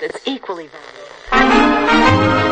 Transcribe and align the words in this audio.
It's 0.00 0.26
equally 0.26 0.68
valuable. 1.30 2.47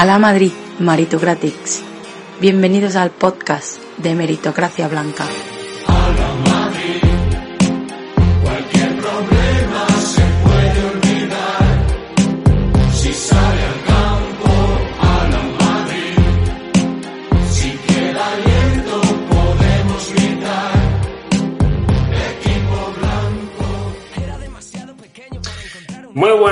A 0.00 0.06
la 0.06 0.18
Madrid 0.18 0.52
Meritocratics. 0.78 1.82
Bienvenidos 2.40 2.96
al 2.96 3.10
podcast 3.10 3.78
de 3.98 4.14
Meritocracia 4.14 4.88
Blanca. 4.88 5.26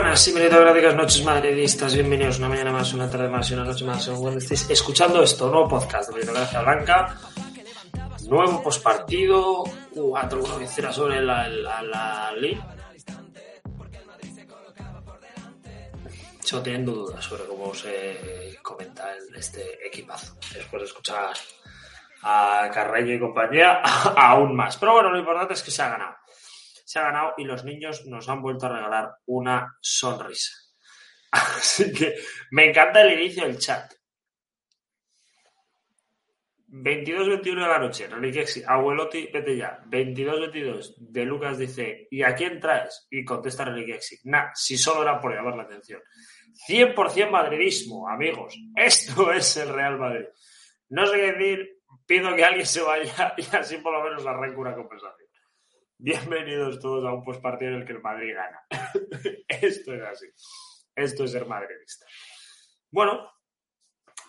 Buenas 0.08 0.26
y 0.26 0.32
meritocráticas 0.32 0.94
noches 0.94 1.22
madridistas, 1.22 1.92
bienvenidos 1.92 2.38
una 2.38 2.48
mañana 2.48 2.72
más, 2.72 2.94
una 2.94 3.10
tarde 3.10 3.28
más 3.28 3.50
y 3.50 3.52
una 3.52 3.64
noche 3.64 3.84
más, 3.84 4.02
según 4.02 4.38
estéis 4.38 4.70
escuchando 4.70 5.22
esto, 5.22 5.50
nuevo 5.50 5.68
podcast 5.68 6.08
de 6.08 6.14
Meritocracia 6.14 6.62
Blanca, 6.62 7.18
nuevo 8.26 8.62
postpartido, 8.62 9.64
4-1 9.94 10.58
victoria 10.60 10.92
sobre 10.94 11.20
la, 11.20 11.46
la, 11.46 11.82
la. 11.82 12.32
Sigo 16.40 16.62
teniendo 16.62 16.92
dudas 16.92 17.22
sobre 17.22 17.44
cómo 17.44 17.74
se 17.74 18.58
comenta 18.62 19.14
este 19.36 19.86
equipazo, 19.86 20.38
después 20.54 20.80
de 20.80 20.86
escuchar 20.86 21.34
a 22.22 22.70
Carreño 22.72 23.12
y 23.12 23.20
compañía, 23.20 23.82
aún 24.16 24.56
más. 24.56 24.78
Pero 24.78 24.94
bueno, 24.94 25.10
lo 25.10 25.18
importante 25.18 25.52
es 25.52 25.62
que 25.62 25.70
se 25.70 25.82
ha 25.82 25.90
ganado 25.90 26.16
se 26.88 26.98
ha 26.98 27.02
ganado 27.02 27.34
y 27.36 27.44
los 27.44 27.66
niños 27.66 28.06
nos 28.06 28.30
han 28.30 28.40
vuelto 28.40 28.64
a 28.64 28.70
regalar 28.70 29.10
una 29.26 29.76
sonrisa. 29.78 30.54
Así 31.32 31.92
que 31.92 32.14
me 32.50 32.70
encanta 32.70 33.02
el 33.02 33.20
inicio 33.20 33.44
del 33.44 33.58
chat. 33.58 33.92
22-21 36.70 37.42
de 37.42 37.54
la 37.54 37.78
noche, 37.78 38.06
Relikexi, 38.06 38.62
Abueloti, 38.66 39.28
vete 39.30 39.54
ya. 39.54 39.82
22-22 39.84 40.94
de 40.96 41.24
Lucas 41.26 41.58
dice, 41.58 42.08
¿y 42.10 42.22
a 42.22 42.34
quién 42.34 42.58
traes? 42.58 43.06
Y 43.10 43.22
contesta 43.22 43.66
Relikexi, 43.66 44.20
nah, 44.24 44.48
si 44.54 44.78
solo 44.78 45.02
era 45.02 45.20
por 45.20 45.34
llamar 45.34 45.56
la 45.56 45.64
atención. 45.64 46.00
100% 46.66 47.30
madridismo, 47.30 48.08
amigos. 48.08 48.58
Esto 48.74 49.30
es 49.32 49.58
el 49.58 49.68
Real 49.68 49.98
Madrid. 49.98 50.26
No 50.88 51.06
sé 51.06 51.16
qué 51.16 51.32
decir, 51.32 51.80
pido 52.06 52.34
que 52.34 52.44
alguien 52.44 52.66
se 52.66 52.80
vaya 52.80 53.34
y 53.36 53.56
así 53.56 53.76
por 53.76 53.92
lo 53.92 54.02
menos 54.02 54.24
arranque 54.26 54.56
una 54.56 54.74
conversación. 54.74 55.17
Bienvenidos 56.00 56.78
todos 56.78 57.04
a 57.04 57.12
un 57.12 57.24
postpartido 57.24 57.72
en 57.72 57.78
el 57.78 57.84
que 57.84 57.92
el 57.92 58.00
Madrid 58.00 58.32
gana. 58.32 58.64
Esto 59.48 59.94
es 59.94 60.02
así. 60.02 60.26
Esto 60.94 61.24
es 61.24 61.32
ser 61.32 61.44
madridista. 61.44 62.06
Bueno, 62.88 63.32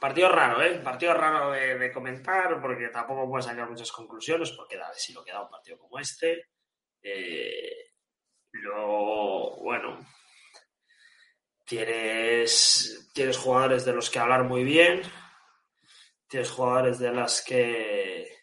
partido 0.02 0.30
raro, 0.30 0.64
¿eh? 0.64 0.80
Partido 0.80 1.14
raro 1.14 1.52
de, 1.52 1.92
comentar 1.92 2.60
porque 2.60 2.88
tampoco 2.88 3.30
puedo 3.30 3.44
sacar 3.44 3.70
muchas 3.70 3.92
conclusiones 3.92 4.52
porque 4.54 4.78
da 4.78 4.92
si 4.96 5.14
lo 5.14 5.24
queda 5.24 5.44
un 5.44 5.50
partido 5.52 5.78
como 5.78 6.00
este. 6.00 6.50
Eh, 7.04 7.92
luego, 8.54 9.62
bueno, 9.62 10.00
tienes, 11.68 13.12
tienes 13.14 13.38
jugadores 13.38 13.86
de 13.86 13.94
los 13.94 14.10
que 14.10 14.18
hablar 14.18 14.44
muy 14.44 14.64
bien. 14.64 15.04
Tienes 16.28 16.50
jugadores 16.50 16.98
de 16.98 17.12
las 17.12 17.44
que 17.44 18.39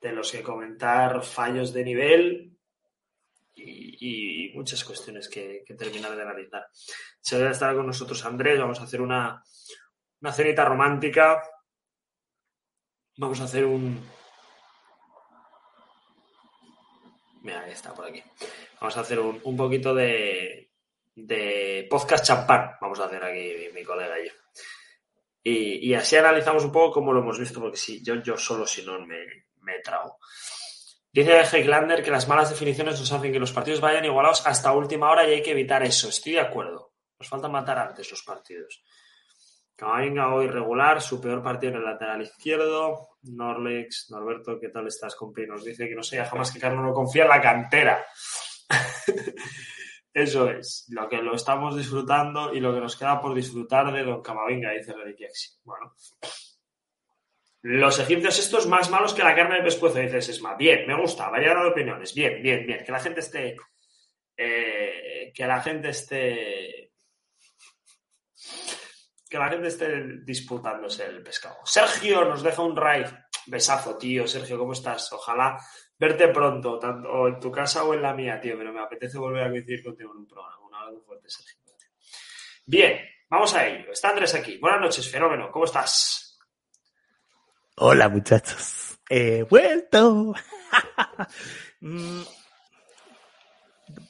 de 0.00 0.12
los 0.12 0.30
que 0.30 0.42
comentar 0.42 1.22
fallos 1.22 1.72
de 1.72 1.84
nivel 1.84 2.56
y, 3.54 4.52
muchas 4.54 4.84
cuestiones 4.84 5.28
que, 5.28 5.64
terminar 5.76 6.14
de 6.16 6.22
analizar. 6.22 6.66
Se 7.20 7.38
debe 7.38 7.50
estar 7.50 7.74
con 7.74 7.86
nosotros 7.86 8.24
Andrés, 8.24 8.58
vamos 8.58 8.80
a 8.80 8.84
hacer 8.84 9.00
una, 9.00 9.42
una 10.20 10.32
cenita 10.32 10.64
romántica. 10.64 11.42
Vamos 13.18 13.40
a 13.40 13.44
hacer 13.44 13.64
un... 13.64 14.00
Mira, 17.42 17.62
ahí 17.62 17.72
está 17.72 17.94
por 17.94 18.06
aquí. 18.06 18.22
Vamos 18.80 18.96
a 18.96 19.00
hacer 19.00 19.20
un, 19.20 19.40
un 19.44 19.56
poquito 19.56 19.94
de, 19.94 20.70
de 21.14 21.86
podcast 21.88 22.24
champán. 22.24 22.72
Vamos 22.80 23.00
a 23.00 23.06
hacer 23.06 23.22
aquí 23.24 23.52
mi, 23.74 23.84
colega 23.84 24.20
y 24.20 24.26
yo. 24.26 24.32
Y, 25.42 25.90
y 25.90 25.94
así 25.94 26.16
analizamos 26.16 26.64
un 26.64 26.72
poco 26.72 26.94
cómo 26.94 27.12
lo 27.12 27.20
hemos 27.20 27.38
visto, 27.38 27.60
porque 27.60 27.76
si 27.76 28.02
yo, 28.02 28.16
yo 28.16 28.36
solo 28.36 28.66
si 28.66 28.84
no 28.84 28.98
me, 29.06 29.46
me 29.66 29.80
trago. 29.80 30.18
Dice 31.12 31.40
Heglander 31.40 32.02
que 32.02 32.10
las 32.10 32.28
malas 32.28 32.50
definiciones 32.50 33.00
nos 33.00 33.10
hacen 33.10 33.32
que 33.32 33.38
los 33.38 33.52
partidos 33.52 33.80
vayan 33.80 34.04
igualados 34.04 34.46
hasta 34.46 34.72
última 34.72 35.10
hora 35.10 35.26
y 35.26 35.32
hay 35.32 35.42
que 35.42 35.52
evitar 35.52 35.82
eso. 35.82 36.08
Estoy 36.08 36.32
de 36.32 36.40
acuerdo. 36.40 36.92
Nos 37.18 37.28
falta 37.28 37.48
matar 37.48 37.78
antes 37.78 38.10
los 38.10 38.22
partidos. 38.22 38.82
Camavinga 39.74 40.34
hoy 40.34 40.46
regular, 40.46 41.02
su 41.02 41.20
peor 41.20 41.42
partido 41.42 41.72
en 41.72 41.78
el 41.78 41.84
lateral 41.84 42.22
izquierdo. 42.22 43.16
Norlex, 43.22 44.10
Norberto, 44.10 44.58
¿qué 44.60 44.68
tal 44.68 44.86
estás, 44.86 45.14
compi? 45.14 45.46
Nos 45.46 45.64
dice 45.64 45.88
que 45.88 45.94
no 45.94 46.02
sé 46.02 46.22
jamás 46.24 46.50
que 46.50 46.60
Carlos 46.60 46.84
no 46.84 46.92
confía 46.92 47.24
en 47.24 47.28
la 47.28 47.40
cantera. 47.40 48.06
Eso 50.12 50.48
es, 50.48 50.86
lo 50.88 51.08
que 51.08 51.18
lo 51.18 51.34
estamos 51.34 51.76
disfrutando 51.76 52.54
y 52.54 52.60
lo 52.60 52.72
que 52.72 52.80
nos 52.80 52.96
queda 52.96 53.20
por 53.20 53.34
disfrutar 53.34 53.92
de 53.92 54.02
Don 54.02 54.22
Camavinga, 54.22 54.70
dice 54.70 54.94
Reliquiexi. 54.94 55.58
Bueno, 55.62 55.94
los 57.62 57.98
egipcios 57.98 58.38
estos 58.38 58.66
más 58.66 58.90
malos 58.90 59.12
que 59.14 59.22
la 59.24 59.34
carne 59.34 59.56
de 59.56 59.62
pescuezo, 59.64 59.98
dice 59.98 60.22
Sesma. 60.22 60.54
Bien, 60.54 60.86
me 60.86 60.94
gusta, 61.00 61.28
variedad 61.30 61.62
de 61.62 61.68
opiniones. 61.70 62.14
Bien, 62.14 62.40
bien, 62.42 62.66
bien. 62.66 62.84
Que 62.84 62.92
la 62.92 63.00
gente 63.00 63.20
esté. 63.20 63.56
eh, 64.36 65.32
que 65.34 65.46
la 65.46 65.60
gente 65.60 65.88
esté. 65.88 66.92
Que 69.28 69.38
la 69.38 69.48
gente 69.48 69.68
esté 69.68 70.02
disputándose 70.24 71.04
el 71.06 71.22
pescado. 71.22 71.56
Sergio 71.64 72.24
nos 72.24 72.42
deja 72.42 72.62
un 72.62 72.76
raid. 72.76 73.06
Besazo, 73.46 73.96
tío. 73.96 74.26
Sergio, 74.26 74.58
¿cómo 74.58 74.72
estás? 74.72 75.12
Ojalá 75.12 75.58
verte 75.98 76.28
pronto, 76.28 76.78
tanto 76.78 77.26
en 77.28 77.40
tu 77.40 77.50
casa 77.50 77.82
o 77.84 77.94
en 77.94 78.02
la 78.02 78.14
mía, 78.14 78.40
tío. 78.40 78.56
Pero 78.56 78.72
me 78.72 78.80
apetece 78.80 79.18
volver 79.18 79.44
a 79.44 79.50
coincidir 79.50 79.82
contigo 79.82 80.12
en 80.12 80.18
un 80.18 80.26
programa. 80.28 80.58
Un 80.60 80.74
abrazo 80.74 81.02
fuerte, 81.04 81.28
Sergio. 81.30 81.56
Bien, 82.64 83.00
vamos 83.28 83.54
a 83.54 83.66
ello. 83.66 83.90
Está 83.92 84.10
Andrés 84.10 84.34
aquí. 84.34 84.58
Buenas 84.58 84.80
noches, 84.80 85.08
fenómeno. 85.10 85.50
¿Cómo 85.50 85.64
estás? 85.64 86.25
Hola 87.78 88.08
muchachos, 88.08 88.98
he 89.08 89.42
vuelto. 89.42 90.34
Mm, 91.78 92.22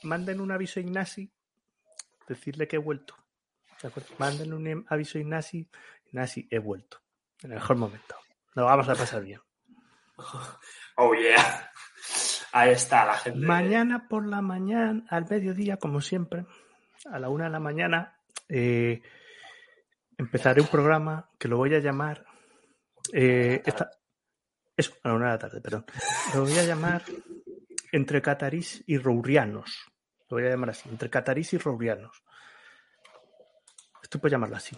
Manden 0.05 0.41
un 0.41 0.53
aviso 0.53 0.79
a 0.79 0.83
Ignasi, 0.85 1.29
decirle 2.29 2.69
que 2.69 2.77
he 2.77 2.79
vuelto. 2.79 3.17
¿De 3.83 3.89
acuerdo? 3.89 4.15
Manden 4.19 4.53
un 4.53 4.87
aviso 4.89 5.19
a 5.19 5.21
Ignasi, 5.21 5.69
Ignasi, 6.07 6.47
he 6.49 6.61
vuelto. 6.61 7.03
En 7.43 7.51
el 7.51 7.57
mejor 7.57 7.77
momento. 7.77 8.15
Lo 8.55 8.65
vamos 8.65 8.89
a 8.89 8.95
pasar 8.95 9.23
bien. 9.23 9.41
Oh, 10.99 11.13
yeah. 11.13 11.71
Ahí 12.53 12.71
está 12.71 13.05
la 13.05 13.19
gente. 13.19 13.39
Mañana 13.39 14.09
por 14.09 14.27
la 14.27 14.41
mañana, 14.41 15.05
al 15.11 15.27
mediodía, 15.29 15.77
como 15.77 16.01
siempre, 16.01 16.47
a 17.11 17.19
la 17.19 17.29
una 17.29 17.45
de 17.45 17.51
la 17.51 17.61
mañana, 17.61 18.19
eh, 18.49 19.03
empezaré 20.17 20.63
un 20.63 20.69
programa 20.69 21.29
que 21.39 21.49
lo 21.49 21.59
voy 21.59 21.75
a 21.75 21.81
llamar. 21.81 22.25
Eh, 23.13 23.63
esta- 23.65 23.91
eso, 24.77 24.93
a 25.03 25.09
la 25.09 25.15
una 25.15 25.27
de 25.27 25.33
la 25.33 25.39
tarde, 25.39 25.61
perdón. 25.61 25.87
Lo 26.35 26.43
voy 26.43 26.59
a 26.59 26.63
llamar 26.65 27.03
Entre 27.93 28.21
Catarís 28.21 28.83
y 28.87 28.99
Rourianos. 28.99 29.85
Lo 30.29 30.37
voy 30.39 30.47
a 30.47 30.51
llamar 30.51 30.71
así, 30.71 30.89
Entre 30.89 31.09
Catarís 31.09 31.53
y 31.55 31.59
Rourianos. 31.59 32.23
Esto 34.03 34.19
puede 34.19 34.33
llamarlo 34.33 34.57
así. 34.57 34.77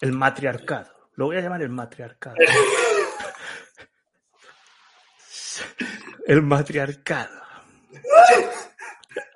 El 0.00 0.12
matriarcado. 0.12 0.90
Lo 1.14 1.26
voy 1.26 1.36
a 1.36 1.40
llamar 1.40 1.62
el 1.62 1.68
matriarcado. 1.70 2.36
el 6.26 6.42
matriarcado. 6.42 7.40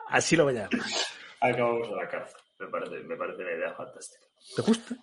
Así 0.09 0.37
lo 0.37 0.45
voy 0.45 0.57
a 0.59 0.69
llamar. 0.69 0.87
Acabamos 1.41 1.89
a 1.93 1.97
la 2.03 2.09
cárcel. 2.09 2.41
Me 2.59 2.67
parece, 2.67 2.97
me 3.05 3.17
parece 3.17 3.43
una 3.43 3.53
idea 3.53 3.73
fantástica. 3.75 4.25
¿Te 4.57 4.63
gusta? 4.63 4.95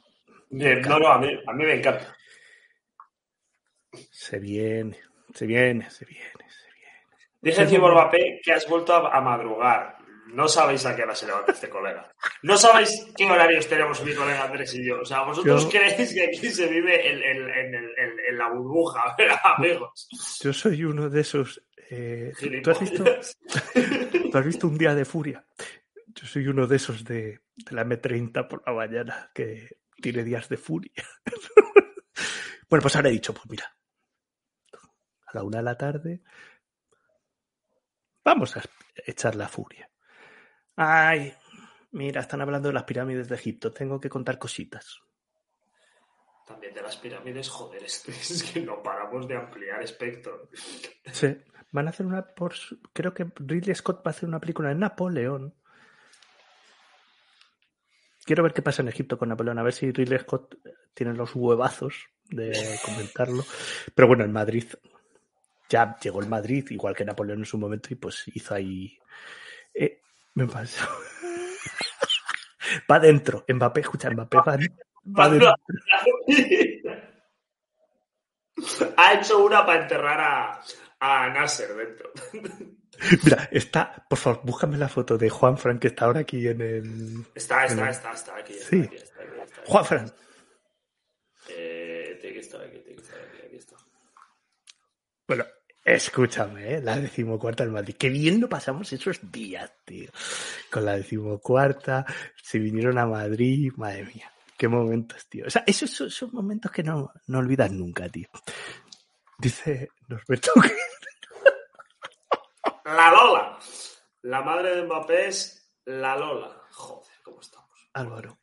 Bien, 0.49 0.81
no, 0.83 0.99
no, 0.99 1.07
a 1.07 1.17
mí, 1.17 1.29
a 1.47 1.53
mí 1.53 1.65
me 1.65 1.75
encanta. 1.75 2.15
Se 4.11 4.39
viene, 4.39 4.97
se 5.33 5.45
viene, 5.45 5.89
se 5.89 6.05
viene, 6.05 6.23
se 6.49 6.71
viene. 6.73 7.05
Dice 7.41 7.67
Cibor 7.67 7.93
Mbappé 7.93 8.41
que 8.43 8.53
has 8.53 8.67
vuelto 8.67 8.93
a, 8.93 9.15
a 9.15 9.21
madrugar. 9.21 9.95
No 10.33 10.47
sabéis 10.49 10.85
a 10.85 10.93
qué 10.93 11.03
hora 11.03 11.15
se 11.15 11.25
levanta 11.25 11.53
este 11.53 11.69
colega. 11.69 12.11
No 12.43 12.57
sabéis 12.57 13.07
qué 13.17 13.25
horarios 13.25 13.65
tenemos 13.67 14.03
mi 14.03 14.13
colega 14.13 14.43
Andrés 14.43 14.73
y 14.75 14.85
yo. 14.85 14.99
O 14.99 15.05
sea, 15.05 15.21
vosotros 15.23 15.63
Yo- 15.63 15.69
creéis 15.69 16.13
que 16.13 16.23
aquí 16.25 16.49
se 16.49 16.67
vive 16.67 17.09
en, 17.09 17.23
en- 17.23 17.73
en- 18.29 18.37
la 18.37 18.49
burbuja, 18.49 19.15
¿verdad, 19.17 19.39
amigos. 19.57 20.09
Yo 20.43 20.51
soy 20.51 20.83
uno 20.83 21.09
de 21.09 21.21
esos. 21.21 21.63
eh, 21.89 22.33
¿tú, 22.61 22.71
has 22.71 22.79
visto, 22.81 23.03
tú 24.31 24.37
has 24.37 24.45
visto 24.45 24.67
un 24.67 24.77
día 24.77 24.93
de 24.93 25.05
furia? 25.05 25.45
Yo 26.07 26.27
soy 26.27 26.47
uno 26.47 26.67
de 26.67 26.75
esos 26.75 27.05
de, 27.05 27.39
de 27.55 27.71
la 27.71 27.85
M30 27.85 28.47
por 28.49 28.63
la 28.67 28.73
mañana 28.73 29.31
que 29.33 29.69
tiene 30.01 30.25
días 30.25 30.49
de 30.49 30.57
furia. 30.57 30.91
bueno, 32.69 32.81
pues 32.81 32.95
ahora 32.97 33.07
he 33.09 33.13
dicho, 33.13 33.33
pues 33.33 33.49
mira, 33.49 33.73
la 35.37 35.43
una 35.43 35.57
de 35.57 35.63
la 35.63 35.77
tarde 35.77 36.21
vamos 38.23 38.57
a 38.57 38.63
echar 39.05 39.35
la 39.35 39.47
furia. 39.47 39.89
Ay, 40.75 41.33
mira, 41.91 42.21
están 42.21 42.41
hablando 42.41 42.67
de 42.69 42.73
las 42.73 42.83
pirámides 42.83 43.29
de 43.29 43.35
Egipto, 43.35 43.71
tengo 43.71 43.99
que 43.99 44.09
contar 44.09 44.37
cositas. 44.37 45.01
También 46.45 46.73
de 46.73 46.81
las 46.81 46.97
pirámides, 46.97 47.49
joder, 47.49 47.83
es 47.85 48.51
que, 48.51 48.61
no 48.61 48.81
paramos 48.83 49.27
de 49.27 49.37
ampliar 49.37 49.81
espectro. 49.81 50.49
Sí, 51.11 51.37
van 51.71 51.87
a 51.87 51.91
hacer 51.91 52.05
una 52.05 52.25
por 52.25 52.53
creo 52.93 53.13
que 53.13 53.27
Ridley 53.35 53.75
Scott 53.75 53.99
va 53.99 54.09
a 54.11 54.15
hacer 54.15 54.27
una 54.27 54.39
película 54.39 54.71
en 54.71 54.79
Napoleón. 54.79 55.53
Quiero 58.25 58.43
ver 58.43 58.53
qué 58.53 58.61
pasa 58.61 58.81
en 58.81 58.89
Egipto 58.89 59.17
con 59.17 59.29
Napoleón, 59.29 59.59
a 59.59 59.63
ver 59.63 59.73
si 59.73 59.91
Ridley 59.91 60.19
Scott 60.19 60.57
tiene 60.93 61.13
los 61.13 61.33
huevazos 61.33 62.09
de 62.29 62.77
comentarlo. 62.83 63.45
Pero 63.95 64.07
bueno, 64.07 64.25
en 64.25 64.33
Madrid 64.33 64.65
ya 65.69 65.97
llegó 65.99 66.21
el 66.21 66.27
Madrid, 66.27 66.65
igual 66.69 66.95
que 66.95 67.05
Napoleón 67.05 67.39
en 67.39 67.45
su 67.45 67.57
momento, 67.57 67.89
y 67.91 67.95
pues 67.95 68.23
hizo 68.27 68.53
ahí. 68.55 68.97
Eh, 69.73 70.01
me 70.35 70.47
pasó. 70.47 70.85
va 72.89 72.95
adentro, 72.95 73.45
Mbappé, 73.47 73.81
escucha, 73.81 74.09
Mbappé 74.09 74.37
va, 74.37 74.57
va 75.17 75.23
adentro. 75.25 75.53
ha 78.97 79.13
hecho 79.13 79.43
una 79.43 79.65
para 79.65 79.81
enterrar 79.83 80.19
a, 80.19 80.61
a 80.99 81.29
Nasser 81.29 81.73
dentro. 81.75 82.11
Mira, 83.23 83.47
está, 83.51 84.03
por 84.09 84.17
favor, 84.17 84.41
búscame 84.43 84.75
la 84.77 84.89
foto 84.89 85.17
de 85.19 85.29
Juan 85.29 85.55
Frank 85.57 85.79
que 85.81 85.87
está 85.89 86.05
ahora 86.05 86.21
aquí 86.21 86.47
en 86.47 86.61
el. 86.61 87.25
Está, 87.35 87.65
está, 87.65 87.89
está, 87.91 88.11
está 88.13 88.35
aquí. 88.37 88.53
Está 88.53 88.69
Sí. 88.69 88.81
aquí, 88.81 88.95
está 88.95 89.21
aquí, 89.21 89.31
está 89.39 89.61
aquí. 89.61 89.71
Juan 89.71 89.85
Frank. 89.85 90.11
Eh, 91.49 92.17
tiene 92.19 92.33
que 92.33 92.39
estar 92.41 92.59
aquí, 92.61 92.79
tiene 92.79 92.95
que 92.95 93.01
estar 93.03 93.19
aquí, 93.21 93.37
aquí 93.45 93.55
está. 93.55 93.75
Bueno, 95.27 95.45
escúchame, 95.93 96.75
¿eh? 96.75 96.81
la 96.81 96.99
decimocuarta 96.99 97.63
del 97.63 97.73
Madrid. 97.73 97.95
Qué 97.97 98.09
bien 98.09 98.39
lo 98.41 98.49
pasamos 98.49 98.91
esos 98.93 99.19
días, 99.31 99.71
tío. 99.85 100.09
Con 100.71 100.85
la 100.85 100.97
decimocuarta, 100.97 102.05
se 102.41 102.59
vinieron 102.59 102.97
a 102.97 103.05
Madrid, 103.05 103.71
madre 103.77 104.05
mía. 104.05 104.31
Qué 104.57 104.67
momentos, 104.67 105.27
tío. 105.27 105.45
O 105.47 105.49
sea, 105.49 105.63
esos 105.65 105.89
son, 105.89 106.09
son 106.09 106.31
momentos 106.33 106.71
que 106.71 106.83
no, 106.83 107.11
no 107.27 107.39
olvidas 107.39 107.71
nunca, 107.71 108.09
tío. 108.09 108.27
Dice 109.37 109.89
Norberto 110.07 110.51
que 110.61 110.71
La 112.85 113.11
Lola. 113.11 113.59
La 114.23 114.41
madre 114.41 114.75
de 114.75 114.83
Mbappé 114.83 115.27
es 115.27 115.71
la 115.85 116.17
Lola. 116.17 116.63
Joder, 116.71 117.13
¿cómo 117.23 117.39
estamos? 117.39 117.89
Álvaro, 117.93 118.37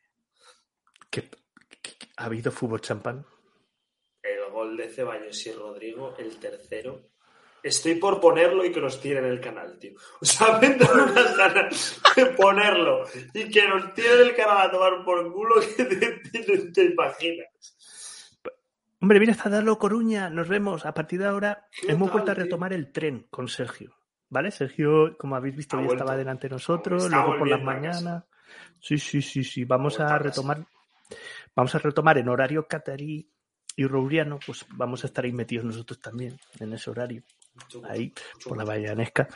ha 2.17 2.25
habido 2.25 2.51
fútbol 2.51 2.81
champán. 2.81 3.25
El 4.21 4.51
gol 4.51 4.77
de 4.77 4.89
Ceballos 4.89 5.45
y 5.45 5.51
Rodrigo, 5.51 6.15
el 6.17 6.37
tercero. 6.39 7.14
Estoy 7.65 7.95
por 7.95 8.21
ponerlo 8.21 8.63
y 8.63 8.71
que 8.71 8.79
nos 8.79 9.01
tiren 9.01 9.25
el 9.25 9.39
canal, 9.41 9.77
tío. 9.79 9.93
O 10.21 10.25
sea, 10.25 10.59
me 10.59 10.75
dan 10.75 10.99
unas 10.99 11.35
ganas 11.37 12.01
de 12.15 12.25
ponerlo 12.27 13.03
y 13.33 13.49
que 13.49 13.67
nos 13.67 13.93
tiren 13.93 14.21
el 14.21 14.35
canal 14.35 14.67
a 14.67 14.71
tomar 14.71 15.03
por 15.03 15.33
culo 15.33 15.55
que 15.75 15.83
te, 15.85 15.95
te- 16.29 16.71
te 16.71 16.83
imaginas. 16.85 17.47
Hombre, 19.01 19.19
mira, 19.19 19.31
está 19.33 19.49
Dalo 19.49 19.77
Coruña, 19.77 20.29
nos 20.29 20.47
vemos. 20.47 20.85
A 20.85 20.93
partir 20.93 21.19
de 21.19 21.25
ahora 21.27 21.67
¿Qué 21.81 21.91
hemos 21.91 22.11
vuelto 22.11 22.31
a 22.31 22.35
retomar 22.35 22.71
el 22.73 22.91
tren 22.91 23.27
con 23.29 23.47
Sergio. 23.47 23.95
¿Vale? 24.29 24.51
Sergio, 24.51 25.15
como 25.17 25.35
habéis 25.35 25.55
visto, 25.55 25.77
vuelto. 25.77 25.93
estaba 25.93 26.17
delante 26.17 26.47
de 26.47 26.53
nosotros, 26.55 27.05
Está 27.05 27.17
luego 27.17 27.37
por 27.39 27.47
las 27.47 27.61
mañanas. 27.61 28.23
Sí, 28.79 28.97
sí, 28.97 29.21
sí, 29.21 29.43
sí. 29.43 29.65
Vamos 29.65 29.99
a 29.99 30.17
retomar. 30.17 30.65
Vamos 31.55 31.73
a 31.75 31.79
retomar 31.79 32.17
en 32.17 32.29
horario 32.29 32.67
catarí 32.67 33.29
y 33.75 33.85
rouriano, 33.85 34.39
pues 34.45 34.65
vamos 34.69 35.03
a 35.03 35.07
estar 35.07 35.25
ahí 35.25 35.33
metidos 35.33 35.65
nosotros 35.65 35.99
también, 35.99 36.39
en 36.59 36.73
ese 36.73 36.89
horario, 36.89 37.23
ahí, 37.87 38.13
por 38.43 38.57
la 38.57 38.63
Vallanesca. 38.63 39.27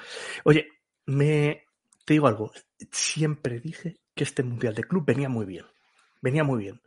Oye, 0.44 0.68
me 1.06 1.66
te 2.06 2.14
digo 2.14 2.28
algo. 2.28 2.52
Siempre 2.92 3.60
dije 3.60 3.98
que 4.16 4.24
este 4.24 4.44
Mundial 4.44 4.74
de 4.76 4.84
Club 4.84 5.06
venía 5.06 5.30
muy 5.30 5.46
bien. 5.46 5.66
Venía 6.22 6.44
muy 6.44 6.60
bien. 6.64 6.82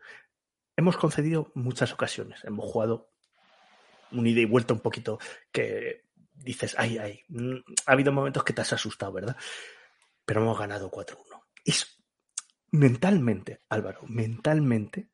Hemos 0.76 0.96
concedido 0.96 1.50
muchas 1.54 1.92
ocasiones. 1.92 2.42
Hemos 2.44 2.70
jugado 2.70 3.10
un 4.10 4.26
ida 4.26 4.40
y 4.40 4.46
vuelta 4.46 4.74
un 4.74 4.80
poquito 4.80 5.18
que 5.50 6.04
dices, 6.34 6.74
ay, 6.78 6.98
ay, 6.98 7.20
mm, 7.28 7.56
ha 7.86 7.92
habido 7.92 8.12
momentos 8.12 8.44
que 8.44 8.52
te 8.52 8.60
has 8.62 8.72
asustado, 8.72 9.12
¿verdad? 9.12 9.36
Pero 10.24 10.42
hemos 10.42 10.58
ganado 10.58 10.90
4-1. 10.90 11.44
Es 11.64 12.02
mentalmente, 12.70 13.60
Álvaro, 13.68 14.00
mentalmente 14.08 15.10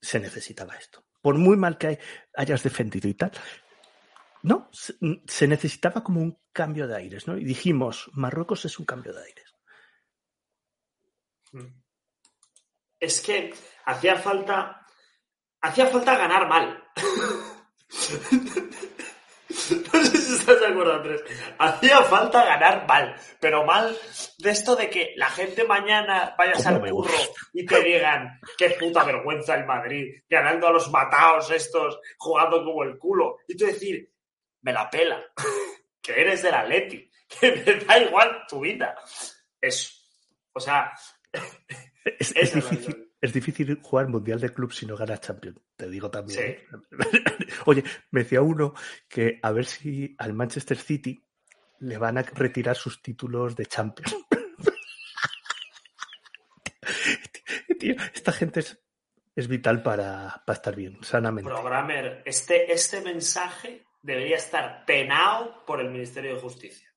se 0.00 0.20
necesitaba 0.20 0.76
esto. 0.76 1.04
Por 1.20 1.36
muy 1.36 1.56
mal 1.56 1.78
que 1.78 1.86
hay- 1.88 1.98
hayas 2.36 2.62
defendido 2.62 3.08
y 3.08 3.14
tal, 3.14 3.32
no, 4.42 4.70
se, 4.72 5.46
necesitaba 5.46 6.02
como 6.02 6.20
un 6.20 6.38
cambio 6.52 6.86
de 6.86 6.96
aires, 6.96 7.26
¿no? 7.26 7.36
Y 7.36 7.44
dijimos, 7.44 8.10
Marruecos 8.12 8.64
es 8.64 8.78
un 8.78 8.86
cambio 8.86 9.12
de 9.12 9.22
aires. 9.22 9.54
Es 13.00 13.20
que 13.20 13.54
hacía 13.84 14.16
falta. 14.16 14.86
Hacía 15.60 15.86
falta 15.86 16.16
ganar 16.16 16.48
mal. 16.48 16.84
No 19.50 20.04
sé 20.04 20.18
si 20.18 20.34
estás 20.34 20.60
de 20.60 20.66
acuerdo, 20.66 20.94
Andrés. 20.94 21.22
Hacía 21.58 22.02
falta 22.02 22.44
ganar 22.44 22.86
mal, 22.86 23.16
pero 23.40 23.64
mal 23.64 23.96
de 24.38 24.50
esto 24.50 24.76
de 24.76 24.90
que 24.90 25.14
la 25.16 25.30
gente 25.30 25.64
mañana 25.64 26.34
vayas 26.36 26.62
¿Cómo 26.64 26.84
al 26.84 26.92
gusta? 26.92 27.12
y 27.52 27.64
te 27.64 27.82
digan 27.82 28.40
qué 28.56 28.70
puta 28.70 29.04
vergüenza 29.04 29.54
el 29.54 29.66
Madrid, 29.66 30.22
ganando 30.28 30.68
a 30.68 30.72
los 30.72 30.90
mataos 30.90 31.50
estos, 31.50 31.98
jugando 32.18 32.62
como 32.62 32.84
el 32.84 32.98
culo, 32.98 33.38
y 33.48 33.56
tú 33.56 33.64
decir, 33.64 34.12
me 34.62 34.72
la 34.72 34.90
pela, 34.90 35.22
que 36.02 36.20
eres 36.20 36.42
del 36.42 36.54
Atleti, 36.54 37.10
que 37.40 37.52
me 37.52 37.74
da 37.84 37.98
igual 37.98 38.44
tu 38.48 38.60
vida. 38.60 38.94
Eso. 39.60 39.92
O 40.52 40.60
sea, 40.60 40.92
Es, 42.18 42.34
difícil, 42.54 43.12
es 43.20 43.32
difícil 43.32 43.80
jugar 43.82 44.08
Mundial 44.08 44.40
de 44.40 44.52
Club 44.52 44.72
si 44.72 44.86
no 44.86 44.96
ganas 44.96 45.20
Champions, 45.20 45.60
te 45.76 45.88
digo 45.88 46.10
también. 46.10 46.38
Sí. 46.38 46.44
¿eh? 46.44 46.66
Oye, 47.66 47.84
me 48.10 48.22
decía 48.22 48.42
uno 48.42 48.74
que 49.08 49.38
a 49.42 49.52
ver 49.52 49.66
si 49.66 50.14
al 50.18 50.32
Manchester 50.32 50.78
City 50.78 51.24
le 51.80 51.98
van 51.98 52.18
a 52.18 52.22
retirar 52.22 52.76
sus 52.76 53.02
títulos 53.02 53.54
de 53.54 53.66
Champions. 53.66 54.16
Tío, 57.78 57.94
esta 58.12 58.32
gente 58.32 58.60
es, 58.60 58.78
es 59.36 59.46
vital 59.46 59.82
para, 59.82 60.42
para 60.44 60.56
estar 60.56 60.74
bien, 60.74 60.98
sanamente. 61.02 61.48
Programmer, 61.48 62.22
este, 62.24 62.72
este 62.72 63.00
mensaje 63.02 63.86
debería 64.02 64.36
estar 64.36 64.84
penado 64.84 65.64
por 65.66 65.80
el 65.80 65.90
Ministerio 65.90 66.34
de 66.34 66.40
Justicia. 66.40 66.88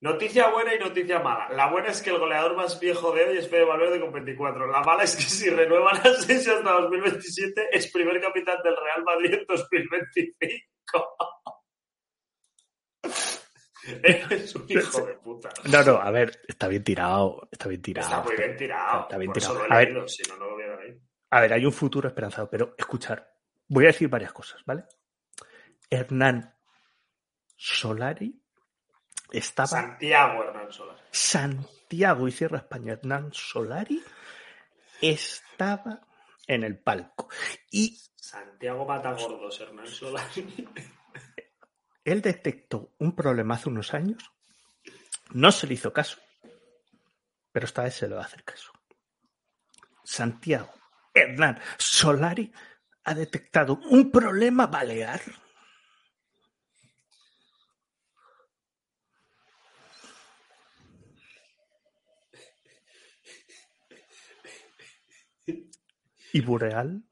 Noticia 0.00 0.50
buena 0.50 0.74
y 0.74 0.78
noticia 0.78 1.18
mala. 1.20 1.48
La 1.50 1.70
buena 1.70 1.88
es 1.88 2.02
que 2.02 2.10
el 2.10 2.18
goleador 2.18 2.54
más 2.54 2.78
viejo 2.78 3.12
de 3.12 3.24
hoy 3.24 3.38
es 3.38 3.48
Fede 3.48 3.64
Valverde 3.64 3.98
con 4.00 4.12
24. 4.12 4.66
La 4.70 4.82
mala 4.82 5.02
es 5.04 5.16
que 5.16 5.22
si 5.22 5.48
renuevan 5.48 5.96
a 5.96 6.00
Asensio 6.00 6.56
hasta 6.56 6.72
2027 6.72 7.68
es 7.72 7.90
primer 7.90 8.20
capitán 8.20 8.58
del 8.62 8.76
Real 8.76 9.02
Madrid 9.02 9.32
en 9.32 9.46
2025. 9.46 11.16
es 14.30 14.54
un 14.54 14.66
hijo 14.68 15.06
de 15.06 15.14
puta. 15.14 15.48
No, 15.70 15.82
no, 15.82 15.96
a 15.96 16.10
ver, 16.10 16.38
está 16.48 16.68
bien 16.68 16.84
tirado, 16.84 17.48
está 17.50 17.68
bien 17.68 17.80
tirado. 17.80 18.08
Está 18.08 18.22
muy 18.24 18.36
bien 18.36 18.56
tirado. 18.56 19.00
Está 19.02 19.16
bien 19.16 19.32
tirado. 19.32 19.62
A 19.70 19.78
ver. 19.78 19.88
leído, 19.88 20.08
si 20.08 20.22
no, 20.28 20.36
no 20.36 20.46
lo 20.48 20.56
hubiera 20.56 20.76
leído. 20.76 21.00
A 21.30 21.40
ver, 21.40 21.52
hay 21.54 21.64
un 21.64 21.72
futuro 21.72 22.08
esperanzado, 22.08 22.50
pero 22.50 22.74
escuchar, 22.76 23.34
voy 23.68 23.84
a 23.84 23.86
decir 23.88 24.08
varias 24.08 24.34
cosas, 24.34 24.62
¿vale? 24.66 24.84
Hernán 25.90 26.54
Solari 27.56 28.40
estaba 29.30 29.66
Santiago 29.66 30.44
Hernán 30.44 30.72
Solar. 30.72 30.96
Santiago 31.10 32.28
y 32.28 32.32
Sierra 32.32 32.58
España, 32.58 32.92
Hernán 32.92 33.32
Solari 33.32 34.02
estaba 35.00 36.00
en 36.46 36.64
el 36.64 36.78
palco. 36.78 37.28
Y 37.70 38.00
Santiago 38.14 38.84
Matagordos, 38.84 39.60
Hernán 39.60 39.86
Solari. 39.86 40.68
él 42.04 42.22
detectó 42.22 42.94
un 42.98 43.14
problema 43.14 43.54
hace 43.54 43.68
unos 43.68 43.94
años, 43.94 44.22
no 45.32 45.50
se 45.50 45.66
le 45.66 45.74
hizo 45.74 45.92
caso, 45.92 46.18
pero 47.50 47.66
esta 47.66 47.82
vez 47.82 47.94
se 47.94 48.08
le 48.08 48.14
va 48.14 48.22
a 48.22 48.26
hacer 48.26 48.44
caso. 48.44 48.72
Santiago 50.02 50.72
Hernán 51.14 51.60
Solari 51.78 52.52
ha 53.04 53.14
detectado 53.14 53.80
un 53.90 54.10
problema 54.10 54.66
balear. 54.66 55.20
Y 66.38 66.40
Bureal. 66.40 67.02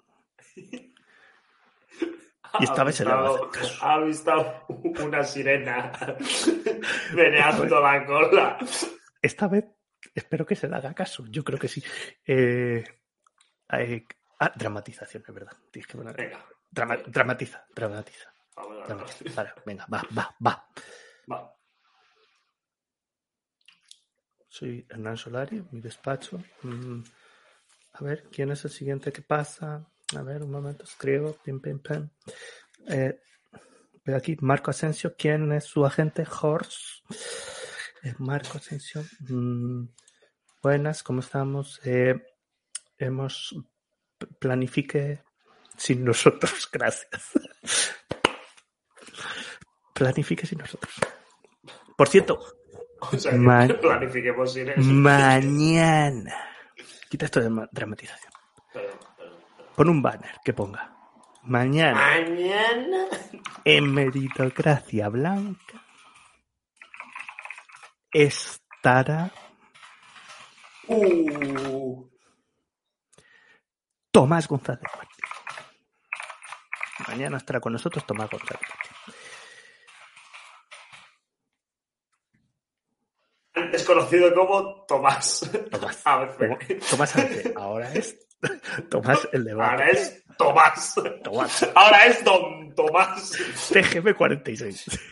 Y 2.58 2.64
esta 2.64 2.84
vez 2.84 2.96
se 2.96 3.04
le. 3.04 3.12
Ha 3.12 3.98
visto 4.00 4.66
una 5.02 5.22
sirena 5.24 5.92
meneando 7.14 7.80
la 7.80 8.04
cola. 8.04 8.58
Esta 9.22 9.46
vez 9.48 9.64
espero 10.14 10.44
que 10.44 10.56
se 10.56 10.68
le 10.68 10.76
haga 10.76 10.92
caso. 10.92 11.24
Yo 11.28 11.42
creo 11.44 11.58
que 11.58 11.68
sí. 11.68 11.82
Eh, 12.26 12.84
eh, 13.72 14.06
ah, 14.40 14.52
dramatización, 14.54 15.24
es 15.26 15.34
verdad. 15.34 15.56
Tienes 15.70 15.86
que 15.86 15.96
poner- 15.98 16.16
Venga, 16.16 16.44
Drama- 16.70 16.96
dramatiza, 17.06 17.64
vamos 17.74 18.86
dramatiza. 18.86 19.32
Vale, 19.36 19.52
venga, 19.64 19.86
va, 19.92 20.02
va, 20.18 20.36
va. 20.44 20.68
Va. 21.30 21.54
Soy 24.48 24.84
Hernán 24.90 25.16
Solari, 25.16 25.62
mi 25.70 25.80
despacho. 25.80 26.38
Mm, 26.62 27.00
a 28.02 28.04
ver, 28.04 28.24
¿quién 28.32 28.50
es 28.50 28.64
el 28.64 28.72
siguiente 28.72 29.12
que 29.12 29.22
pasa? 29.22 29.88
A 30.16 30.22
ver, 30.22 30.42
un 30.42 30.50
momento, 30.50 30.82
escribo. 30.82 31.36
Pim, 31.44 31.60
pim, 31.60 31.78
pim. 31.78 32.08
Eh, 32.88 33.16
veo 34.04 34.16
aquí, 34.16 34.36
Marco 34.40 34.72
Asensio. 34.72 35.14
¿Quién 35.16 35.52
es 35.52 35.64
su 35.64 35.86
agente? 35.86 36.26
Horst. 36.40 37.04
Eh, 38.02 38.14
Marco 38.18 38.58
Asensio. 38.58 39.04
Mm, 39.20 39.84
buenas, 40.60 41.04
¿cómo 41.04 41.20
estamos? 41.20 41.80
Eh, 41.84 42.20
hemos 42.98 43.54
planifique 44.40 45.22
sin 45.76 46.04
nosotros, 46.04 46.68
gracias. 46.72 47.30
planifique 49.94 50.44
sin 50.44 50.58
nosotros. 50.58 50.92
Por 51.96 52.08
cierto, 52.08 52.40
O 53.12 53.16
sea, 53.16 53.32
planifiquemos 53.80 54.56
ir 54.56 54.76
Mañana. 54.78 56.51
Quita 57.12 57.26
esto 57.26 57.40
de 57.40 57.50
ma- 57.50 57.68
dramatización. 57.70 58.32
Perdón, 58.72 58.98
perdón. 59.18 59.40
Pon 59.76 59.88
un 59.90 60.00
banner 60.00 60.36
que 60.42 60.54
ponga. 60.54 60.96
Mañana 61.42 62.00
Mañana. 62.00 63.06
en 63.64 63.92
Meritocracia 63.92 65.08
Blanca 65.10 65.84
estará 68.12 69.30
Uh, 70.88 72.08
Tomás 74.10 74.48
González 74.48 74.82
Martín. 74.96 75.24
Mañana 77.08 77.36
estará 77.36 77.60
con 77.60 77.72
nosotros 77.72 78.04
Tomás 78.06 78.28
González 78.30 78.60
Antes 83.82 83.86
conocido 83.86 84.34
como 84.34 84.84
Tomás. 84.86 85.50
Tomás. 85.70 86.02
A 86.06 86.18
ver, 86.20 86.36
Toma- 86.36 86.58
Tomás 86.90 87.16
antes. 87.16 87.52
Ahora 87.56 87.92
es 87.94 88.18
Tomás 88.90 89.28
el 89.32 89.44
de 89.44 89.52
ahora 89.52 89.88
es 89.90 90.24
Tomás. 90.38 90.94
Tomás. 91.22 91.70
Ahora 91.74 92.06
es 92.06 92.24
Don 92.24 92.74
Tomás. 92.74 93.32
TGB 93.72 94.14
46. 94.16 95.00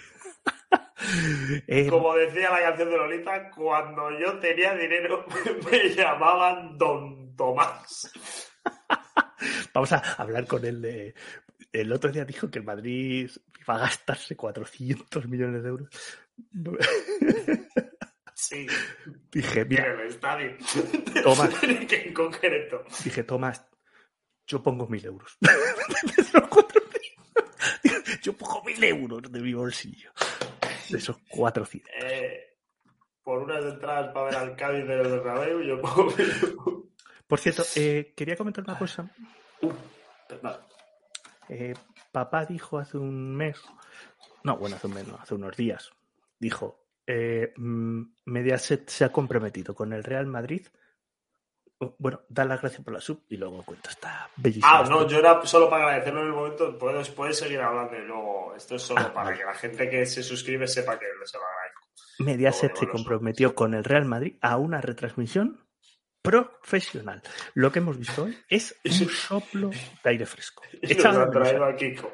Eh, 1.67 1.89
Como 1.89 2.15
decía 2.15 2.51
la 2.51 2.61
canción 2.61 2.91
de 2.91 2.97
Lolita, 2.99 3.51
cuando 3.51 4.11
yo 4.19 4.39
tenía 4.39 4.75
dinero 4.75 5.25
me 5.71 5.89
llamaban 5.95 6.77
Don 6.77 7.35
Tomás. 7.35 8.13
Vamos 9.73 9.93
a 9.93 9.99
hablar 10.19 10.47
con 10.47 10.63
él 10.65 10.83
de... 10.83 11.15
El 11.73 11.91
otro 11.93 12.13
día 12.13 12.27
dijo 12.27 12.51
que 12.51 12.59
el 12.59 12.67
Madrid 12.67 13.31
iba 13.61 13.75
a 13.77 13.79
gastarse 13.79 14.37
400 14.37 15.27
millones 15.27 15.63
de 15.63 15.69
euros. 15.71 15.89
Sí, 18.41 18.67
Dije, 19.31 19.61
en 19.61 19.69
mira, 19.69 19.93
el 19.93 20.09
estadio. 20.09 20.57
Tomás. 21.23 21.63
en 21.63 22.15
concreto. 22.15 22.85
dije, 23.05 23.23
Tomás, 23.23 23.63
yo 24.47 24.63
pongo 24.63 24.87
mil 24.87 25.05
euros. 25.05 25.37
De 25.41 26.23
esos 26.23 26.49
400. 26.49 28.21
yo 28.23 28.33
pongo 28.33 28.65
mil 28.65 28.83
euros 28.83 29.31
de 29.31 29.41
mi 29.41 29.53
bolsillo. 29.53 30.11
De 30.89 30.97
esos 30.97 31.19
400. 31.29 31.93
Eh, 32.03 32.57
por 33.23 33.43
unas 33.43 33.63
entradas 33.63 34.11
para 34.15 34.25
ver 34.25 34.37
al 34.37 34.57
Cádiz 34.57 34.87
del 34.87 35.03
Bernabéu, 35.03 35.61
yo 35.61 35.81
pongo... 35.83 36.89
Por 37.27 37.39
cierto, 37.39 37.63
eh, 37.77 38.15
quería 38.17 38.37
comentar 38.37 38.65
una 38.65 38.79
cosa. 38.79 39.11
Vale. 40.43 40.59
Eh, 41.51 41.75
papá 42.11 42.47
dijo 42.47 42.79
hace 42.79 42.97
un 42.97 43.37
mes, 43.37 43.61
no, 44.45 44.57
bueno, 44.57 44.77
hace 44.77 44.87
un 44.87 44.95
mes, 44.95 45.07
no, 45.07 45.17
hace 45.17 45.35
unos 45.35 45.55
días, 45.57 45.91
dijo, 46.39 46.80
eh, 47.13 47.53
mm, 47.57 48.03
Mediaset 48.27 48.89
se 48.89 49.05
ha 49.05 49.11
comprometido 49.13 49.75
con 49.75 49.93
el 49.93 50.05
Real 50.05 50.27
Madrid. 50.27 50.67
Bueno, 51.99 52.21
da 52.29 52.45
las 52.45 52.61
gracias 52.61 52.85
por 52.85 52.93
la 52.93 53.01
sub 53.01 53.25
y 53.29 53.37
luego 53.39 53.63
cuento 53.63 53.89
esta 53.89 54.29
bellísima. 54.37 54.81
Ah, 54.81 54.85
no, 54.89 55.09
yo 55.09 55.19
era 55.19 55.45
solo 55.47 55.69
para 55.71 55.85
agradecerlo 55.87 56.21
en 56.21 56.27
el 56.29 56.33
momento. 56.35 56.79
Puedes, 56.79 57.09
puedes 57.09 57.39
seguir 57.39 57.61
hablando 57.61 57.97
y 57.97 58.03
luego. 58.07 58.55
Esto 58.55 58.77
es 58.77 58.83
solo 58.83 59.01
Ah, 59.01 59.13
para 59.13 59.25
vale. 59.31 59.39
que 59.39 59.45
la 59.45 59.55
gente 59.55 59.89
que 59.89 60.05
se 60.07 60.23
suscribe 60.23 60.69
sepa 60.69 60.99
que 60.99 61.07
se 61.25 61.39
lo 61.39 61.43
agradezco. 61.45 61.81
Mediaset 62.19 62.77
se 62.77 62.87
comprometió 62.87 63.55
con 63.55 63.73
el 63.75 63.83
Real 63.83 64.05
Madrid 64.05 64.37
a 64.43 64.59
una 64.59 64.81
retransmisión 64.83 65.59
profesional. 66.23 67.23
Lo 67.55 67.73
que 67.73 67.79
hemos 67.79 67.97
visto 67.99 68.25
hoy 68.25 68.37
es 68.49 68.77
un 68.85 69.09
soplo 69.09 69.71
de 69.71 70.11
aire 70.11 70.27
fresco. 70.27 70.63
Echaba 70.83 71.27
de 71.27 71.31
menos 71.31 71.43
traído 71.49 71.65
a 71.65 71.77
Kiko. 71.77 72.13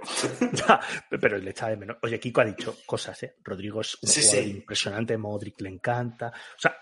Pero 1.21 1.39
le 1.39 1.51
echa 1.51 1.69
de 1.69 1.77
menos. 1.77 1.97
Oye, 2.03 2.21
Kiko 2.21 2.41
ha 2.41 2.45
dicho 2.45 2.77
cosas, 2.87 3.23
¿eh? 3.25 3.37
Rodrigo 3.43 3.81
es 3.81 3.97
un 4.03 4.09
Sí, 4.09 4.23
jugador 4.23 4.45
sí. 4.45 4.51
impresionante, 4.51 5.17
Modric 5.19 5.61
le 5.61 5.71
encanta. 5.71 6.29
O 6.29 6.59
sea, 6.61 6.77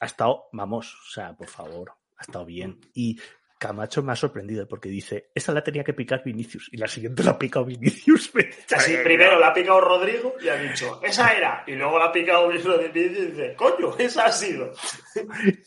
ha 0.00 0.06
estado, 0.06 0.44
vamos, 0.52 0.94
o 0.94 1.10
sea, 1.10 1.34
por 1.34 1.48
favor, 1.48 1.92
ha 2.16 2.22
estado 2.22 2.44
bien. 2.44 2.78
Y 2.94 3.18
Camacho 3.58 4.02
me 4.02 4.12
ha 4.12 4.16
sorprendido 4.16 4.68
porque 4.68 4.90
dice, 4.90 5.30
esa 5.34 5.52
la 5.52 5.64
tenía 5.64 5.82
que 5.82 5.94
picar 5.94 6.22
Vinicius 6.22 6.68
y 6.72 6.76
la 6.76 6.86
siguiente 6.86 7.22
la 7.22 7.32
ha 7.32 7.38
picado 7.38 7.64
Vinicius. 7.64 8.30
Así, 8.76 8.96
primero 9.02 9.38
la 9.38 9.48
ha 9.48 9.54
picado 9.54 9.80
Rodrigo 9.80 10.34
y 10.40 10.48
ha 10.48 10.56
dicho, 10.56 11.00
esa 11.02 11.32
era. 11.32 11.64
Y 11.66 11.74
luego 11.74 11.98
la 11.98 12.06
ha 12.06 12.12
picado 12.12 12.50
Pizzi 12.50 12.68
y 12.68 13.08
dice, 13.08 13.54
coño, 13.56 13.96
esa 13.98 14.26
ha 14.26 14.32
sido. 14.32 14.72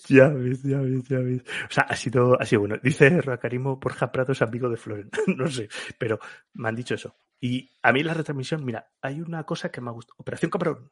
Ya 0.07 0.27
ves, 0.27 0.61
ya 0.63 0.77
ves, 0.77 1.03
ya 1.07 1.17
ves. 1.17 1.41
O 1.41 1.71
sea, 1.71 1.83
ha 1.83 1.95
sido, 1.95 2.39
ha 2.39 2.45
sido 2.45 2.61
bueno. 2.61 2.77
Dice 2.81 3.09
Racarimo 3.21 3.77
Borja 3.77 4.11
Prado 4.11 4.33
es 4.33 4.41
amigo 4.41 4.69
de 4.69 4.77
Floren. 4.77 5.09
no 5.27 5.47
sé, 5.47 5.69
pero 5.97 6.19
me 6.53 6.69
han 6.69 6.75
dicho 6.75 6.93
eso. 6.93 7.15
Y 7.39 7.71
a 7.81 7.91
mí 7.91 8.03
la 8.03 8.13
retransmisión, 8.13 8.63
mira, 8.63 8.91
hay 9.01 9.21
una 9.21 9.43
cosa 9.45 9.71
que 9.71 9.81
me 9.81 9.89
ha 9.89 9.93
gustado. 9.93 10.15
Operación 10.19 10.51
Cabrón. 10.51 10.91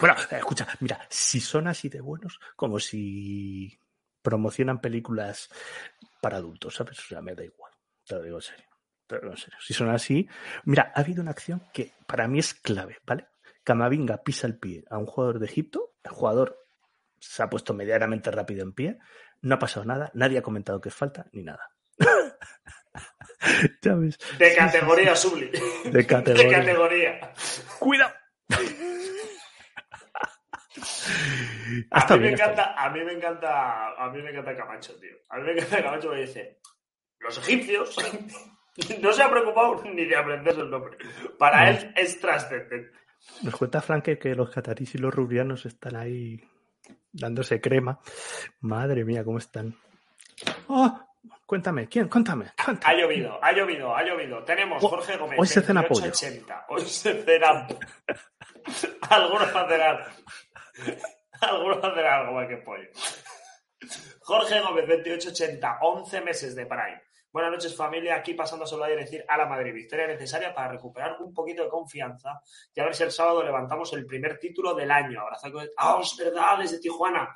Bueno, 0.00 0.14
escucha, 0.30 0.66
mira, 0.80 1.06
si 1.08 1.40
son 1.40 1.68
así 1.68 1.88
de 1.88 2.00
buenos, 2.00 2.38
como 2.54 2.78
si 2.78 3.78
promocionan 4.26 4.80
películas 4.80 5.48
para 6.20 6.38
adultos, 6.38 6.74
¿sabes? 6.74 6.98
O 6.98 7.02
sea, 7.02 7.22
me 7.22 7.36
da 7.36 7.44
igual. 7.44 7.70
Te 8.04 8.16
lo 8.16 8.22
digo 8.24 8.38
en 8.38 8.42
serio. 8.42 8.66
Te 9.06 9.14
lo 9.14 9.20
digo 9.20 9.34
en 9.34 9.38
serio. 9.38 9.58
Si 9.60 9.72
son 9.72 9.88
así, 9.88 10.28
mira, 10.64 10.90
ha 10.92 11.00
habido 11.00 11.22
una 11.22 11.30
acción 11.30 11.62
que 11.72 11.92
para 12.08 12.26
mí 12.26 12.40
es 12.40 12.52
clave, 12.52 12.98
¿vale? 13.06 13.28
Camavinga 13.62 14.24
pisa 14.24 14.48
el 14.48 14.58
pie 14.58 14.82
a 14.90 14.98
un 14.98 15.06
jugador 15.06 15.38
de 15.38 15.46
Egipto, 15.46 15.94
el 16.02 16.10
jugador 16.10 16.58
se 17.20 17.40
ha 17.40 17.48
puesto 17.48 17.72
medianamente 17.72 18.32
rápido 18.32 18.64
en 18.64 18.72
pie, 18.72 18.98
no 19.42 19.54
ha 19.54 19.58
pasado 19.60 19.86
nada, 19.86 20.10
nadie 20.12 20.38
ha 20.38 20.42
comentado 20.42 20.80
que 20.80 20.88
es 20.88 20.94
falta 20.96 21.26
ni 21.30 21.44
nada. 21.44 21.70
ya 23.80 23.94
ves. 23.94 24.18
De 24.40 24.56
categoría. 24.56 25.14
Subli. 25.14 25.52
De 25.84 26.04
categoría. 26.04 26.48
De 26.48 26.52
categoría. 26.52 27.32
Cuidado. 27.78 28.12
A 31.90 32.00
mí, 32.00 32.04
me 32.10 32.18
bien, 32.18 32.34
encanta, 32.34 32.74
a 32.76 32.90
mí 32.90 33.00
me 33.04 33.12
encanta, 33.12 33.94
a 33.96 34.10
mí 34.10 34.22
me 34.22 34.30
encanta 34.30 34.56
Camacho, 34.56 34.94
tío. 35.00 35.16
A 35.30 35.36
mí 35.38 35.42
me 35.44 35.52
encanta 35.52 35.82
Camacho 35.82 36.10
que 36.10 36.16
dice, 36.18 36.58
los 37.20 37.38
egipcios 37.38 37.96
no 39.00 39.12
se 39.12 39.22
ha 39.22 39.30
preocupado 39.30 39.82
ni 39.84 40.04
de 40.04 40.16
aprenderse 40.16 40.60
el 40.60 40.70
nombre. 40.70 40.96
Para 41.38 41.70
él 41.70 41.92
es 41.96 42.20
trascendente. 42.20 42.90
Nos 43.42 43.56
cuenta 43.56 43.80
Frank 43.82 44.04
que 44.18 44.34
los 44.34 44.50
catarís 44.50 44.94
y 44.94 44.98
los 44.98 45.12
rubianos 45.12 45.66
están 45.66 45.96
ahí 45.96 46.40
dándose 47.12 47.60
crema. 47.60 47.98
Madre 48.60 49.04
mía, 49.04 49.24
¿cómo 49.24 49.38
están? 49.38 49.74
Oh, 50.68 51.00
cuéntame, 51.46 51.88
¿quién? 51.88 52.08
Cuéntame. 52.08 52.52
cuéntame. 52.62 52.94
Ha 52.94 53.00
llovido, 53.00 53.42
ha 53.42 53.52
llovido, 53.52 53.96
ha 53.96 54.02
llovido. 54.04 54.44
Tenemos 54.44 54.84
Oh, 54.84 54.88
Jorge 54.88 55.16
Gómez. 55.16 55.38
hoy 55.40 55.46
se 55.46 55.62
cena 55.62 55.80
2880. 55.82 56.66
Hoy 56.68 56.82
se 56.82 57.22
cena. 57.24 57.66
Algunos 59.10 59.54
hacen 59.54 59.80
algo. 59.80 60.04
Algunos 61.40 61.82
hacen 61.82 62.04
algo 62.04 62.32
más 62.32 62.48
que 62.48 62.56
pollo. 62.58 62.88
Jorge 64.20 64.60
Gómez, 64.60 64.88
2880, 64.88 65.78
11 65.80 66.20
meses 66.22 66.54
de 66.54 66.66
Prime. 66.66 67.02
Buenas 67.36 67.52
noches, 67.52 67.76
familia. 67.76 68.16
Aquí 68.16 68.32
pasando 68.32 68.66
solo 68.66 68.84
a 68.84 68.88
decir 68.88 69.22
a 69.28 69.36
la 69.36 69.44
Madrid 69.44 69.74
victoria 69.74 70.06
necesaria 70.06 70.54
para 70.54 70.72
recuperar 70.72 71.16
un 71.20 71.34
poquito 71.34 71.62
de 71.64 71.68
confianza 71.68 72.40
y 72.74 72.80
a 72.80 72.84
ver 72.84 72.94
si 72.94 73.02
el 73.02 73.10
sábado 73.10 73.42
levantamos 73.44 73.92
el 73.92 74.06
primer 74.06 74.38
título 74.38 74.74
del 74.74 74.90
año. 74.90 75.20
Abrazo. 75.20 75.48
¡Ah, 75.76 75.98
es 76.00 76.16
verdad! 76.16 76.58
Desde 76.58 76.80
Tijuana. 76.80 77.34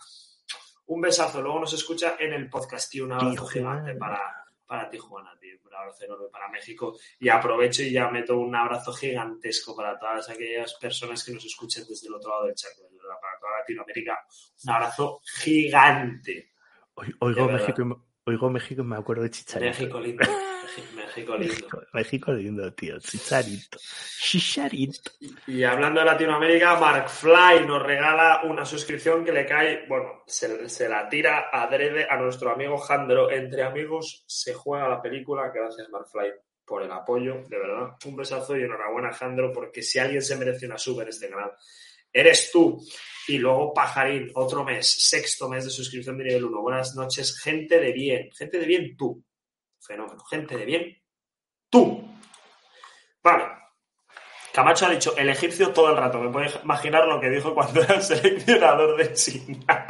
Un 0.87 1.00
besazo. 1.02 1.42
Luego 1.42 1.61
nos 1.61 1.75
escucha 1.75 2.16
en 2.19 2.33
el 2.33 2.49
podcast, 2.49 2.90
tío. 2.90 3.04
Un 3.04 3.12
abrazo 3.12 3.47
Tijuana. 3.47 3.83
gigante 3.83 3.95
para, 3.97 4.21
para 4.66 4.88
Tijuana, 4.88 5.37
tío. 5.38 5.59
Un 5.66 5.75
abrazo 5.75 6.04
enorme 6.07 6.28
para 6.33 6.49
México. 6.49 6.97
Y 7.19 7.28
aprovecho 7.28 7.83
y 7.83 7.92
ya 7.92 8.09
meto 8.09 8.38
un 8.38 8.57
abrazo 8.57 8.95
gigantesco 8.95 9.76
para 9.76 9.99
todas 9.99 10.30
aquellas 10.30 10.75
personas 10.75 11.23
que 11.23 11.33
nos 11.33 11.45
escuchen 11.45 11.85
desde 11.87 12.09
el 12.09 12.14
otro 12.14 12.30
lado 12.30 12.47
del 12.47 12.54
charco, 12.54 12.88
toda 13.40 13.59
Latinoamérica. 13.59 14.18
Un 14.64 14.70
abrazo 14.70 15.20
gigante. 15.25 16.52
Oigo. 17.20 17.49
México, 17.49 17.82
y 17.82 17.85
me- 17.87 17.97
oigo 18.26 18.50
México 18.50 18.82
y 18.82 18.85
me 18.85 18.97
acuerdo 18.97 19.23
de 19.23 19.30
Chicharito. 19.30 19.70
México 19.70 20.00
lindo. 20.00 20.25
México- 20.26 21.37
lindo. 21.37 21.54
México, 21.54 21.82
México 21.94 22.32
lindo, 22.32 22.73
tío. 22.75 22.99
Chicharito. 23.00 23.78
Chicharito. 24.20 25.11
Y 25.47 25.64
hablando 25.64 26.00
de 26.00 26.06
Latinoamérica, 26.06 26.76
Mark 26.78 27.09
Fly 27.09 27.66
nos 27.66 27.82
regala 27.82 28.42
una 28.44 28.64
suscripción 28.64 29.25
que 29.25 29.32
le 29.32 29.47
cae, 29.47 29.87
bueno, 29.88 30.23
se, 30.26 30.68
se 30.68 30.88
la 30.88 31.09
tira 31.09 31.49
adrede 31.52 32.06
a 32.09 32.16
nuestro 32.16 32.50
amigo 32.52 32.76
Jandro. 32.78 33.30
Entre 33.30 33.62
amigos 33.62 34.25
se 34.26 34.54
juega 34.54 34.88
la 34.88 35.00
película. 35.02 35.50
Gracias, 35.52 35.88
Mark 35.90 36.06
Fly, 36.12 36.30
por 36.64 36.82
el 36.82 36.92
apoyo, 36.92 37.42
de 37.49 37.59
verdad. 37.59 37.97
Un 38.04 38.16
besazo 38.16 38.56
y 38.56 38.62
enhorabuena, 38.62 39.12
Jandro, 39.12 39.52
porque 39.52 39.82
si 39.82 39.99
alguien 39.99 40.23
se 40.23 40.37
merece 40.37 40.66
una 40.66 40.78
sub 40.78 41.00
en 41.00 41.09
este 41.09 41.28
canal, 41.30 41.50
eres 42.12 42.50
tú. 42.52 42.80
Y 43.29 43.39
luego 43.39 43.73
Pajarín, 43.73 44.31
otro 44.35 44.65
mes, 44.65 44.91
sexto 44.91 45.49
mes 45.49 45.65
de 45.65 45.71
suscripción 45.71 46.19
de 46.19 46.25
nivel 46.25 46.45
1. 46.45 46.61
Buenas 46.61 46.95
noches, 46.95 47.39
gente 47.41 47.79
de 47.79 47.93
bien. 47.93 48.31
Gente 48.33 48.59
de 48.59 48.67
bien, 48.67 48.97
tú. 48.97 49.25
Fenómeno. 49.81 50.23
Gente 50.25 50.57
de 50.57 50.65
bien, 50.65 51.03
tú. 51.69 52.09
Vale. 53.23 53.45
Camacho 54.53 54.87
ha 54.87 54.91
dicho 54.91 55.17
el 55.17 55.29
egipcio 55.29 55.73
todo 55.73 55.91
el 55.91 55.97
rato. 55.97 56.19
Me 56.19 56.31
puedo 56.31 56.47
imaginar 56.62 57.07
lo 57.07 57.21
que 57.21 57.31
dijo 57.31 57.55
cuando 57.55 57.83
era 57.83 57.95
el 57.95 58.03
seleccionador 58.03 58.97
de 58.97 59.12
China. 59.12 59.87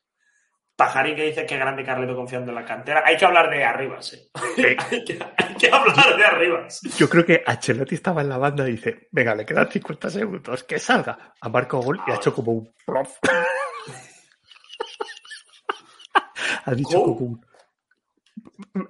Pajarín 0.85 1.15
que 1.15 1.23
dice 1.25 1.45
que 1.45 1.57
grande 1.57 1.83
Carleto 1.83 2.15
confiando 2.15 2.51
en 2.51 2.55
la 2.55 2.65
cantera. 2.65 3.03
Hay 3.05 3.15
que 3.15 3.25
hablar 3.25 3.49
de 3.49 3.63
arribas, 3.63 4.13
¿eh? 4.13 4.29
hay, 4.91 5.03
que, 5.05 5.19
hay 5.37 5.55
que 5.55 5.69
hablar 5.71 6.17
de 6.17 6.25
arribas. 6.25 6.81
Yo 6.97 7.09
creo 7.09 7.25
que 7.25 7.41
Ancelotti 7.45 7.95
estaba 7.95 8.21
en 8.21 8.29
la 8.29 8.37
banda 8.37 8.67
y 8.67 8.71
dice, 8.73 9.07
venga, 9.11 9.33
le 9.35 9.45
quedan 9.45 9.71
50 9.71 10.09
segundos, 10.09 10.63
que 10.65 10.79
salga. 10.79 11.33
Ha 11.39 11.49
marcado 11.49 11.83
gol 11.83 12.01
y 12.05 12.11
ha 12.11 12.15
hecho 12.15 12.33
como 12.33 12.51
un 12.51 12.73
prof. 12.85 13.17
ha 16.65 16.75
dicho 16.75 17.01
¿Cómo? 17.01 17.17
como 17.17 17.29
un... 17.31 17.45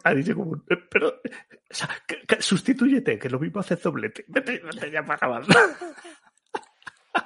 Ha 0.04 0.14
dicho 0.14 0.36
como 0.36 0.52
un... 0.52 0.66
Pero, 0.90 1.08
o 1.10 1.14
sea, 1.70 1.90
que- 2.08 2.22
que 2.26 2.42
sustitúyete, 2.42 3.20
que 3.20 3.30
lo 3.30 3.40
mismo 3.40 3.60
hace 3.60 3.76
doblete. 3.76 4.26
Vete, 4.28 4.60
vete 4.60 4.92
ya 4.92 5.04
para 5.04 5.28
banda. 5.28 5.56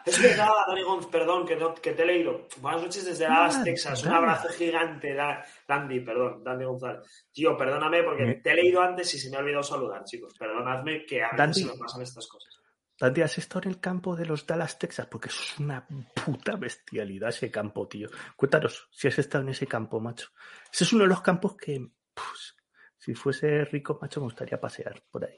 Es 0.05 0.21
verdad, 0.21 0.49
Dani 0.67 0.83
Gonz, 0.83 1.05
perdón, 1.07 1.45
que, 1.45 1.55
no- 1.55 1.73
que 1.75 1.91
te 1.93 2.03
he 2.03 2.05
leído. 2.05 2.47
Buenas 2.59 2.81
noches 2.83 3.05
desde 3.05 3.23
Dallas, 3.25 3.53
Nada, 3.53 3.63
Texas. 3.63 4.03
Un 4.03 4.11
abrazo 4.13 4.49
gigante, 4.49 5.13
Da- 5.13 5.45
Dandy, 5.67 5.99
perdón, 6.01 6.43
Dandy 6.43 6.65
González. 6.65 7.27
Tío, 7.31 7.55
perdóname 7.57 8.03
porque 8.03 8.35
te 8.43 8.51
he 8.51 8.55
leído 8.55 8.81
antes 8.81 9.13
y 9.13 9.19
se 9.19 9.29
me 9.29 9.37
ha 9.37 9.39
olvidado 9.39 9.63
saludar, 9.63 10.03
chicos. 10.03 10.33
Perdonadme 10.37 11.05
que 11.05 11.23
a 11.23 11.31
veces 11.31 11.63
se 11.65 11.71
me 11.73 11.77
pasan 11.79 12.01
estas 12.01 12.27
cosas. 12.27 12.53
Dante, 12.99 13.23
¿has 13.23 13.37
estado 13.37 13.61
en 13.65 13.69
el 13.75 13.79
campo 13.79 14.15
de 14.15 14.25
los 14.25 14.45
Dallas, 14.47 14.79
Texas? 14.79 15.05
Porque 15.05 15.29
es 15.29 15.59
una 15.59 15.87
puta 15.87 16.55
bestialidad 16.55 17.29
ese 17.29 17.51
campo, 17.51 17.87
tío. 17.87 18.09
Cuéntanos 18.35 18.89
si 18.91 19.07
has 19.07 19.19
estado 19.19 19.43
en 19.43 19.49
ese 19.51 19.67
campo, 19.67 19.99
macho. 19.99 20.29
Ese 20.73 20.83
es 20.83 20.93
uno 20.93 21.03
de 21.03 21.09
los 21.09 21.21
campos 21.21 21.55
que, 21.55 21.79
pues, 22.13 22.55
si 22.97 23.13
fuese 23.13 23.63
rico, 23.65 23.99
macho, 24.01 24.19
me 24.19 24.25
gustaría 24.25 24.59
pasear 24.59 25.01
por 25.11 25.23
ahí. 25.25 25.37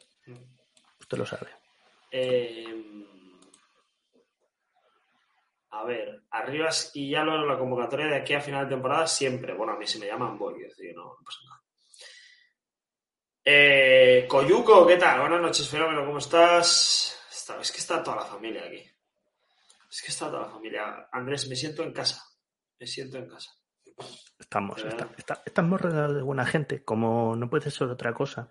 Usted 1.01 1.17
lo 1.17 1.25
sabe. 1.25 1.47
Eh, 2.11 2.65
a 5.71 5.83
ver, 5.83 6.23
Arribas 6.31 6.91
y 6.95 7.09
ya 7.11 7.23
lo 7.23 7.35
en 7.35 7.47
la 7.47 7.57
convocatoria 7.57 8.07
de 8.07 8.15
aquí 8.17 8.33
a 8.33 8.41
final 8.41 8.65
de 8.65 8.75
temporada 8.75 9.05
siempre. 9.07 9.53
Bueno, 9.53 9.73
a 9.73 9.77
mí 9.77 9.85
si 9.87 9.99
me 9.99 10.07
llaman 10.07 10.37
voy, 10.37 10.63
es 10.63 10.75
decir, 10.77 10.95
no, 10.95 11.03
no 11.05 11.17
pasa 11.23 11.39
nada. 11.45 11.61
Eh, 13.45 14.25
Coyuco, 14.27 14.85
¿qué 14.85 14.97
tal? 14.97 15.21
Buenas 15.21 15.41
noches, 15.41 15.67
fenómeno, 15.69 16.05
¿cómo 16.05 16.17
estás? 16.19 17.17
Está- 17.31 17.59
es 17.59 17.71
que 17.71 17.79
está 17.79 18.03
toda 18.03 18.17
la 18.17 18.25
familia 18.25 18.63
aquí. 18.65 18.83
Es 19.89 20.01
que 20.03 20.09
está 20.09 20.27
toda 20.29 20.41
la 20.43 20.49
familia. 20.49 21.07
Andrés, 21.11 21.47
me 21.49 21.55
siento 21.55 21.81
en 21.83 21.91
casa. 21.93 22.23
Me 22.79 22.85
siento 22.85 23.17
en 23.17 23.27
casa. 23.27 23.51
Estamos, 24.37 24.83
está- 25.17 25.41
estamos 25.45 25.81
rodeados 25.81 26.15
de 26.15 26.21
buena 26.21 26.45
gente, 26.45 26.83
como 26.83 27.35
no 27.35 27.49
puede 27.49 27.69
ser 27.71 27.87
otra 27.87 28.13
cosa. 28.13 28.49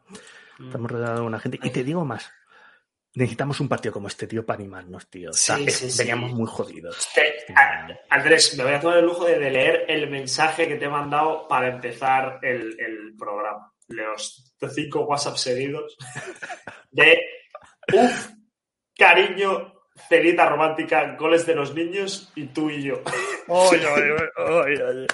Mm. 0.58 0.66
Estamos 0.66 0.90
rodeados 0.90 1.16
de 1.16 1.22
buena 1.22 1.38
gente. 1.38 1.58
Y 1.62 1.70
te 1.70 1.84
digo 1.84 2.04
más. 2.04 2.30
Necesitamos 3.18 3.58
un 3.60 3.68
partido 3.68 3.92
como 3.92 4.06
este, 4.08 4.26
tío, 4.28 4.46
para 4.46 4.60
animarnos, 4.60 5.08
tío. 5.10 5.30
O 5.30 5.32
sea, 5.32 5.56
Sí, 5.68 5.88
veníamos 5.98 6.32
muy 6.32 6.46
jodidos. 6.46 7.08
Te- 7.14 7.52
a- 7.54 7.88
Andrés, 8.10 8.56
me 8.56 8.62
voy 8.64 8.72
a 8.74 8.80
tomar 8.80 8.98
el 8.98 9.04
lujo 9.06 9.24
de, 9.24 9.38
de 9.38 9.50
leer 9.50 9.84
el 9.88 10.08
mensaje 10.08 10.68
que 10.68 10.76
te 10.76 10.84
he 10.84 10.88
mandado 10.88 11.48
para 11.48 11.68
empezar 11.68 12.38
el, 12.42 12.78
el 12.78 13.14
programa. 13.18 13.72
Los 13.88 14.54
cinco 14.74 15.00
WhatsApp 15.04 15.36
seguidos 15.36 15.96
de 16.90 17.18
Uf, 17.92 18.28
cariño, 18.96 19.74
cenita 20.08 20.48
romántica, 20.48 21.16
goles 21.18 21.46
de 21.46 21.54
los 21.54 21.74
niños 21.74 22.30
y 22.36 22.46
tú 22.48 22.70
y 22.70 22.82
yo. 22.84 23.02
Ay, 23.48 23.80
ay, 24.36 24.74
ay. 24.86 25.06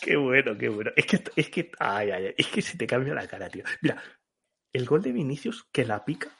Qué 0.00 0.16
bueno, 0.16 0.56
qué 0.58 0.68
bueno. 0.70 0.90
Es 0.96 1.06
que, 1.06 1.22
es 1.36 1.50
que, 1.50 1.70
ay, 1.78 2.10
ay, 2.10 2.34
es 2.36 2.46
que 2.48 2.62
se 2.62 2.76
te 2.76 2.86
cambia 2.86 3.14
la 3.14 3.26
cara, 3.28 3.48
tío. 3.48 3.62
Mira, 3.82 4.02
el 4.72 4.86
gol 4.86 5.02
de 5.02 5.12
Vinicius 5.12 5.68
que 5.70 5.84
la 5.84 6.04
pica 6.04 6.30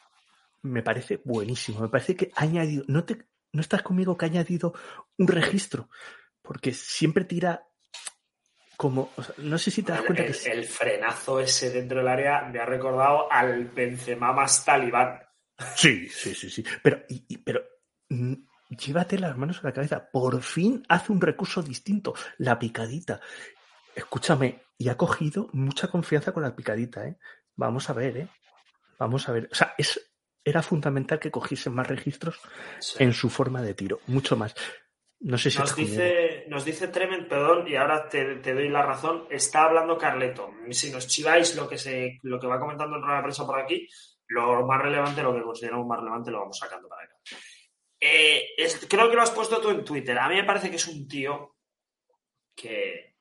me 0.65 0.83
parece 0.83 1.21
buenísimo. 1.25 1.81
Me 1.81 1.89
parece 1.89 2.17
que 2.17 2.31
ha 2.35 2.43
añadido, 2.43 2.85
no 2.89 3.05
te, 3.05 3.27
no 3.53 3.61
estás 3.61 3.83
conmigo 3.83 4.17
que 4.17 4.25
ha 4.27 4.29
añadido 4.29 4.75
un 5.19 5.29
registro, 5.29 5.89
porque 6.43 6.73
siempre 6.73 7.25
tira 7.25 7.67
como, 8.77 9.13
o 9.17 9.23
sea, 9.23 9.35
no 9.39 9.57
sé 9.59 9.71
si 9.71 9.83
te 9.83 9.93
das 9.93 10.03
cuenta 10.03 10.25
El, 10.25 10.37
que 10.37 10.51
el 10.51 10.65
frenazo 10.65 11.39
ese 11.41 11.71
dentro 11.71 11.99
del 11.99 12.09
área 12.09 12.43
me 12.43 12.59
ha 12.59 12.67
recordado 12.67 13.31
al 13.31 13.67
Benzema 13.67 14.33
más 14.33 14.65
talibán. 14.65 15.21
sí, 15.77 16.09
sí, 16.09 16.35
sí, 16.35 16.51
sí. 16.51 16.65
Pero, 16.83 17.03
y- 17.09 17.25
y- 17.29 17.39
pero 17.39 17.63
mm, 18.09 18.35
llévate 18.71 19.19
las 19.19 19.37
manos 19.37 19.61
a 19.63 19.69
la 19.69 19.73
cabeza. 19.73 20.11
Por 20.11 20.43
fin 20.43 20.83
hace 20.89 21.13
un 21.13 21.21
recurso 21.21 21.63
distinto, 21.63 22.15
la 22.39 22.59
picadita. 22.59 23.21
Escúchame, 23.95 24.61
y 24.77 24.89
ha 24.89 24.97
cogido 24.97 25.49
mucha 25.53 25.87
confianza 25.89 26.33
con 26.33 26.43
la 26.43 26.57
picadita, 26.57 27.07
¿eh? 27.07 27.17
Vamos 27.55 27.89
a 27.89 27.93
ver, 27.93 28.17
¿eh? 28.17 28.29
Vamos 28.99 29.29
a 29.29 29.33
ver. 29.33 29.49
O 29.53 29.55
sea, 29.55 29.75
es, 29.79 30.01
era 30.45 30.63
fundamental 30.63 31.19
que 31.19 31.31
cogiesen 31.31 31.75
más 31.75 31.87
registros 31.89 32.39
en 32.99 33.13
su 33.13 33.31
forma 33.31 33.63
de 33.63 33.75
tiro, 33.75 34.01
mucho 34.07 34.37
más. 34.37 34.55
No 35.21 35.39
sé 35.39 35.51
si 35.51 35.59
Nos 35.59 35.75
dice, 35.75 36.45
nos 36.49 36.65
dice 36.67 36.89
Tremend, 36.89 37.29
perdón, 37.29 37.67
y 37.67 37.77
ahora 37.77 38.09
te, 38.09 38.37
te 38.37 38.53
doy 38.53 38.69
la 38.69 38.83
razón, 38.83 39.27
está 39.31 39.63
hablando 39.65 39.97
Carleto. 39.97 40.51
Si 40.71 40.91
nos 40.93 41.07
chiváis 41.07 41.57
lo 41.57 41.67
que 41.67 41.79
se, 41.79 42.19
lo 42.23 42.39
que 42.39 42.47
va 42.47 42.61
comentando 42.61 42.97
en 42.97 43.03
rueda 43.03 43.17
de 43.19 43.23
prensa 43.23 43.47
por 43.47 43.59
aquí, 43.59 43.89
lo 44.29 44.67
más 44.67 44.83
relevante, 44.83 45.23
lo 45.23 45.35
que 45.35 45.43
consideramos 45.43 45.87
más 45.87 45.99
relevante, 46.01 46.31
lo 46.31 46.41
vamos 46.41 46.59
sacando 46.59 46.89
para 46.89 47.05
acá. 47.05 47.15
Eh, 48.01 48.49
es- 48.59 48.87
creo 48.87 49.09
que 49.09 49.17
lo 49.17 49.23
has 49.23 49.31
puesto 49.31 49.61
tú 49.63 49.71
en 49.71 49.83
Twitter. 49.85 50.19
A 50.19 50.29
mí 50.29 50.35
me 50.35 50.45
parece 50.45 50.69
que 50.69 50.77
es 50.77 50.87
un 50.89 51.09
tío 51.09 51.57
que 52.55 53.17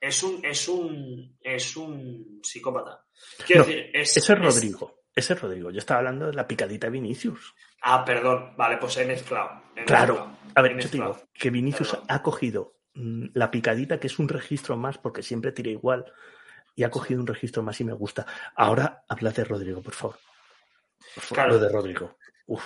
es 0.00 0.22
un, 0.22 0.44
es 0.44 0.68
un, 0.68 1.38
es 1.40 1.76
un 1.76 2.40
psicópata. 2.42 3.04
Quiero 3.46 3.62
No, 3.62 3.66
decir, 3.68 3.90
es, 3.94 4.10
Ese 4.16 4.20
es 4.20 4.30
es- 4.30 4.38
Rodrigo. 4.38 5.01
Ese 5.14 5.34
es 5.34 5.40
Rodrigo. 5.42 5.70
Yo 5.70 5.78
estaba 5.78 5.98
hablando 5.98 6.26
de 6.26 6.32
la 6.34 6.46
picadita 6.46 6.86
de 6.86 6.92
Vinicius. 6.92 7.54
Ah, 7.82 8.04
perdón, 8.04 8.54
vale, 8.56 8.78
pues 8.78 8.96
he 8.96 9.04
mezclado. 9.04 9.62
he 9.76 9.84
Claro. 9.84 10.14
mezclado, 10.14 10.38
A 10.54 10.62
ver, 10.62 10.72
he 10.72 10.82
yo 10.82 10.88
te 10.90 10.96
digo 10.96 11.18
que 11.34 11.50
Vinicius 11.50 11.90
Perdón. 11.90 12.06
ha 12.08 12.22
cogido 12.22 12.76
mm, 12.94 13.26
la 13.34 13.50
picadita, 13.50 14.00
que 14.00 14.06
es 14.06 14.18
un 14.18 14.28
registro 14.28 14.76
más, 14.76 14.98
porque 14.98 15.22
siempre 15.22 15.52
tira 15.52 15.70
igual, 15.70 16.10
y 16.74 16.84
ha 16.84 16.90
cogido 16.90 17.20
un 17.20 17.26
registro 17.26 17.62
más 17.62 17.78
y 17.80 17.84
me 17.84 17.92
gusta. 17.92 18.26
Ahora 18.56 19.04
habla 19.08 19.30
de 19.30 19.44
Rodrigo, 19.44 19.82
por 19.82 19.92
favor. 19.94 20.16
Por 21.14 21.24
favor, 21.24 21.34
Claro. 21.34 21.52
Lo 21.54 21.58
de 21.58 21.68
Rodrigo. 21.68 22.16
Uf. 22.46 22.64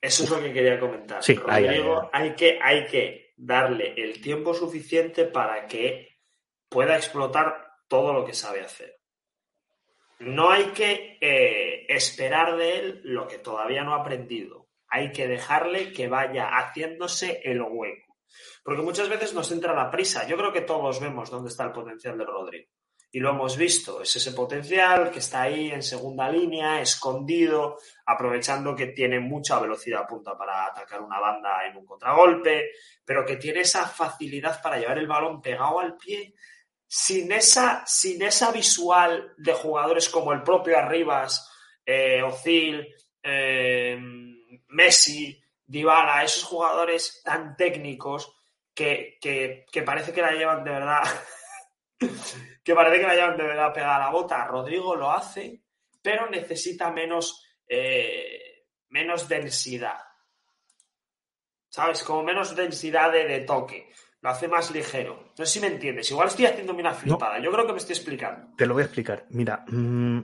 Eso 0.00 0.22
es 0.22 0.30
lo 0.30 0.40
que 0.40 0.52
quería 0.52 0.78
comentar. 0.78 1.22
Sí, 1.24 1.36
ahí, 1.48 1.64
Rodrigo, 1.66 2.10
ahí, 2.12 2.28
hay, 2.28 2.34
que, 2.36 2.58
hay 2.62 2.86
que 2.86 3.34
darle 3.36 3.94
el 3.96 4.20
tiempo 4.20 4.54
suficiente 4.54 5.24
para 5.24 5.66
que 5.66 6.20
pueda 6.68 6.96
explotar 6.96 7.72
todo 7.88 8.12
lo 8.12 8.24
que 8.24 8.34
sabe 8.34 8.60
hacer. 8.60 8.97
No 10.20 10.50
hay 10.50 10.66
que 10.72 11.18
eh, 11.20 11.86
esperar 11.88 12.56
de 12.56 12.78
él 12.78 13.00
lo 13.04 13.28
que 13.28 13.38
todavía 13.38 13.84
no 13.84 13.94
ha 13.94 14.00
aprendido. 14.00 14.66
Hay 14.88 15.12
que 15.12 15.28
dejarle 15.28 15.92
que 15.92 16.08
vaya 16.08 16.48
haciéndose 16.48 17.40
el 17.44 17.62
hueco. 17.62 18.16
Porque 18.64 18.82
muchas 18.82 19.08
veces 19.08 19.32
nos 19.32 19.50
entra 19.52 19.74
la 19.74 19.90
prisa. 19.90 20.26
Yo 20.26 20.36
creo 20.36 20.52
que 20.52 20.62
todos 20.62 21.00
vemos 21.00 21.30
dónde 21.30 21.50
está 21.50 21.64
el 21.64 21.72
potencial 21.72 22.18
de 22.18 22.24
Rodrigo. 22.24 22.68
y 23.10 23.20
lo 23.20 23.30
hemos 23.30 23.56
visto. 23.56 24.02
Es 24.02 24.16
ese 24.16 24.32
potencial 24.32 25.10
que 25.10 25.20
está 25.20 25.42
ahí 25.42 25.70
en 25.70 25.82
segunda 25.82 26.30
línea, 26.30 26.80
escondido, 26.80 27.78
aprovechando 28.04 28.74
que 28.76 28.88
tiene 28.88 29.18
mucha 29.18 29.58
velocidad 29.58 30.06
punta 30.06 30.36
para 30.36 30.66
atacar 30.66 31.00
una 31.00 31.18
banda 31.18 31.66
en 31.66 31.76
un 31.78 31.86
contragolpe, 31.86 32.72
pero 33.04 33.24
que 33.24 33.36
tiene 33.36 33.60
esa 33.60 33.86
facilidad 33.86 34.60
para 34.60 34.78
llevar 34.78 34.98
el 34.98 35.06
balón 35.06 35.40
pegado 35.40 35.80
al 35.80 35.96
pie 35.96 36.34
sin 36.88 37.30
esa, 37.32 37.84
sin 37.86 38.22
esa 38.22 38.50
visual 38.50 39.34
de 39.36 39.52
jugadores 39.52 40.08
como 40.08 40.32
el 40.32 40.42
propio 40.42 40.78
Arribas, 40.78 41.50
eh, 41.84 42.22
Ozil, 42.22 42.94
eh, 43.22 43.98
Messi, 44.68 45.38
Dybala, 45.66 46.24
esos 46.24 46.44
jugadores 46.44 47.20
tan 47.22 47.54
técnicos 47.56 48.34
que, 48.74 49.18
que, 49.20 49.82
parece 49.82 50.12
que 50.12 50.22
la 50.22 50.32
llevan 50.32 50.64
de 50.64 50.70
verdad 50.70 51.02
que 52.64 52.74
parece 52.74 53.00
que 53.00 53.06
la 53.06 53.14
llevan 53.14 53.36
de 53.36 53.42
verdad 53.42 53.72
pegada 53.72 53.96
a 53.96 54.00
la 54.00 54.10
bota. 54.10 54.46
Rodrigo 54.46 54.96
lo 54.96 55.10
hace, 55.10 55.60
pero 56.00 56.30
necesita 56.30 56.90
menos, 56.90 57.44
eh, 57.66 58.66
menos 58.88 59.28
densidad. 59.28 59.98
¿Sabes? 61.68 62.02
Como 62.02 62.22
menos 62.22 62.56
densidad 62.56 63.12
de, 63.12 63.26
de, 63.26 63.40
toque. 63.40 63.92
Lo 64.22 64.30
hace 64.30 64.48
más 64.48 64.70
ligero. 64.70 65.27
No 65.38 65.46
sé 65.46 65.52
si 65.52 65.60
me 65.60 65.68
entiendes. 65.68 66.10
Igual 66.10 66.28
estoy 66.28 66.46
haciéndome 66.46 66.80
una 66.80 66.94
flipada. 66.94 67.38
No, 67.38 67.44
Yo 67.44 67.52
creo 67.52 67.66
que 67.66 67.72
me 67.72 67.78
estoy 67.78 67.94
explicando. 67.94 68.54
Te 68.56 68.66
lo 68.66 68.74
voy 68.74 68.82
a 68.82 68.86
explicar. 68.86 69.26
Mira, 69.30 69.64
mmm, 69.68 70.20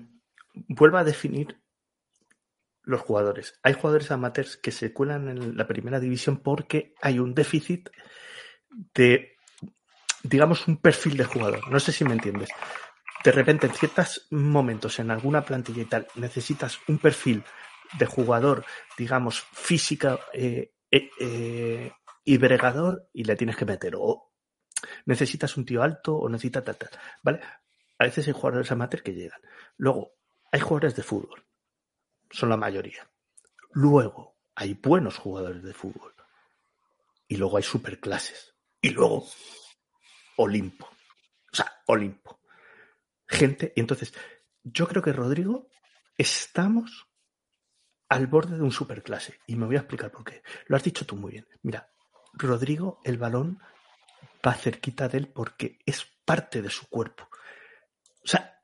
vuelvo 0.68 0.98
a 0.98 1.04
definir 1.04 1.60
los 2.82 3.00
jugadores. 3.00 3.58
Hay 3.62 3.74
jugadores 3.74 4.10
amateurs 4.10 4.56
que 4.56 4.72
se 4.72 4.92
cuelan 4.92 5.28
en 5.28 5.56
la 5.56 5.66
primera 5.66 6.00
división 6.00 6.38
porque 6.38 6.94
hay 7.00 7.18
un 7.18 7.34
déficit 7.34 7.88
de 8.94 9.34
digamos, 10.24 10.66
un 10.66 10.78
perfil 10.78 11.16
de 11.16 11.24
jugador. 11.24 11.70
No 11.70 11.78
sé 11.78 11.92
si 11.92 12.04
me 12.04 12.14
entiendes. 12.14 12.48
De 13.22 13.30
repente, 13.30 13.66
en 13.66 13.74
ciertos 13.74 14.26
momentos, 14.30 14.98
en 14.98 15.10
alguna 15.10 15.42
plantilla 15.42 15.82
y 15.82 15.86
tal, 15.86 16.06
necesitas 16.16 16.80
un 16.88 16.98
perfil 16.98 17.44
de 17.98 18.06
jugador, 18.06 18.64
digamos, 18.98 19.40
física 19.52 20.18
eh, 20.32 20.72
eh, 20.90 21.10
eh, 21.20 21.92
y 22.24 22.38
bregador 22.38 23.08
y 23.12 23.24
le 23.24 23.36
tienes 23.36 23.56
que 23.56 23.66
meter. 23.66 23.94
O 23.96 24.33
necesitas 25.06 25.56
un 25.56 25.64
tío 25.64 25.82
alto 25.82 26.16
o 26.16 26.28
necesitas 26.28 26.64
tal, 26.64 26.76
tal. 26.76 26.90
¿Vale? 27.22 27.40
A 27.98 28.04
veces 28.04 28.26
hay 28.26 28.32
jugadores 28.32 28.70
amateur 28.72 29.02
que 29.02 29.14
llegan. 29.14 29.40
Luego, 29.76 30.14
hay 30.50 30.60
jugadores 30.60 30.96
de 30.96 31.02
fútbol. 31.02 31.44
Son 32.30 32.48
la 32.48 32.56
mayoría. 32.56 33.08
Luego, 33.72 34.36
hay 34.54 34.74
buenos 34.74 35.18
jugadores 35.18 35.62
de 35.62 35.74
fútbol. 35.74 36.14
Y 37.28 37.36
luego 37.36 37.56
hay 37.56 37.62
superclases. 37.62 38.54
Y 38.80 38.90
luego 38.90 39.26
Olimpo. 40.36 40.86
O 40.86 41.56
sea, 41.56 41.82
Olimpo. 41.86 42.40
Gente, 43.26 43.72
y 43.74 43.80
entonces, 43.80 44.12
yo 44.62 44.86
creo 44.86 45.02
que 45.02 45.12
Rodrigo 45.12 45.68
estamos 46.18 47.06
al 48.08 48.26
borde 48.26 48.56
de 48.56 48.62
un 48.62 48.72
superclase. 48.72 49.40
Y 49.46 49.56
me 49.56 49.66
voy 49.66 49.76
a 49.76 49.80
explicar 49.80 50.10
por 50.10 50.24
qué. 50.24 50.42
Lo 50.66 50.76
has 50.76 50.84
dicho 50.84 51.06
tú 51.06 51.16
muy 51.16 51.32
bien. 51.32 51.48
Mira, 51.62 51.90
Rodrigo, 52.34 53.00
el 53.04 53.18
balón 53.18 53.60
va 54.46 54.54
cerquita 54.54 55.08
de 55.08 55.18
él 55.18 55.28
porque 55.28 55.78
es 55.84 56.04
parte 56.24 56.62
de 56.62 56.70
su 56.70 56.88
cuerpo. 56.88 57.28
O 58.24 58.26
sea, 58.26 58.60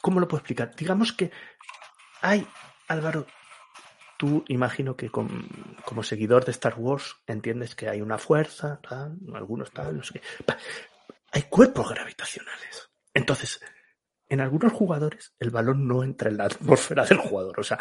¿cómo 0.00 0.20
lo 0.20 0.28
puedo 0.28 0.40
explicar? 0.40 0.74
Digamos 0.74 1.12
que 1.12 1.30
hay, 2.22 2.46
Álvaro, 2.88 3.26
tú 4.16 4.44
imagino 4.48 4.96
que 4.96 5.10
como 5.10 6.02
seguidor 6.02 6.44
de 6.44 6.50
Star 6.50 6.74
Wars 6.76 7.16
entiendes 7.26 7.74
que 7.74 7.88
hay 7.88 8.00
una 8.00 8.18
fuerza, 8.18 8.80
algunos 9.34 9.70
tal, 9.70 9.96
no 9.96 10.02
sé 10.02 10.14
qué. 10.14 10.22
Hay 11.32 11.42
cuerpos 11.42 11.88
gravitacionales. 11.90 12.90
Entonces, 13.14 13.60
en 14.28 14.40
algunos 14.40 14.72
jugadores 14.72 15.34
el 15.38 15.50
balón 15.50 15.86
no 15.86 16.02
entra 16.02 16.30
en 16.30 16.36
la 16.38 16.44
atmósfera 16.46 17.04
del 17.04 17.18
jugador. 17.18 17.60
O 17.60 17.62
sea, 17.62 17.78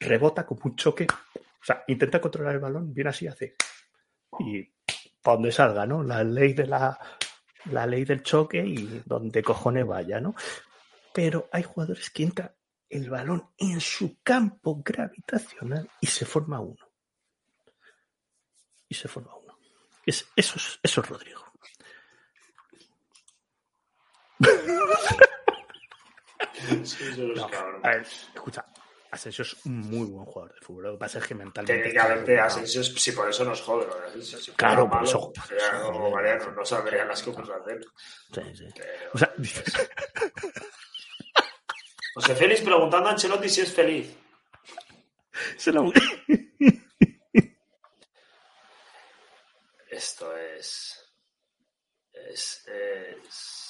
rebota 0.00 0.46
como 0.46 0.62
un 0.64 0.76
choque. 0.76 1.06
O 1.34 1.64
sea, 1.64 1.84
intenta 1.88 2.20
controlar 2.20 2.54
el 2.54 2.60
balón, 2.60 2.94
viene 2.94 3.10
así, 3.10 3.26
hace. 3.26 3.56
Y 4.38 4.72
donde 5.32 5.52
salga, 5.52 5.86
¿no? 5.86 6.02
La 6.02 6.24
ley 6.24 6.52
de 6.52 6.66
la, 6.66 6.98
la 7.66 7.86
ley 7.86 8.04
del 8.04 8.22
choque 8.22 8.64
y 8.64 9.02
donde 9.04 9.42
cojones 9.42 9.86
vaya, 9.86 10.20
¿no? 10.20 10.34
Pero 11.12 11.48
hay 11.52 11.62
jugadores 11.62 12.10
que 12.10 12.24
entran 12.24 12.52
el 12.88 13.10
balón 13.10 13.50
en 13.58 13.80
su 13.80 14.18
campo 14.22 14.82
gravitacional 14.84 15.90
y 16.00 16.06
se 16.06 16.24
forma 16.24 16.60
uno. 16.60 16.88
Y 18.88 18.94
se 18.94 19.08
forma 19.08 19.34
uno. 19.34 19.58
Es, 20.06 20.26
eso, 20.34 20.56
es, 20.56 20.80
eso 20.82 21.00
es 21.02 21.08
Rodrigo. 21.08 21.44
A 27.82 27.88
ver, 27.90 28.02
escucha, 28.02 28.64
Asensio 29.10 29.42
es 29.42 29.56
un 29.64 29.78
muy 29.78 30.06
buen 30.06 30.26
jugador 30.26 30.54
de 30.54 30.60
fútbol. 30.60 30.84
Lo 30.84 30.92
que 30.92 30.98
pasa 30.98 31.18
es 31.18 31.26
que 31.26 31.34
mentalmente. 31.34 31.82
Técnicamente, 31.82 32.38
Asensio, 32.38 32.84
si 32.84 33.12
por 33.12 33.28
eso 33.28 33.44
nos 33.44 33.60
jode. 33.62 33.86
Si 34.22 34.52
claro, 34.52 34.88
por 34.88 35.02
eso. 35.02 35.32
Sería 35.46 35.80
como 35.82 36.10
Mariano, 36.10 36.52
no 36.52 36.64
sabría 36.64 37.04
las 37.04 37.22
cosas 37.22 37.48
hacer. 37.48 37.80
Sí, 38.34 38.42
sí. 38.54 38.66
Pero... 38.74 39.10
O 39.14 39.18
sea, 39.18 39.32
José 42.14 42.34
Félix 42.34 42.60
preguntando 42.62 43.08
a 43.08 43.12
Ancelotti 43.12 43.48
si 43.48 43.60
es 43.62 43.72
feliz. 43.72 44.14
Se 45.56 45.72
lo... 45.72 45.90
Esto 49.88 50.36
es. 50.36 51.02
Es. 52.12 52.66
Es, 52.66 53.67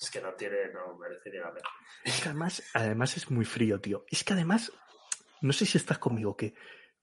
es 0.00 0.10
que 0.10 0.20
no 0.20 0.32
tiene. 0.34 0.72
No 0.72 0.96
merece 0.98 1.30
ni 1.30 1.38
la 1.38 1.52
pena. 1.52 1.68
Es 2.04 2.20
que 2.20 2.28
además, 2.28 2.62
además 2.74 3.16
es 3.16 3.30
muy 3.30 3.44
frío, 3.44 3.80
tío. 3.80 4.04
Es 4.08 4.24
que 4.24 4.32
además. 4.32 4.72
No 5.42 5.52
sé 5.52 5.66
si 5.66 5.76
estás 5.76 5.98
conmigo, 5.98 6.36
que 6.36 6.54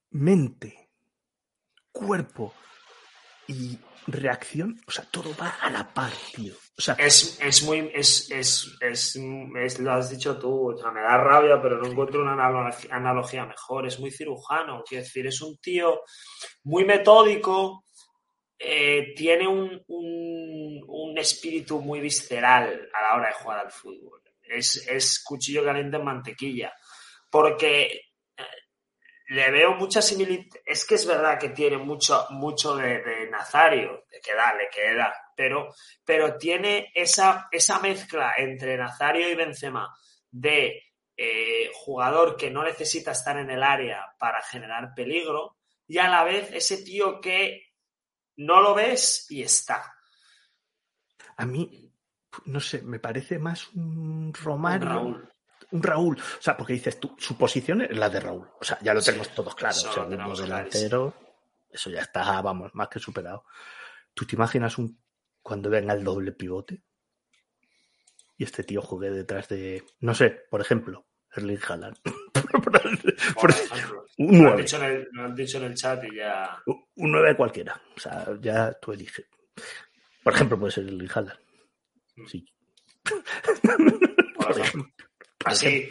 mente, 0.10 0.90
cuerpo 1.92 2.54
y 3.48 3.78
reacción, 4.08 4.80
o 4.88 4.92
sea, 4.92 5.06
todo 5.10 5.36
va 5.40 5.50
a 5.62 5.70
la 5.70 5.94
par, 5.94 6.12
tío. 6.36 6.54
O 6.78 6.82
sea, 6.82 6.96
es, 6.96 7.40
es 7.42 7.64
muy. 7.64 7.92
Es, 7.94 8.30
es, 8.32 8.76
es, 8.82 9.20
es, 9.56 9.80
lo 9.80 9.94
has 9.94 10.10
dicho 10.10 10.38
tú, 10.38 10.72
o 10.74 10.78
sea, 10.78 10.92
me 10.92 11.02
da 11.02 11.18
rabia, 11.18 11.62
pero 11.62 11.78
no 11.78 11.88
encuentro 11.88 12.22
una 12.22 12.34
analogía, 12.34 12.96
analogía 12.96 13.46
mejor. 13.46 13.88
Es 13.88 14.00
muy 14.00 14.12
cirujano, 14.12 14.84
quiero 14.88 15.04
decir, 15.04 15.28
es 15.28 15.42
un 15.42 15.58
tío 15.58 16.02
muy 16.64 16.86
metódico, 16.86 17.86
eh, 18.58 19.14
tiene 19.16 19.48
un, 19.48 19.84
un, 19.88 21.18
espíritu 21.18 21.80
muy 21.80 22.00
visceral 22.00 22.90
a 22.94 23.02
la 23.02 23.16
hora 23.16 23.28
de 23.28 23.34
jugar 23.34 23.60
al 23.60 23.72
fútbol. 23.72 24.22
Es, 24.42 24.88
es 24.88 25.24
cuchillo 25.24 25.64
caliente 25.64 25.98
en 25.98 26.04
mantequilla. 26.04 26.74
Porque 27.30 28.14
le 29.28 29.52
veo 29.52 29.74
mucha 29.76 30.02
similitud. 30.02 30.60
Es 30.66 30.86
que 30.86 30.96
es 30.96 31.06
verdad 31.06 31.40
que 31.40 31.50
tiene 31.50 31.78
mucho, 31.78 32.28
mucho 32.32 32.76
de, 32.76 33.02
de 33.02 33.30
Nazario, 33.30 34.06
le 34.12 34.22
queda, 34.22 34.54
le 34.54 34.70
queda, 34.70 35.14
pero, 35.36 35.74
pero 36.06 36.38
tiene 36.38 36.92
esa, 36.94 37.48
esa 37.52 37.80
mezcla 37.80 38.34
entre 38.38 38.78
Nazario 38.78 39.30
y 39.30 39.36
Benzema 39.36 39.92
de 40.30 40.84
eh, 41.18 41.72
jugador 41.74 42.36
que 42.36 42.50
no 42.50 42.64
necesita 42.64 43.12
estar 43.12 43.38
en 43.38 43.50
el 43.50 43.64
área 43.64 44.14
para 44.20 44.42
generar 44.42 44.94
peligro 44.96 45.58
y 45.88 45.98
a 45.98 46.10
la 46.10 46.24
vez 46.24 46.52
ese 46.54 46.84
tío 46.84 47.20
que 47.22 47.73
no 48.38 48.62
lo 48.62 48.74
ves 48.74 49.28
y 49.30 49.42
está. 49.44 49.96
A 51.38 51.46
mí, 51.46 51.92
no 52.46 52.60
sé, 52.60 52.82
me 52.82 53.00
parece 53.00 53.40
más 53.40 53.70
un 53.74 54.34
Romario. 54.34 54.88
Un 54.88 55.14
Raúl 55.14 55.34
un 55.74 55.84
Raúl. 55.84 56.18
O 56.18 56.42
sea, 56.42 56.56
porque 56.56 56.74
dices 56.74 57.00
tú, 57.00 57.16
su 57.18 57.36
posición 57.36 57.82
es 57.82 57.98
la 57.98 58.10
de 58.10 58.20
Raúl. 58.20 58.48
O 58.60 58.64
sea, 58.64 58.78
ya 58.82 58.94
lo 58.94 59.02
tenemos 59.02 59.28
sí, 59.28 59.34
todos 59.36 59.56
claros. 59.56 59.84
O 59.86 59.94
sea, 59.94 60.04
el 60.04 60.36
delantero, 60.38 61.14
eso 61.70 61.90
ya 61.90 62.02
está, 62.02 62.42
vamos, 62.42 62.74
más 62.76 62.88
que 62.88 63.00
superado. 63.00 63.46
¿Tú 64.14 64.26
te 64.26 64.36
imaginas 64.36 64.78
un 64.78 65.02
cuando 65.42 65.70
venga 65.70 65.94
el 65.94 66.04
doble 66.04 66.32
pivote? 66.32 66.84
Y 68.38 68.44
este 68.44 68.64
tío 68.64 68.82
juegue 68.82 69.10
detrás 69.10 69.48
de, 69.50 69.84
no 70.00 70.14
sé, 70.14 70.30
por 70.50 70.62
ejemplo, 70.62 71.08
Erling 71.32 71.60
Haaland. 71.68 71.98
Por 73.36 73.52
un 74.18 74.42
9. 74.42 74.44
Lo 74.44 74.52
han, 74.52 74.58
dicho 74.58 74.78
en 74.78 74.84
el, 74.84 75.08
lo 75.12 75.24
han 75.24 75.36
dicho 75.36 75.58
en 75.58 75.64
el 75.64 75.76
chat 75.76 76.04
y 76.06 76.16
ya. 76.18 76.58
Un 76.66 77.12
9 77.12 77.36
cualquiera. 77.36 77.80
O 77.96 78.00
sea, 78.00 78.28
ya 78.40 78.74
tú 78.74 78.92
eliges. 78.92 79.26
Por 80.24 80.34
ejemplo, 80.34 80.60
puede 80.60 80.72
ser 80.72 80.86
Erling 80.86 81.10
Haaland. 81.14 81.40
Sí. 82.28 82.46
Por 84.36 84.60
ejemplo. 84.60 84.92
Así, 85.46 85.90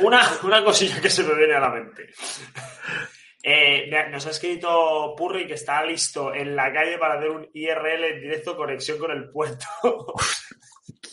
una, 0.00 0.20
una 0.44 0.64
cosilla 0.64 1.00
que 1.00 1.10
se 1.10 1.24
me 1.24 1.34
viene 1.34 1.54
a 1.54 1.60
la 1.60 1.70
mente. 1.70 2.10
Eh, 3.42 3.90
nos 4.10 4.26
ha 4.26 4.30
escrito 4.30 5.14
Purri 5.16 5.48
que 5.48 5.54
está 5.54 5.84
listo 5.84 6.32
en 6.32 6.54
la 6.54 6.72
calle 6.72 6.98
para 6.98 7.14
hacer 7.14 7.30
un 7.30 7.48
IRL 7.52 8.04
en 8.04 8.20
directo 8.20 8.56
conexión 8.56 8.98
con 8.98 9.10
el 9.10 9.28
puerto. 9.30 9.66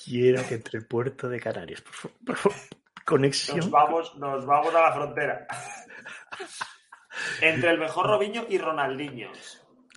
Quiero 0.06 0.48
que 0.48 0.56
entre 0.56 0.80
el 0.80 0.86
puerto 0.86 1.28
de 1.28 1.40
Canarias, 1.40 1.82
por 1.82 1.94
favor, 1.94 2.18
por 2.26 2.36
favor. 2.36 2.79
Conexión. 3.10 3.58
Nos 3.58 3.72
vamos, 3.72 4.16
nos 4.18 4.46
vamos 4.46 4.74
a 4.76 4.82
la 4.82 4.94
frontera. 4.94 5.48
entre 7.42 7.72
el 7.72 7.80
mejor 7.80 8.08
Robinho 8.08 8.46
y 8.50 8.58
Ronaldinho. 8.58 9.32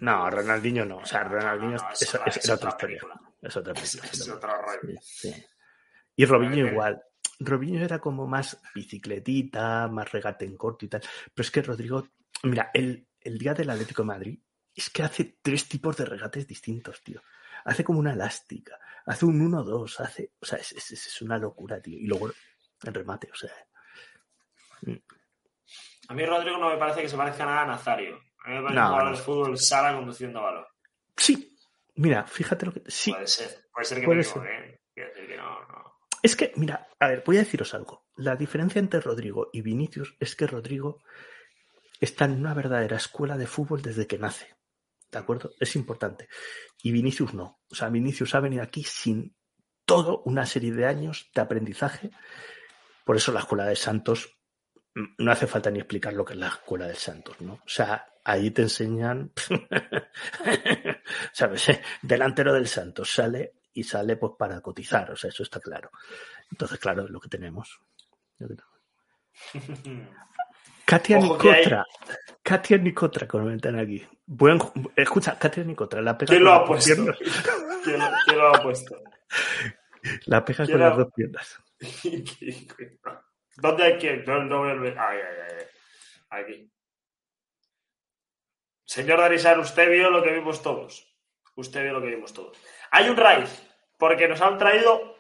No, 0.00 0.30
Ronaldinho 0.30 0.84
no. 0.84 0.98
O 0.98 1.06
sea, 1.06 1.24
Ronaldinho 1.24 1.76
no, 1.76 1.82
no, 1.84 1.90
es, 1.92 2.02
es, 2.02 2.14
es, 2.26 2.36
es, 2.38 2.50
otra 2.50 2.70
historia. 2.70 3.00
Es 3.40 3.56
otra 3.56 3.74
película. 3.74 4.04
es 4.10 4.28
rollo. 4.28 4.98
sí. 5.02 5.34
Y 6.16 6.24
Robinho 6.24 6.66
igual. 6.66 7.02
Robinho 7.40 7.84
era 7.84 7.98
como 7.98 8.26
más 8.26 8.60
bicicletita, 8.74 9.88
más 9.88 10.10
regate 10.12 10.44
en 10.44 10.56
corto 10.56 10.84
y 10.84 10.88
tal. 10.88 11.00
Pero 11.34 11.44
es 11.44 11.50
que 11.50 11.62
Rodrigo, 11.62 12.06
mira, 12.44 12.70
el, 12.74 13.06
el 13.20 13.38
día 13.38 13.54
del 13.54 13.70
Atlético 13.70 14.02
de 14.02 14.06
Madrid 14.08 14.38
es 14.74 14.90
que 14.90 15.02
hace 15.02 15.38
tres 15.42 15.68
tipos 15.68 15.96
de 15.96 16.04
regates 16.04 16.46
distintos, 16.46 17.02
tío. 17.02 17.22
Hace 17.64 17.84
como 17.84 17.98
una 18.00 18.12
elástica, 18.12 18.78
hace 19.06 19.24
un 19.24 19.40
1-2, 19.50 20.00
hace. 20.00 20.32
O 20.40 20.44
sea, 20.46 20.58
es, 20.58 20.72
es- 20.72 20.90
es 20.92 21.22
una 21.22 21.38
locura, 21.38 21.80
tío. 21.80 21.98
Y 21.98 22.06
luego 22.06 22.30
el 22.84 22.94
remate, 22.94 23.30
o 23.32 23.34
sea. 23.36 23.50
A 26.08 26.14
mí 26.14 26.26
Rodrigo 26.26 26.58
no 26.58 26.70
me 26.70 26.76
parece 26.76 27.02
que 27.02 27.08
se 27.08 27.16
parezca 27.16 27.46
nada 27.46 27.62
a 27.62 27.66
Nazario. 27.66 28.20
A 28.44 28.50
mí 28.50 28.56
me 28.56 28.62
parece 28.62 28.74
No, 28.74 28.82
un 28.86 28.88
jugador 28.90 29.10
no. 29.12 29.16
de 29.16 29.22
fútbol 29.22 29.58
sala 29.58 29.94
conduciendo 29.96 30.42
balón. 30.42 30.64
Sí, 31.16 31.56
mira, 31.94 32.26
fíjate 32.26 32.66
lo 32.66 32.72
que. 32.72 32.82
Sí, 32.88 33.12
Puede 33.12 33.26
ser. 33.26 33.64
Puede 33.72 33.84
ser 33.86 34.00
que 34.00 34.04
Puede 34.06 34.18
me 34.18 34.24
ser. 34.24 34.42
equivoque. 34.42 34.80
¿eh? 34.96 35.12
Que 35.26 35.36
no. 35.36 35.58
Es 36.22 36.36
que, 36.36 36.52
mira, 36.56 36.88
a 37.00 37.08
ver, 37.08 37.22
voy 37.24 37.36
a 37.36 37.40
deciros 37.40 37.74
algo. 37.74 38.06
La 38.16 38.36
diferencia 38.36 38.78
entre 38.78 39.00
Rodrigo 39.00 39.48
y 39.52 39.62
Vinicius 39.62 40.14
es 40.20 40.36
que 40.36 40.46
Rodrigo 40.46 41.02
está 42.00 42.26
en 42.26 42.32
una 42.32 42.54
verdadera 42.54 42.96
escuela 42.96 43.36
de 43.36 43.46
fútbol 43.46 43.82
desde 43.82 44.06
que 44.06 44.18
nace. 44.18 44.54
¿De 45.10 45.18
acuerdo? 45.18 45.52
Es 45.60 45.74
importante. 45.76 46.28
Y 46.82 46.90
Vinicius 46.92 47.34
no. 47.34 47.60
O 47.70 47.74
sea, 47.74 47.88
Vinicius 47.88 48.34
ha 48.34 48.40
venido 48.40 48.62
aquí 48.62 48.82
sin 48.84 49.36
todo 49.84 50.22
una 50.24 50.46
serie 50.46 50.72
de 50.72 50.86
años 50.86 51.30
de 51.34 51.40
aprendizaje. 51.42 52.10
Por 53.04 53.16
eso 53.16 53.32
la 53.32 53.40
escuela 53.40 53.64
de 53.64 53.76
Santos, 53.76 54.36
no 55.18 55.32
hace 55.32 55.46
falta 55.46 55.70
ni 55.70 55.78
explicar 55.78 56.12
lo 56.12 56.24
que 56.24 56.34
es 56.34 56.38
la 56.38 56.48
escuela 56.48 56.86
de 56.86 56.94
Santos, 56.94 57.40
¿no? 57.40 57.54
O 57.54 57.60
sea, 57.68 58.06
ahí 58.24 58.50
te 58.50 58.62
enseñan, 58.62 59.32
¿sabes? 61.32 61.70
Delantero 62.02 62.52
del 62.52 62.66
Santos 62.68 63.12
sale 63.12 63.54
y 63.74 63.82
sale 63.84 64.16
pues 64.16 64.32
para 64.38 64.60
cotizar, 64.60 65.10
o 65.10 65.16
sea, 65.16 65.30
eso 65.30 65.42
está 65.42 65.60
claro. 65.60 65.90
Entonces, 66.50 66.78
claro, 66.78 67.04
es 67.04 67.10
lo 67.10 67.20
que 67.20 67.28
tenemos. 67.28 67.80
Katia 70.84 71.18
Ojo 71.18 71.34
Nicotra. 71.42 71.86
Katia 72.42 72.76
Nicotra, 72.78 73.26
comentan 73.26 73.78
aquí. 73.78 74.06
Buen, 74.26 74.58
escucha, 74.96 75.38
Katia 75.38 75.64
Nicotra, 75.64 76.02
la 76.02 76.18
pega 76.18 76.30
¿Quién 76.30 76.42
con 76.44 76.52
lo 76.52 76.54
ha 76.54 76.64
puesto? 76.66 76.94
¿Quién, 76.94 77.06
lo- 77.98 78.10
quién 78.26 78.38
lo 78.38 78.54
ha 78.54 78.62
puesto? 78.62 78.96
La 80.26 80.44
pega 80.44 80.64
¿Quién 80.66 80.76
con 80.78 80.80
lo- 80.80 80.88
las 80.88 80.98
dos 80.98 81.08
piernas. 81.14 81.58
¿Dónde 83.56 83.84
hay 83.84 83.98
que? 83.98 84.16
No, 84.26 84.42
no 84.44 84.64
Ay, 84.64 84.94
ay, 84.96 85.18
ay. 85.50 85.66
Aquí. 86.30 86.70
Señor 88.84 89.20
Darizar, 89.20 89.58
usted 89.58 89.90
vio 89.90 90.10
lo 90.10 90.22
que 90.22 90.32
vimos 90.32 90.62
todos. 90.62 91.08
Usted 91.54 91.82
vio 91.82 91.92
lo 91.94 92.00
que 92.00 92.08
vimos 92.08 92.32
todos. 92.32 92.58
Hay 92.90 93.08
un 93.08 93.16
raíz, 93.16 93.62
porque 93.98 94.28
nos 94.28 94.40
han 94.40 94.58
traído 94.58 95.16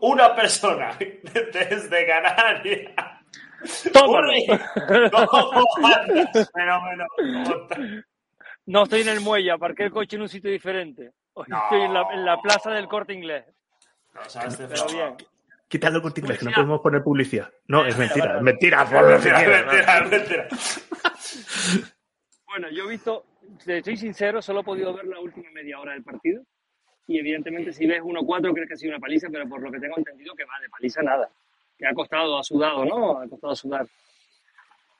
una 0.00 0.34
persona 0.34 0.96
desde 0.98 2.06
Canarias. 2.06 2.92
¡Tómalo! 3.92 4.32
¿Cómo 5.10 5.60
estás? 5.60 6.50
No 8.66 8.84
estoy 8.84 9.02
en 9.02 9.08
el 9.08 9.20
muelle, 9.20 9.50
aparqué 9.50 9.84
el 9.84 9.90
coche 9.90 10.16
en 10.16 10.22
un 10.22 10.28
sitio 10.28 10.50
diferente. 10.50 11.12
Hoy 11.34 11.46
No. 11.48 11.62
estoy 11.64 11.82
en 11.82 11.94
la, 11.94 12.06
en 12.12 12.24
la 12.24 12.40
plaza 12.40 12.70
del 12.70 12.88
corte 12.88 13.12
inglés. 13.12 13.44
No, 14.14 14.24
sabes 14.28 14.56
Pero 14.56 14.86
bien. 14.86 15.16
Quítalo 15.70 16.02
con 16.02 16.12
que 16.12 16.20
no 16.20 16.50
podemos 16.52 16.80
poner 16.80 17.00
publicidad. 17.00 17.48
No, 17.68 17.86
es 17.86 17.96
mentira, 17.96 18.38
es 18.38 18.42
mentira. 18.42 18.84
por 18.84 19.02
lo 19.02 19.20
que 19.20 19.30
Mentira, 19.30 19.36
quieras, 19.38 20.10
mentira, 20.10 20.48
mentira. 20.48 20.48
Bueno, 22.46 22.68
yo 22.72 22.86
he 22.86 22.88
visto, 22.88 23.24
te 23.64 23.80
soy 23.80 23.96
sincero, 23.96 24.42
solo 24.42 24.62
he 24.62 24.64
podido 24.64 24.92
ver 24.92 25.06
la 25.06 25.20
última 25.20 25.48
media 25.52 25.78
hora 25.78 25.92
del 25.92 26.02
partido. 26.02 26.42
Y 27.06 27.20
evidentemente, 27.20 27.72
si 27.72 27.86
ves 27.86 28.02
1-4, 28.02 28.52
crees 28.52 28.66
que 28.66 28.74
ha 28.74 28.76
sido 28.76 28.90
una 28.94 28.98
paliza, 28.98 29.28
pero 29.30 29.48
por 29.48 29.62
lo 29.62 29.70
que 29.70 29.78
tengo 29.78 29.96
entendido, 29.96 30.34
que 30.34 30.44
va 30.44 30.58
de 30.60 30.68
paliza 30.68 31.02
nada. 31.02 31.30
Que 31.78 31.86
ha 31.86 31.94
costado, 31.94 32.36
ha 32.36 32.42
sudado, 32.42 32.84
¿no? 32.84 33.20
Ha 33.20 33.28
costado 33.28 33.54
sudar. 33.54 33.86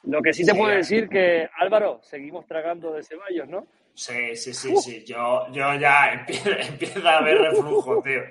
Lo 0.04 0.22
que 0.22 0.32
sí 0.32 0.44
te 0.46 0.52
Sí, 0.52 0.56
puedo 0.56 0.72
decir 0.72 1.08
que, 1.08 1.50
Álvaro, 1.58 1.98
seguimos 2.04 2.46
tragando 2.46 2.92
de 2.92 3.02
Ceballos, 3.02 3.48
¿no? 3.48 3.66
Sí, 4.00 4.34
sí, 4.34 4.54
sí, 4.54 4.74
sí. 4.78 5.04
Yo, 5.04 5.46
yo 5.52 5.74
ya 5.74 6.12
empiezo, 6.14 6.48
empieza 6.52 7.06
a 7.06 7.18
haber 7.18 7.36
reflujo, 7.36 8.02
tío. 8.02 8.22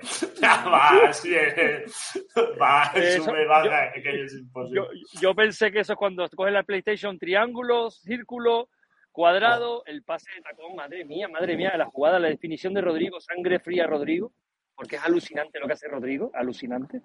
Ya 0.42 0.64
va, 0.64 0.88
así 1.06 1.32
es. 1.32 2.26
Va, 2.60 2.90
Eso, 2.92 3.22
sube, 3.22 3.46
baja, 3.46 3.92
que 3.92 4.24
es 4.24 4.34
imposible. 4.34 4.80
Yo, 4.80 5.20
yo 5.20 5.32
pensé 5.32 5.70
que 5.70 5.78
eso 5.78 5.92
es 5.92 5.96
cuando 5.96 6.28
coges 6.30 6.52
la 6.52 6.64
PlayStation, 6.64 7.16
triángulo, 7.20 7.88
círculo, 7.92 8.68
cuadrado, 9.12 9.84
el 9.86 10.02
pase 10.02 10.28
de 10.34 10.42
tacón, 10.42 10.74
madre 10.74 11.04
mía, 11.04 11.28
madre 11.28 11.56
mía, 11.56 11.76
la 11.76 11.86
jugada, 11.86 12.18
la 12.18 12.30
definición 12.30 12.74
de 12.74 12.80
Rodrigo, 12.80 13.20
sangre 13.20 13.60
fría 13.60 13.86
Rodrigo, 13.86 14.32
porque 14.74 14.96
es 14.96 15.04
alucinante 15.04 15.60
lo 15.60 15.68
que 15.68 15.74
hace 15.74 15.86
Rodrigo, 15.86 16.32
alucinante. 16.34 17.00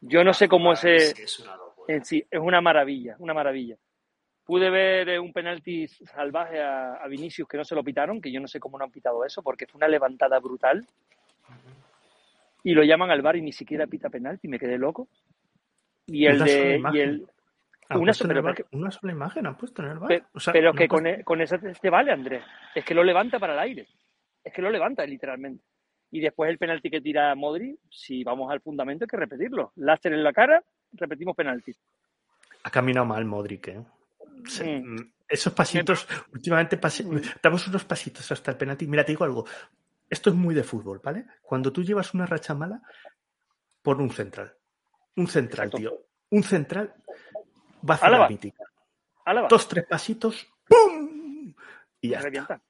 Yo 0.00 0.24
no 0.24 0.34
sé 0.34 0.48
cómo 0.48 0.72
ese 0.72 0.96
Es 0.96 1.14
que 1.14 1.22
es 1.22 1.38
una 1.38 1.56
locura. 1.56 1.94
en 1.94 2.04
sí, 2.04 2.26
es 2.28 2.40
una 2.40 2.60
maravilla, 2.60 3.14
una 3.20 3.32
maravilla. 3.32 3.76
Pude 4.44 4.70
ver 4.70 5.08
eh, 5.08 5.18
un 5.20 5.32
penalti 5.32 5.86
salvaje 5.86 6.60
a, 6.60 6.94
a 6.94 7.06
Vinicius 7.08 7.48
que 7.48 7.56
no 7.56 7.64
se 7.64 7.74
lo 7.74 7.84
pitaron, 7.84 8.20
que 8.20 8.32
yo 8.32 8.40
no 8.40 8.48
sé 8.48 8.58
cómo 8.58 8.76
no 8.78 8.84
han 8.84 8.90
pitado 8.90 9.24
eso, 9.24 9.42
porque 9.42 9.66
fue 9.66 9.78
una 9.78 9.88
levantada 9.88 10.38
brutal. 10.40 10.84
Y 12.64 12.74
lo 12.74 12.82
llaman 12.84 13.10
al 13.10 13.22
bar 13.22 13.36
y 13.36 13.42
ni 13.42 13.52
siquiera 13.52 13.86
pita 13.86 14.08
penalti, 14.08 14.48
me 14.48 14.58
quedé 14.58 14.78
loco. 14.78 15.08
Y 16.06 16.26
el 16.26 16.38
sola 16.38 16.44
de. 16.52 16.80
Y 16.94 17.00
el, 17.00 17.26
una 17.90 17.98
puesto 18.06 18.24
so- 18.24 18.24
en 18.24 18.30
el 18.30 18.34
pero 18.36 18.42
bar- 18.42 18.56
porque- 18.56 18.76
una 18.76 18.90
sola 18.90 19.12
imagen 19.12 19.46
han 19.46 19.56
puesto 19.56 19.82
en 19.82 19.88
el 19.90 19.98
bar. 19.98 20.08
Pe- 20.08 20.22
O 20.32 20.40
sea, 20.40 20.52
pero 20.52 20.72
no 20.72 20.78
que 20.78 20.88
con, 20.88 21.02
puesto- 21.04 21.20
e- 21.20 21.24
con 21.24 21.40
esa 21.40 21.58
te, 21.58 21.90
vale, 21.90 22.12
Andrés. 22.12 22.44
Es 22.74 22.84
que 22.84 22.94
lo 22.94 23.02
levanta 23.04 23.38
para 23.38 23.54
el 23.54 23.58
aire. 23.60 23.86
Es 24.44 24.52
que 24.52 24.62
lo 24.62 24.70
levanta 24.70 25.04
literalmente. 25.06 25.64
Y 26.10 26.20
después 26.20 26.50
el 26.50 26.58
penalti 26.58 26.90
que 26.90 27.00
tira 27.00 27.34
Modri, 27.34 27.76
si 27.90 28.22
vamos 28.22 28.50
al 28.52 28.60
fundamento, 28.60 29.04
hay 29.04 29.08
que 29.08 29.16
repetirlo. 29.16 29.72
Láser 29.76 30.12
en 30.12 30.22
la 30.22 30.32
cara, 30.32 30.62
repetimos 30.92 31.34
penalti. 31.34 31.72
Ha 32.64 32.70
caminado 32.70 33.06
mal 33.06 33.24
Modric, 33.24 33.68
¿eh? 33.68 33.80
Se- 34.46 34.80
Mm. 34.80 35.12
Esos 35.28 35.52
pasitos, 35.54 36.06
últimamente 36.34 36.76
pase- 36.76 37.06
damos 37.42 37.66
unos 37.66 37.84
pasitos 37.86 38.30
hasta 38.30 38.50
el 38.50 38.56
penalti. 38.58 38.86
Mira, 38.86 39.02
te 39.04 39.12
digo 39.12 39.24
algo. 39.24 39.46
Esto 40.10 40.28
es 40.28 40.36
muy 40.36 40.54
de 40.54 40.62
fútbol, 40.62 41.00
¿vale? 41.02 41.24
Cuando 41.40 41.72
tú 41.72 41.82
llevas 41.82 42.12
una 42.12 42.26
racha 42.26 42.54
mala, 42.54 42.82
pon 43.80 44.00
un 44.02 44.10
central. 44.10 44.54
Un 45.16 45.26
central, 45.26 45.68
Exacto. 45.68 45.76
tío. 45.78 46.06
Un 46.30 46.42
central 46.42 46.94
va 47.88 47.94
a 47.94 47.96
hacer 47.96 48.10
la 48.10 48.28
mítica. 48.28 48.64
Dos, 49.48 49.68
tres 49.68 49.86
pasitos, 49.86 50.46
¡pum! 50.68 51.54
Y 52.00 52.08
ya 52.10 52.18
está. 52.20 52.60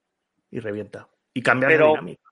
Y 0.51 0.61
revienta. 0.61 1.09
Y 1.35 1.43
cambia 1.43 1.69
Pero- 1.69 1.87
la 1.87 1.91
dinámica. 1.93 2.23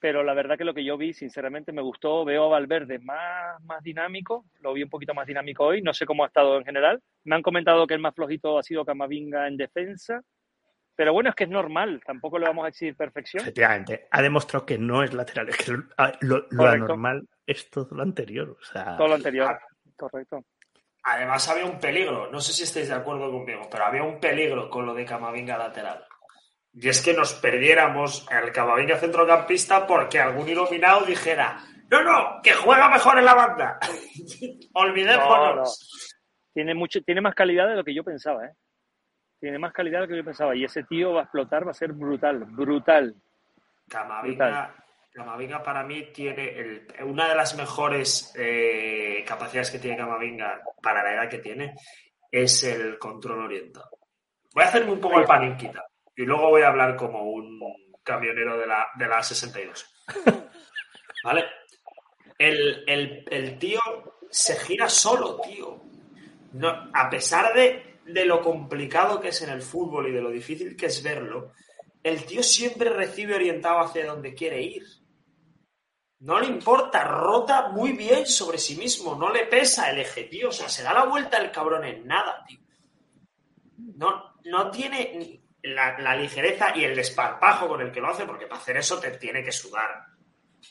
Pero 0.00 0.22
la 0.22 0.34
verdad 0.34 0.56
que 0.56 0.64
lo 0.64 0.74
que 0.74 0.84
yo 0.84 0.96
vi, 0.96 1.12
sinceramente, 1.12 1.72
me 1.72 1.82
gustó. 1.82 2.24
Veo 2.24 2.44
a 2.44 2.48
Valverde 2.48 2.98
más, 3.00 3.60
más 3.64 3.82
dinámico, 3.82 4.44
lo 4.60 4.72
vi 4.72 4.82
un 4.82 4.90
poquito 4.90 5.14
más 5.14 5.26
dinámico 5.26 5.64
hoy, 5.64 5.82
no 5.82 5.92
sé 5.92 6.06
cómo 6.06 6.24
ha 6.24 6.28
estado 6.28 6.56
en 6.58 6.64
general. 6.64 7.02
Me 7.24 7.34
han 7.36 7.42
comentado 7.42 7.86
que 7.86 7.94
el 7.94 8.00
más 8.00 8.14
flojito 8.14 8.58
ha 8.58 8.62
sido 8.62 8.84
Camavinga 8.84 9.48
en 9.48 9.56
defensa, 9.56 10.22
pero 10.94 11.12
bueno, 11.12 11.30
es 11.30 11.36
que 11.36 11.44
es 11.44 11.50
normal, 11.50 12.00
tampoco 12.04 12.38
le 12.38 12.46
vamos 12.46 12.64
a 12.64 12.68
exigir 12.68 12.96
perfección. 12.96 13.42
Efectivamente. 13.42 14.06
Ha 14.10 14.20
demostrado 14.22 14.66
que 14.66 14.78
no 14.78 15.02
es 15.04 15.12
lateral. 15.14 15.48
Es 15.48 15.56
que 15.56 15.72
lo, 15.72 15.84
ah, 15.96 16.12
lo- 16.20 16.46
anormal 16.68 17.28
es 17.46 17.70
todo 17.70 17.88
lo 17.94 18.02
anterior. 18.02 18.56
O 18.60 18.64
sea, 18.64 18.96
Todo 18.96 19.08
lo 19.08 19.14
anterior, 19.14 19.58
correcto. 19.96 20.44
Además 21.04 21.48
había 21.48 21.64
un 21.64 21.78
peligro, 21.78 22.30
no 22.30 22.40
sé 22.40 22.52
si 22.52 22.64
estáis 22.64 22.88
de 22.88 22.94
acuerdo 22.94 23.30
conmigo, 23.30 23.62
pero 23.70 23.84
había 23.84 24.02
un 24.02 24.18
peligro 24.20 24.68
con 24.68 24.84
lo 24.84 24.92
de 24.92 25.04
Camavinga 25.04 25.56
lateral. 25.56 26.04
Y 26.80 26.88
es 26.88 27.02
que 27.02 27.12
nos 27.12 27.34
perdiéramos 27.34 28.26
el 28.30 28.52
Camavinga 28.52 28.96
centrocampista 28.98 29.84
porque 29.86 30.20
algún 30.20 30.48
iluminado 30.48 31.04
dijera, 31.04 31.58
no, 31.90 32.02
no, 32.04 32.40
que 32.42 32.52
juega 32.54 32.88
mejor 32.88 33.18
en 33.18 33.24
la 33.24 33.34
banda. 33.34 33.78
Olvidémonos. 34.74 36.14
Tiene, 36.52 36.74
mucho, 36.74 37.00
tiene 37.02 37.20
más 37.20 37.34
calidad 37.34 37.68
de 37.68 37.76
lo 37.76 37.84
que 37.84 37.94
yo 37.94 38.04
pensaba, 38.04 38.46
¿eh? 38.46 38.52
Tiene 39.40 39.58
más 39.58 39.72
calidad 39.72 40.00
de 40.00 40.06
lo 40.06 40.08
que 40.12 40.16
yo 40.18 40.24
pensaba. 40.24 40.54
Y 40.54 40.64
ese 40.64 40.84
tío 40.84 41.12
va 41.14 41.20
a 41.20 41.24
explotar, 41.24 41.66
va 41.66 41.70
a 41.70 41.74
ser 41.74 41.92
brutal, 41.92 42.44
brutal. 42.44 43.14
Camavinga, 43.88 44.74
Camavinga 45.12 45.62
para 45.62 45.82
mí 45.82 46.12
tiene 46.12 46.48
el- 46.58 46.86
una 47.04 47.28
de 47.28 47.34
las 47.34 47.56
mejores 47.56 48.32
eh, 48.36 49.24
capacidades 49.26 49.70
que 49.70 49.78
tiene 49.78 49.96
Camavinga 49.96 50.60
para 50.82 51.02
la 51.02 51.14
edad 51.14 51.28
que 51.30 51.38
tiene 51.38 51.74
es 52.30 52.62
el 52.64 52.98
control 52.98 53.44
orientado. 53.44 53.90
Voy 54.54 54.64
a 54.64 54.68
hacerme 54.68 54.92
un 54.92 55.00
poco 55.00 55.18
el 55.20 55.26
paninquita 55.26 55.87
y 56.18 56.24
luego 56.26 56.50
voy 56.50 56.62
a 56.62 56.68
hablar 56.68 56.96
como 56.96 57.22
un 57.22 57.60
camionero 58.02 58.58
de 58.58 58.66
la, 58.66 58.86
de 58.96 59.06
la 59.08 59.22
62. 59.22 59.86
¿Vale? 61.24 61.44
El, 62.38 62.84
el- 62.86 63.24
el 63.30 63.58
tío 63.58 63.80
se 64.30 64.56
gira 64.56 64.88
solo, 64.88 65.40
tío. 65.40 65.80
No, 66.52 66.90
a 66.92 67.08
pesar 67.10 67.54
de, 67.54 68.00
de 68.06 68.24
lo 68.24 68.40
complicado 68.42 69.20
que 69.20 69.28
es 69.28 69.42
en 69.42 69.50
el 69.50 69.62
fútbol 69.62 70.08
y 70.08 70.12
de 70.12 70.20
lo 70.22 70.30
difícil 70.30 70.76
que 70.76 70.86
es 70.86 71.02
verlo, 71.02 71.52
el 72.02 72.24
tío 72.24 72.42
siempre 72.42 72.90
recibe 72.90 73.34
orientado 73.34 73.80
hacia 73.80 74.06
donde 74.06 74.34
quiere 74.34 74.60
ir. 74.62 74.82
No 76.20 76.40
le 76.40 76.46
importa, 76.48 77.04
rota 77.04 77.68
muy 77.68 77.92
bien 77.92 78.26
sobre 78.26 78.58
sí 78.58 78.76
mismo, 78.76 79.14
no 79.14 79.32
le 79.32 79.46
pesa 79.46 79.90
el 79.90 80.00
eje, 80.00 80.24
tío. 80.24 80.48
O 80.48 80.52
sea, 80.52 80.68
se 80.68 80.82
da 80.82 80.92
la 80.92 81.04
vuelta 81.04 81.36
el 81.38 81.52
cabrón 81.52 81.84
en 81.84 82.06
nada, 82.06 82.44
tío. 82.46 82.58
No, 83.96 84.34
no 84.44 84.70
tiene 84.70 85.12
ni 85.16 85.40
la, 85.62 85.98
la 85.98 86.14
ligereza 86.16 86.76
y 86.76 86.84
el 86.84 86.94
desparpajo 86.96 87.68
con 87.68 87.80
el 87.80 87.90
que 87.92 88.00
lo 88.00 88.08
hace, 88.10 88.24
porque 88.24 88.46
para 88.46 88.60
hacer 88.60 88.76
eso 88.76 88.98
te 89.00 89.10
tiene 89.12 89.42
que 89.44 89.52
sudar. 89.52 90.04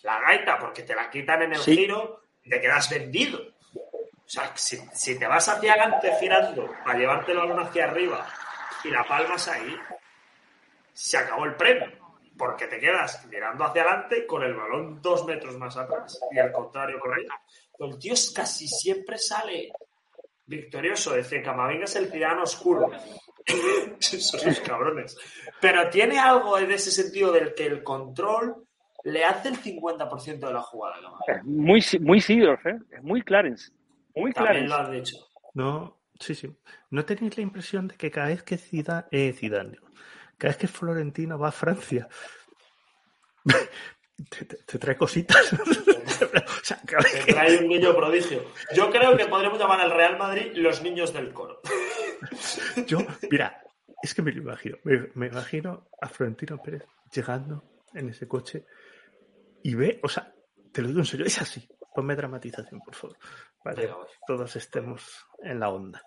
la 0.03 0.19
gaita 0.19 0.57
porque 0.59 0.83
te 0.83 0.93
la 0.95 1.09
quitan 1.09 1.41
en 1.43 1.53
el 1.53 1.59
Sí. 1.59 1.75
giro 1.75 2.21
y 2.43 2.49
te 2.49 2.59
quedas 2.61 2.89
vendido. 2.89 3.39
O 3.73 4.29
sea, 4.29 4.51
si, 4.55 4.77
si 4.93 5.17
te 5.17 5.25
vas 5.25 5.47
hacia 5.47 5.73
adelante 5.73 6.11
girando 6.19 6.69
para 6.83 6.99
llevarte 6.99 7.31
el 7.31 7.37
balón 7.37 7.59
hacia 7.61 7.85
arriba 7.85 8.27
y 8.83 8.89
la 8.89 9.03
palmas 9.05 9.47
ahí, 9.47 9.75
se 10.93 11.17
acabó 11.17 11.45
el 11.45 11.55
premio. 11.55 11.91
Porque 12.37 12.67
te 12.67 12.79
quedas 12.79 13.25
mirando 13.27 13.63
hacia 13.65 13.81
adelante 13.81 14.27
con 14.27 14.43
el 14.43 14.53
balón 14.53 15.01
dos 15.01 15.25
metros 15.25 15.57
más 15.57 15.75
atrás 15.77 16.19
y 16.31 16.37
al 16.37 16.51
contrario 16.51 16.99
corriendo. 16.99 17.33
Pero 17.77 17.89
el 17.91 17.97
tío 17.99 18.13
es 18.13 18.29
casi 18.31 18.67
siempre 18.67 19.17
sale 19.17 19.71
victorioso. 20.45 21.15
Dice, 21.15 21.41
Camavinga 21.41 21.85
es 21.85 21.95
el 21.95 22.11
tirano 22.11 22.43
oscuro. 22.43 22.91
Son 23.99 24.39
los 24.45 24.59
cabrones. 24.59 25.17
Pero 25.61 25.89
tiene 25.89 26.19
algo 26.19 26.57
en 26.59 26.71
ese 26.71 26.91
sentido 26.91 27.31
del 27.31 27.53
que 27.53 27.65
el 27.65 27.83
control 27.83 28.67
le 29.03 29.23
hace 29.25 29.49
el 29.49 29.55
50% 29.61 30.39
de 30.47 30.53
la 30.53 30.61
jugada. 30.61 30.95
Camavinga. 30.95 31.39
Es 31.39 31.43
muy, 31.45 31.83
muy 32.01 32.21
Seedorf, 32.21 32.65
¿eh? 32.65 32.77
Es 32.91 33.01
muy 33.03 33.21
Clarence. 33.21 33.71
Muy 34.15 34.33
También 34.33 34.65
Clarence. 34.65 34.67
lo 34.67 34.75
han 34.75 34.91
dicho. 35.03 35.17
No, 35.53 35.99
sí, 36.19 36.35
sí. 36.35 36.49
¿No 36.91 37.05
tenéis 37.05 37.37
la 37.37 37.43
impresión 37.43 37.87
de 37.87 37.95
que 37.95 38.11
cada 38.11 38.27
vez 38.27 38.43
que 38.43 38.57
Zidane, 38.57 39.05
eh, 39.11 39.33
Zidane, 39.33 39.77
cada 40.37 40.49
vez 40.51 40.57
que 40.57 40.67
Florentino 40.67 41.39
va 41.39 41.47
a 41.49 41.51
Francia, 41.51 42.07
te, 44.29 44.45
te- 44.45 44.57
te 44.65 44.79
trae 44.79 44.95
cositas? 44.97 45.53
o 45.53 46.63
sea, 46.63 46.79
cada 46.85 47.03
vez 47.03 47.11
Se 47.13 47.25
que- 47.25 47.33
trae 47.33 47.57
un 47.59 47.67
niño 47.67 47.95
prodigio. 47.95 48.43
Yo 48.75 48.89
creo 48.91 49.15
que 49.15 49.25
podremos 49.25 49.57
llamar 49.59 49.79
al 49.81 49.91
Real 49.91 50.17
Madrid 50.17 50.51
los 50.55 50.81
niños 50.81 51.13
del 51.13 51.33
coro. 51.33 51.61
Yo, 52.87 52.99
mira, 53.31 53.63
es 54.01 54.13
que 54.13 54.21
me 54.21 54.31
lo 54.31 54.41
imagino. 54.41 54.77
Me, 54.83 55.09
me 55.15 55.27
imagino 55.27 55.89
a 56.01 56.07
Florentino 56.07 56.61
Pérez 56.61 56.85
llegando 57.11 57.63
en 57.93 58.09
ese 58.09 58.27
coche 58.27 58.65
y 59.63 59.75
ve, 59.75 59.99
o 60.03 60.09
sea, 60.09 60.33
te 60.71 60.81
lo 60.81 60.89
digo 60.89 60.99
en 60.99 61.05
serio, 61.05 61.25
es 61.25 61.41
así. 61.41 61.67
Ponme 61.93 62.15
dramatización, 62.15 62.79
por 62.81 62.93
favor. 62.93 63.17
Para 63.63 63.75
que 63.75 63.89
todos 64.27 64.55
estemos 64.55 65.25
en 65.39 65.59
la 65.59 65.69
onda. 65.69 66.01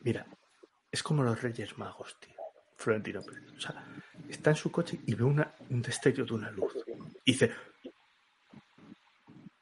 Mira, 0.00 0.26
es 0.90 1.02
como 1.02 1.22
los 1.22 1.40
Reyes 1.40 1.78
Magos, 1.78 2.18
tío. 2.20 2.34
Florentino 2.76 3.22
Pérez. 3.22 3.44
O 3.56 3.60
sea, 3.60 3.86
está 4.28 4.50
en 4.50 4.56
su 4.56 4.70
coche 4.70 5.00
y 5.06 5.14
ve 5.14 5.24
una, 5.24 5.54
un 5.70 5.80
destello 5.80 6.24
de 6.24 6.34
una 6.34 6.50
luz. 6.50 6.74
Y 7.24 7.32
dice, 7.32 7.52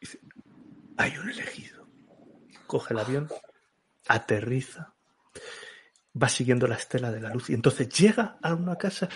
dice, 0.00 0.20
hay 0.96 1.16
un 1.18 1.28
elegido. 1.28 1.86
Coge 2.66 2.94
el 2.94 3.00
avión, 3.00 3.28
aterriza, 4.08 4.94
va 6.20 6.28
siguiendo 6.28 6.66
la 6.66 6.76
estela 6.76 7.10
de 7.10 7.20
la 7.20 7.30
luz 7.30 7.50
y 7.50 7.54
entonces 7.54 7.88
llega 7.88 8.36
a 8.42 8.54
una 8.54 8.76
casa 8.76 9.08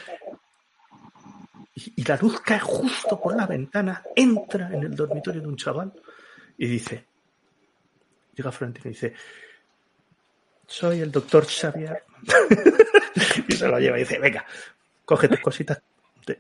y, 1.75 2.01
y 2.01 2.05
la 2.05 2.17
luz 2.17 2.41
cae 2.41 2.61
justo 2.61 3.21
por 3.21 3.37
la 3.37 3.47
ventana, 3.47 4.03
entra 4.15 4.69
en 4.73 4.85
el 4.85 4.97
dormitorio 4.97 5.43
de 5.43 5.49
un 5.49 5.57
chaval 5.57 5.93
y 6.59 6.67
dice, 6.67 7.05
llega 8.35 8.53
Florentino 8.53 8.87
y 8.87 8.95
dice, 8.95 9.15
soy 10.67 11.01
el 11.01 11.11
doctor 11.11 11.47
Xavier. 11.47 12.05
y 13.49 13.53
se 13.53 13.69
lo 13.69 13.79
lleva 13.79 13.97
y 13.99 14.01
dice, 14.01 14.19
venga, 14.19 14.45
coge 15.05 15.29
tus 15.29 15.41
cositas 15.41 15.81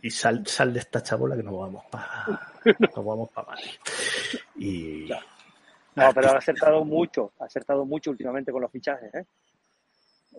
y 0.02 0.10
sal, 0.10 0.44
sal 0.46 0.72
de 0.72 0.80
esta 0.80 1.02
chabola 1.02 1.36
que 1.36 1.44
nos 1.44 1.56
vamos 1.58 1.84
para 1.90 2.26
nos 2.64 3.04
vamos 3.04 3.30
para 3.30 3.48
Madrid. 3.48 3.70
Y 4.56 5.08
No, 5.94 6.12
pero 6.12 6.30
ha 6.30 6.38
acertado 6.38 6.84
mucho, 6.84 7.32
ha 7.38 7.44
acertado 7.44 7.84
mucho 7.84 8.10
últimamente 8.10 8.50
con 8.50 8.62
los 8.62 8.70
fichajes, 8.70 9.14
¿eh? 9.14 9.24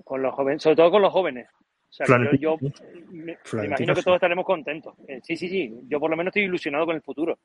Con 0.04 0.22
los 0.22 0.34
jóvenes, 0.34 0.62
sobre 0.62 0.76
todo 0.76 0.92
con 0.92 1.02
los 1.02 1.12
jóvenes. 1.12 1.48
O 1.90 1.94
sea, 1.94 2.06
que 2.06 2.38
yo, 2.38 2.58
me, 3.12 3.38
imagino 3.64 3.96
que 3.96 4.04
todos 4.04 4.16
estaremos 4.16 4.46
contentos. 4.46 4.94
Eh, 5.08 5.22
sí, 5.24 5.38
sí, 5.38 5.48
sí. 5.48 5.74
Yo 5.88 6.00
por 6.00 6.10
lo 6.10 6.18
menos 6.18 6.32
estoy 6.32 6.44
ilusionado 6.44 6.86
con 6.86 6.96
el 6.96 7.02
futuro. 7.02 7.40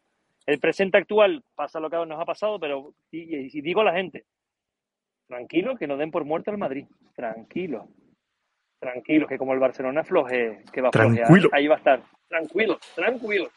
El 0.44 0.58
presente 0.58 0.98
actual 0.98 1.44
pasa 1.54 1.78
lo 1.78 1.88
que 1.88 1.96
nos 1.96 2.20
ha 2.20 2.24
pasado, 2.24 2.58
pero 2.58 2.94
y, 3.10 3.60
digo 3.60 3.82
a 3.82 3.84
la 3.84 3.94
gente, 3.94 4.24
tranquilo, 5.28 5.76
que 5.76 5.86
no 5.86 5.96
den 5.96 6.10
por 6.10 6.24
muerto 6.24 6.50
al 6.50 6.58
Madrid. 6.58 6.86
Tranquilo. 7.14 7.88
Tranquilo, 8.80 9.28
que 9.28 9.38
como 9.38 9.54
el 9.54 9.60
Barcelona 9.60 10.02
floje, 10.02 10.64
que 10.72 10.80
va 10.80 10.88
a 10.88 10.92
flojear, 10.92 11.28
ahí 11.52 11.68
va 11.68 11.76
a 11.76 11.78
estar. 11.78 12.02
Tranquilo, 12.26 12.78
tranquilo. 12.96 13.48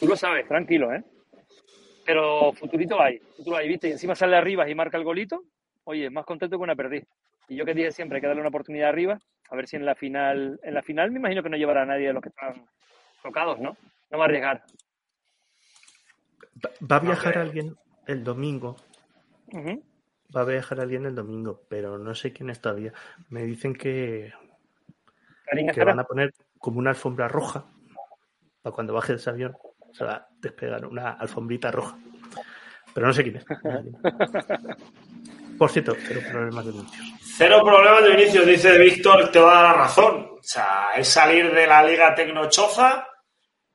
Tú 0.00 0.06
lo 0.06 0.16
sabes, 0.16 0.48
tranquilo, 0.48 0.92
¿eh? 0.94 1.04
Pero 2.06 2.52
futurito 2.54 2.98
hay, 2.98 3.18
futuro 3.18 3.56
hay, 3.58 3.68
¿viste? 3.68 3.88
Y 3.88 3.92
encima 3.92 4.14
sale 4.14 4.34
arriba 4.34 4.66
y 4.66 4.74
marca 4.74 4.96
el 4.96 5.04
golito. 5.04 5.42
Oye, 5.84 6.08
más 6.08 6.24
contento 6.24 6.56
que 6.56 6.62
una 6.62 6.74
perdiz. 6.74 7.04
Y 7.48 7.56
yo 7.56 7.64
que 7.64 7.74
dije 7.74 7.92
siempre, 7.92 8.16
hay 8.16 8.20
que 8.20 8.26
darle 8.26 8.40
una 8.42 8.50
oportunidad 8.50 8.88
arriba. 8.90 9.18
A 9.50 9.56
ver 9.56 9.66
si 9.66 9.76
en 9.76 9.86
la 9.86 9.94
final, 9.94 10.60
en 10.62 10.74
la 10.74 10.82
final 10.82 11.10
me 11.10 11.18
imagino 11.18 11.42
que 11.42 11.48
no 11.48 11.56
llevará 11.56 11.82
a 11.82 11.86
nadie 11.86 12.08
de 12.08 12.12
los 12.12 12.22
que 12.22 12.28
están 12.28 12.66
tocados, 13.22 13.58
¿no? 13.58 13.76
No 14.10 14.18
va 14.18 14.24
a 14.24 14.26
arriesgar. 14.28 14.62
Va- 16.90 16.96
a 16.96 17.00
viajar 17.00 17.38
alguien 17.38 17.76
el 18.06 18.24
domingo. 18.24 18.76
Va 20.36 20.42
a 20.42 20.44
viajar 20.44 20.80
alguien 20.80 21.06
el 21.06 21.14
domingo, 21.14 21.62
pero 21.68 21.96
no 21.98 22.14
sé 22.14 22.32
quién 22.32 22.50
es 22.50 22.60
todavía. 22.60 22.92
Me 23.30 23.44
dicen 23.44 23.74
que, 23.74 24.32
que 25.72 25.80
van 25.86 25.98
a 26.00 26.04
poner 26.04 26.34
como 26.58 26.78
una 26.78 26.90
alfombra 26.90 27.28
roja 27.28 27.64
para 28.60 28.74
cuando 28.74 28.92
baje 28.92 29.14
ese 29.14 29.30
avión. 29.30 29.56
Se 29.92 30.04
va 30.04 30.12
a 30.14 30.28
despegar 30.40 30.84
una 30.84 31.12
alfombrita 31.12 31.70
roja. 31.70 31.96
Pero 32.92 33.06
no 33.06 33.12
sé 33.14 33.22
quién 33.22 33.36
es. 33.36 33.46
Por 35.58 35.70
cierto, 35.70 35.96
cero 36.06 36.20
problemas 36.30 36.64
de 36.64 36.70
anuncios. 36.70 37.06
Cero 37.36 37.60
problemas 37.64 38.04
de 38.04 38.12
inicio, 38.14 38.44
dice 38.44 38.78
Víctor, 38.78 39.30
te 39.30 39.38
va 39.40 39.58
a 39.58 39.62
dar 39.62 39.76
la 39.76 39.82
razón. 39.84 40.30
O 40.38 40.42
sea, 40.42 40.88
es 40.96 41.08
salir 41.08 41.52
de 41.52 41.66
la 41.66 41.82
liga 41.82 42.14
tecnochoza 42.14 43.06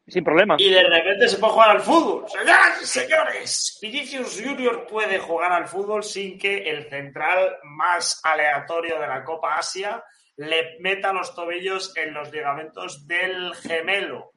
Sin 0.07 0.23
problema. 0.23 0.55
y 0.57 0.69
de 0.69 0.83
repente 0.83 1.27
se 1.29 1.37
puede 1.37 1.53
jugar 1.53 1.69
al 1.71 1.81
fútbol. 1.81 2.25
Señoras 2.29 2.81
y 2.81 2.85
señores, 2.85 3.79
Vinicius 3.81 4.41
Junior 4.43 4.85
puede 4.87 5.19
jugar 5.19 5.51
al 5.51 5.67
fútbol 5.67 6.03
sin 6.03 6.37
que 6.39 6.69
el 6.69 6.89
central 6.89 7.57
más 7.63 8.19
aleatorio 8.23 8.99
de 8.99 9.07
la 9.07 9.23
Copa 9.23 9.55
Asia 9.57 10.03
le 10.37 10.77
meta 10.79 11.13
los 11.13 11.35
tobillos 11.35 11.95
en 11.95 12.13
los 12.13 12.31
ligamentos 12.31 13.05
del 13.07 13.53
gemelo. 13.55 14.31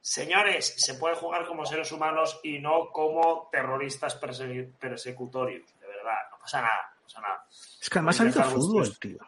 Señores, 0.00 0.74
se 0.78 0.94
puede 0.94 1.14
jugar 1.14 1.46
como 1.46 1.64
seres 1.64 1.92
humanos 1.92 2.40
y 2.42 2.58
no 2.58 2.88
como 2.90 3.48
terroristas 3.52 4.20
perse- 4.20 4.68
persecutorios. 4.80 5.62
Pasa 6.42 6.60
nada, 6.60 6.92
no 6.96 7.02
pasa 7.04 7.20
nada. 7.20 7.46
Es 7.80 7.88
que 7.88 7.98
además 7.98 8.20
ha 8.20 8.22
habido 8.24 8.42
fútbol, 8.44 8.98
tío. 8.98 9.18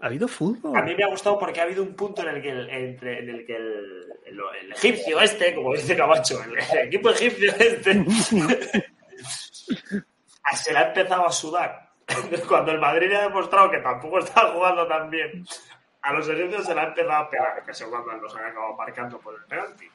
Ha 0.00 0.06
habido 0.06 0.28
fútbol. 0.28 0.76
A 0.76 0.82
mí 0.82 0.94
me 0.94 1.04
ha 1.04 1.08
gustado 1.08 1.38
porque 1.38 1.60
ha 1.60 1.62
habido 1.62 1.82
un 1.82 1.94
punto 1.94 2.20
en 2.22 2.28
el 2.28 2.42
que 2.42 2.50
el, 2.50 2.68
entre, 2.68 3.20
en 3.20 3.28
el, 3.30 3.46
que 3.46 3.56
el, 3.56 4.04
el- 4.26 4.40
el 4.60 4.72
egipcio 4.72 5.20
este, 5.20 5.54
como 5.54 5.72
dice 5.72 5.96
Camacho, 5.96 6.42
el, 6.42 6.58
el 6.58 6.88
equipo 6.88 7.10
egipcio 7.10 7.54
este, 7.58 8.04
se 10.56 10.72
le 10.72 10.78
ha 10.78 10.88
empezado 10.88 11.26
a 11.26 11.32
sudar. 11.32 11.90
Cuando 12.48 12.72
el 12.72 12.78
Madrid 12.80 13.10
ya 13.10 13.20
ha 13.20 13.28
demostrado 13.28 13.70
que 13.70 13.78
tampoco 13.78 14.18
está 14.18 14.52
jugando 14.52 14.86
tan 14.86 15.08
bien, 15.08 15.46
a 16.02 16.12
los 16.12 16.28
egipcios 16.28 16.66
se 16.66 16.74
le 16.74 16.80
ha 16.80 16.84
empezado 16.88 17.12
a 17.24 17.30
pegar, 17.30 17.64
que 17.64 17.72
se 17.72 17.86
cuando 17.86 18.12
los 18.14 18.34
han 18.36 18.44
acabado 18.46 18.74
marcando 18.74 19.18
por 19.20 19.34
el 19.36 19.44
penalti. 19.46 19.88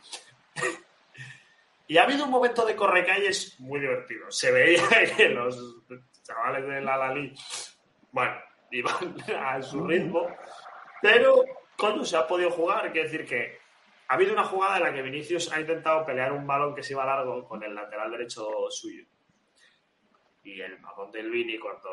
Y 1.87 1.97
ha 1.97 2.03
habido 2.03 2.25
un 2.25 2.31
momento 2.31 2.65
de 2.65 2.75
correcalles 2.75 3.59
muy 3.59 3.79
divertido. 3.79 4.31
Se 4.31 4.51
veía 4.51 4.81
que 5.17 5.29
los 5.29 5.75
chavales 6.29 6.67
del 6.67 6.87
Alalí, 6.87 7.33
bueno, 8.11 8.35
iban 8.71 9.15
a 9.39 9.61
su 9.61 9.85
ritmo, 9.85 10.27
pero 11.01 11.43
coño, 11.75 12.05
se 12.05 12.17
ha 12.17 12.27
podido 12.27 12.51
jugar. 12.51 12.91
Quiere 12.91 13.09
decir 13.09 13.25
que 13.25 13.57
ha 14.07 14.13
habido 14.13 14.33
una 14.33 14.43
jugada 14.43 14.77
en 14.77 14.83
la 14.83 14.93
que 14.93 15.01
Vinicius 15.01 15.51
ha 15.51 15.59
intentado 15.59 16.05
pelear 16.05 16.31
un 16.31 16.45
balón 16.45 16.75
que 16.75 16.83
se 16.83 16.93
iba 16.93 17.05
largo 17.05 17.47
con 17.47 17.63
el 17.63 17.73
lateral 17.73 18.11
derecho 18.11 18.47
suyo. 18.69 19.05
Y 20.43 20.61
el 20.61 20.79
mamón 20.79 21.11
del 21.11 21.29
Vini, 21.29 21.59
cuando 21.59 21.89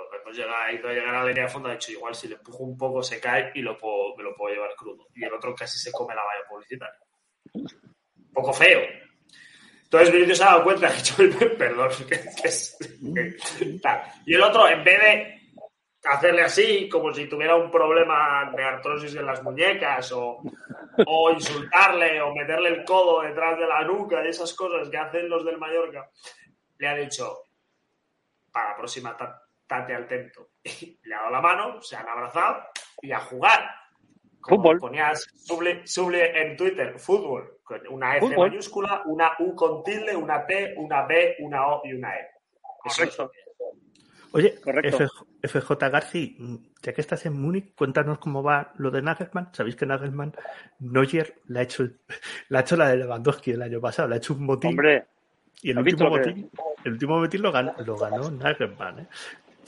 ahí, 0.65 0.77
a 0.77 0.93
llegar 0.93 1.15
a 1.15 1.23
la 1.23 1.29
línea 1.29 1.45
de 1.45 1.51
fondo, 1.51 1.69
ha 1.69 1.73
dicho: 1.73 1.93
igual 1.93 2.15
si 2.15 2.29
le 2.29 2.37
empujo 2.37 2.63
un 2.63 2.79
poco 2.79 3.03
se 3.03 3.21
cae 3.21 3.51
y 3.55 3.63
lo 3.63 3.77
puedo, 3.77 4.17
me 4.17 4.23
lo 4.23 4.35
puedo 4.35 4.55
llevar 4.55 4.75
crudo. 4.77 5.09
Y 5.15 5.25
el 5.25 5.33
otro 5.33 5.55
casi 5.55 5.79
se 5.79 5.91
come 5.93 6.15
la 6.15 6.23
valla 6.25 6.47
publicitaria. 6.49 7.01
Poco 8.33 8.53
feo. 8.53 9.06
Entonces 9.87 10.13
Vinicius 10.13 10.39
se 10.39 10.45
ha 10.45 10.47
dado 10.49 10.65
cuenta, 10.65 10.91
dicho, 10.93 11.15
perdón, 11.59 11.91
que, 12.09 12.21
que 12.43 12.49
es- 12.49 12.77
que- 12.79 13.79
tal. 13.81 14.03
Y 14.27 14.35
el 14.35 14.43
otro, 14.43 14.69
en 14.69 14.83
vez 14.85 15.01
de 15.01 15.37
hacerle 16.05 16.43
así, 16.43 16.89
como 16.89 17.13
si 17.13 17.27
tuviera 17.29 17.57
un 17.57 17.71
problema 17.71 18.53
de 18.57 18.63
artrosis 18.63 19.15
en 19.17 19.27
las 19.27 19.43
muñecas, 19.43 20.13
o, 20.13 20.41
o 21.07 21.31
insultarle, 21.31 22.21
o 22.21 22.33
meterle 22.35 22.69
el 22.71 22.85
codo 22.85 23.23
detrás 23.23 23.59
de 23.59 23.67
la 23.67 23.83
nuca, 23.83 24.25
y 24.25 24.29
esas 24.29 24.53
cosas 24.55 24.89
que 24.89 24.99
hacen 24.99 25.29
los 25.29 25.45
del 25.45 25.59
Mallorca, 25.59 26.09
le 26.79 26.89
ha 26.89 26.95
dicho, 26.95 27.39
para 28.53 28.71
la 28.71 28.77
próxima, 28.77 29.17
ta- 29.17 29.43
tate 29.67 29.95
al 29.95 30.07
tento. 30.07 30.51
Y 30.63 30.99
le 31.05 31.15
ha 31.15 31.19
dado 31.19 31.31
la 31.31 31.41
mano, 31.41 31.81
se 31.83 31.97
han 31.97 32.09
abrazado, 32.09 32.65
y 33.03 33.13
a 33.13 33.21
jugar. 33.21 33.69
Como 34.41 34.59
Fútbol. 34.63 34.79
Ponías 34.79 35.27
suble, 35.45 35.85
suble 35.87 36.41
en 36.41 36.57
Twitter, 36.57 36.97
fútbol, 37.01 37.56
una 37.91 38.17
F 38.17 38.27
Fútbol. 38.27 38.51
mayúscula, 38.51 39.03
una 39.07 39.33
U 39.41 39.55
con 39.55 39.83
tilde, 39.83 40.15
una 40.17 40.47
T, 40.47 40.75
una 40.77 41.05
B, 41.07 41.37
una 41.41 41.67
O 41.69 41.83
y 41.85 41.93
una 41.95 42.15
E. 42.17 42.29
Eso 42.85 43.03
es 43.05 43.17
Correcto. 43.17 43.33
Oye, 44.33 44.61
Correcto. 44.61 44.99
F- 45.43 45.61
FJ 45.61 45.89
Garci, 45.89 46.37
ya 46.83 46.93
que 46.93 47.01
estás 47.01 47.25
en 47.27 47.41
Múnich, 47.41 47.75
cuéntanos 47.75 48.19
cómo 48.19 48.43
va 48.43 48.73
lo 48.77 48.91
de 48.91 49.01
Nagelsmann. 49.01 49.49
Sabéis 49.55 49.77
que 49.77 49.87
Nagelsmann, 49.87 50.35
Neuer 50.81 51.41
le 51.47 51.61
ha 51.61 51.63
hecho, 51.63 51.85
le 51.85 51.99
ha 52.59 52.61
hecho 52.61 52.77
la 52.77 52.89
de 52.91 52.97
Lewandowski 52.99 53.53
el 53.53 53.63
año 53.63 53.81
pasado, 53.81 54.09
le 54.09 54.17
ha 54.17 54.19
hecho 54.19 54.35
un 54.35 54.45
motín. 54.45 54.71
Hombre, 54.71 55.07
y 55.63 55.71
el 55.71 55.79
¿has 55.79 55.85
visto 55.85 56.05
último, 56.05 56.23
que- 56.23 56.29
motín, 56.31 56.51
el 56.85 56.93
último 56.93 57.19
motín 57.19 57.43
lo 57.43 57.53
ganó, 57.53 57.75
lo 57.85 57.97
ganó 57.97 58.31
Nagelsmann. 58.31 58.99
¿eh? 59.01 59.07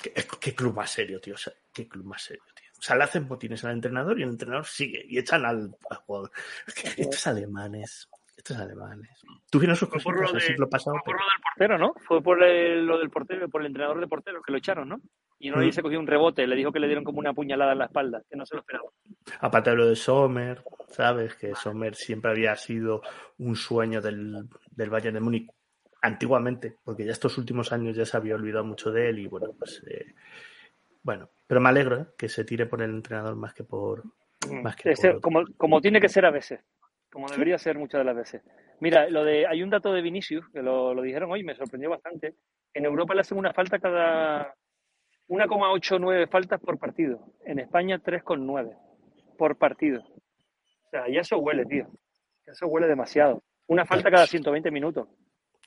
¿Qué, 0.03 0.13
qué 0.39 0.55
club 0.55 0.75
más 0.75 0.91
serio, 0.91 1.19
tío. 1.21 1.35
O 1.35 1.39
sea, 1.39 1.53
qué 1.73 1.89
club 1.89 2.05
más 2.05 2.23
serio, 2.23 2.43
tío. 2.55 2.58
O 2.79 2.83
sea, 2.83 2.97
le 2.97 3.05
hacen 3.05 3.27
motines 3.27 3.65
al 3.65 3.73
entrenador 3.73 4.19
y 4.19 4.23
el 4.23 4.29
entrenador 4.31 4.65
sigue 4.67 5.05
y 5.09 5.19
echan 5.19 5.45
al, 5.45 5.75
al 5.91 5.97
jugador. 5.99 6.31
Es 6.67 6.75
que 6.75 7.03
estos 7.03 7.27
alemanes, 7.27 8.09
estos 8.37 8.57
alemanes. 8.57 9.09
Tuvieron 9.51 9.75
sus 9.77 9.89
Fue 9.89 10.01
por 10.01 10.21
lo 10.23 10.33
de- 10.33 10.41
siglo 10.41 10.69
pasado, 10.69 10.97
fue 11.05 11.13
por 11.13 11.17
pero 11.17 11.19
lo 11.19 11.31
del 11.33 11.43
portero, 11.43 11.79
¿no? 11.79 11.95
Fue 12.07 12.23
por 12.23 12.43
el- 12.45 12.87
lo 12.87 12.99
del 12.99 13.11
portero, 13.11 13.49
por 13.49 13.63
el 13.63 13.67
entrenador 13.69 13.99
de 14.01 14.07
porteros 14.07 14.43
que 14.45 14.53
lo 14.53 14.59
echaron, 14.59 14.89
¿no? 14.91 15.01
Y 15.41 15.51
no 15.51 15.57
Mm. 15.57 15.61
le 15.61 15.73
se 15.73 15.83
cogió 15.83 15.99
un 16.01 16.07
rebote, 16.07 16.47
le 16.47 16.57
dijo 16.57 16.73
que 16.73 16.81
le 16.81 16.87
dieron 16.87 17.05
como 17.05 17.19
una 17.19 17.33
puñalada 17.33 17.73
en 17.73 17.79
la 17.79 17.85
espalda, 17.87 18.23
que 18.31 18.37
no 18.37 18.45
se 18.47 18.55
lo 18.55 18.61
esperaba. 18.61 18.89
aparte 19.41 19.71
de 19.71 19.77
lo 19.77 19.87
de 19.89 19.97
Sommer, 19.97 20.63
¿sabes? 20.89 21.35
Que 21.37 21.55
Sommer 21.55 21.95
siempre 21.95 22.31
había 22.31 22.55
sido 22.57 23.03
un 23.39 23.55
sueño 23.57 24.01
del, 24.01 24.49
del 24.71 24.91
Bayern 24.91 25.15
de 25.15 25.21
Múnich 25.21 25.49
antiguamente, 26.03 26.77
porque 26.85 27.05
ya 27.05 27.13
estos 27.13 27.37
últimos 27.39 27.73
años 27.73 27.97
ya 27.97 28.05
se 28.07 28.17
había 28.17 28.35
olvidado 28.37 28.65
mucho 28.65 28.91
de 28.91 29.09
él 29.11 29.19
y 29.19 29.27
bueno, 29.27 29.49
pues 29.59 29.83
eh, 29.89 30.15
bueno, 31.09 31.31
pero 31.47 31.59
me 31.63 31.71
alegro 31.71 31.97
¿eh? 32.03 32.07
que 32.19 32.29
se 32.29 32.45
tire 32.45 32.67
por 32.67 32.83
el 32.83 32.91
entrenador 32.91 33.35
más 33.35 33.55
que 33.55 33.65
por 33.65 34.03
más 34.63 34.77
que 34.77 34.91
por- 34.93 35.21
como, 35.23 35.41
como 35.57 35.81
tiene 35.81 36.03
que 36.03 36.09
ser 36.11 36.27
a 36.27 36.31
veces, 36.31 36.61
como 37.11 37.27
debería 37.29 37.57
ser 37.57 37.79
muchas 37.79 38.01
de 38.01 38.05
las 38.05 38.15
veces. 38.15 38.43
Mira, 38.81 39.09
lo 39.09 39.25
de, 39.25 39.47
hay 39.47 39.63
un 39.63 39.71
dato 39.71 39.91
de 39.91 40.03
Vinicius, 40.03 40.45
que 40.53 40.61
lo, 40.61 40.93
lo 40.93 41.01
dijeron 41.01 41.31
hoy, 41.33 41.43
me 41.45 41.55
sorprendió 41.55 41.89
bastante. 41.89 42.35
En 42.75 42.85
Europa 42.85 43.15
le 43.15 43.23
hacen 43.23 43.39
una 43.39 43.55
falta 43.55 43.79
cada 43.79 44.55
1,89 45.29 46.29
faltas 46.29 46.61
por 46.61 46.79
partido. 46.79 47.21
En 47.47 47.59
España 47.59 47.99
3,9 47.99 48.77
por 49.39 49.57
partido. 49.57 50.03
O 50.03 50.91
sea, 50.91 51.09
ya 51.09 51.21
eso 51.21 51.39
huele, 51.39 51.65
tío. 51.65 51.87
Ya 52.47 52.53
eso 52.53 52.67
huele 52.67 52.87
demasiado. 52.87 53.43
Una 53.67 53.87
falta 53.87 54.11
cada 54.11 54.27
120 54.27 54.71
minutos. 54.71 55.09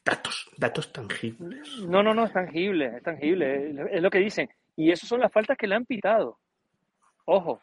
datos, 0.06 0.50
datos 0.58 0.94
tangibles. 0.94 1.68
No, 1.88 2.02
no, 2.04 2.14
no, 2.14 2.26
es 2.26 2.34
tangible, 2.34 2.98
es 2.98 3.04
tangible, 3.04 3.72
es 3.92 4.02
lo 4.02 4.10
que 4.10 4.20
dicen. 4.20 4.50
Y 4.76 4.92
esas 4.92 5.08
son 5.10 5.20
las 5.20 5.32
faltas 5.32 5.58
que 5.58 5.68
le 5.68 5.76
han 5.76 5.86
pitado. 5.86 6.40
Ojo, 7.26 7.62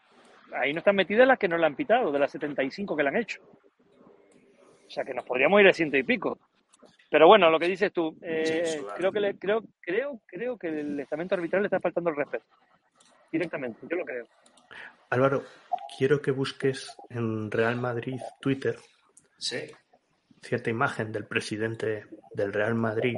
ahí 0.53 0.73
no 0.73 0.79
están 0.79 0.95
metidas 0.95 1.27
las 1.27 1.37
que 1.39 1.47
no 1.47 1.57
le 1.57 1.65
han 1.65 1.75
pitado, 1.75 2.11
de 2.11 2.19
las 2.19 2.31
75 2.31 2.95
que 2.95 3.03
le 3.03 3.09
han 3.09 3.17
hecho. 3.17 3.41
O 4.87 4.89
sea 4.91 5.03
que 5.03 5.13
nos 5.13 5.25
podríamos 5.25 5.59
ir 5.59 5.67
de 5.67 5.73
ciento 5.73 5.97
y 5.97 6.03
pico. 6.03 6.39
Pero 7.11 7.27
bueno, 7.27 7.49
lo 7.49 7.59
que 7.59 7.67
dices 7.67 7.91
tú, 7.91 8.17
eh, 8.21 8.81
creo 8.95 9.11
que 9.11 9.19
le, 9.19 9.37
creo, 9.37 9.63
creo, 9.81 10.21
creo 10.25 10.57
que 10.57 10.67
el 10.67 10.99
estamento 10.99 11.35
arbitral 11.35 11.63
le 11.63 11.67
está 11.67 11.79
faltando 11.79 12.11
el 12.11 12.15
respeto. 12.15 12.45
Directamente, 13.31 13.79
yo 13.89 13.97
lo 13.97 14.05
creo. 14.05 14.25
Álvaro, 15.09 15.43
quiero 15.97 16.21
que 16.21 16.31
busques 16.31 16.95
en 17.09 17.49
Real 17.49 17.77
Madrid 17.77 18.19
Twitter 18.39 18.77
Sí. 19.37 19.71
cierta 20.41 20.69
imagen 20.69 21.11
del 21.11 21.25
presidente 21.25 22.05
del 22.33 22.53
Real 22.53 22.75
Madrid. 22.75 23.15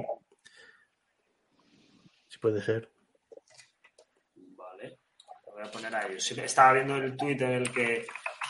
Si 2.28 2.40
puede 2.40 2.62
ser. 2.62 2.90
Vale. 5.62 5.72
Lo 5.74 5.80
voy 5.82 5.88
a 5.88 5.92
poner 5.92 5.96
ahí. 6.12 6.20
Sí, 6.20 6.40
estaba 6.40 6.74
viendo 6.74 6.96
el 6.98 7.16
tuit 7.18 7.42
en 7.42 7.52
el 7.52 7.72
que 7.72 8.06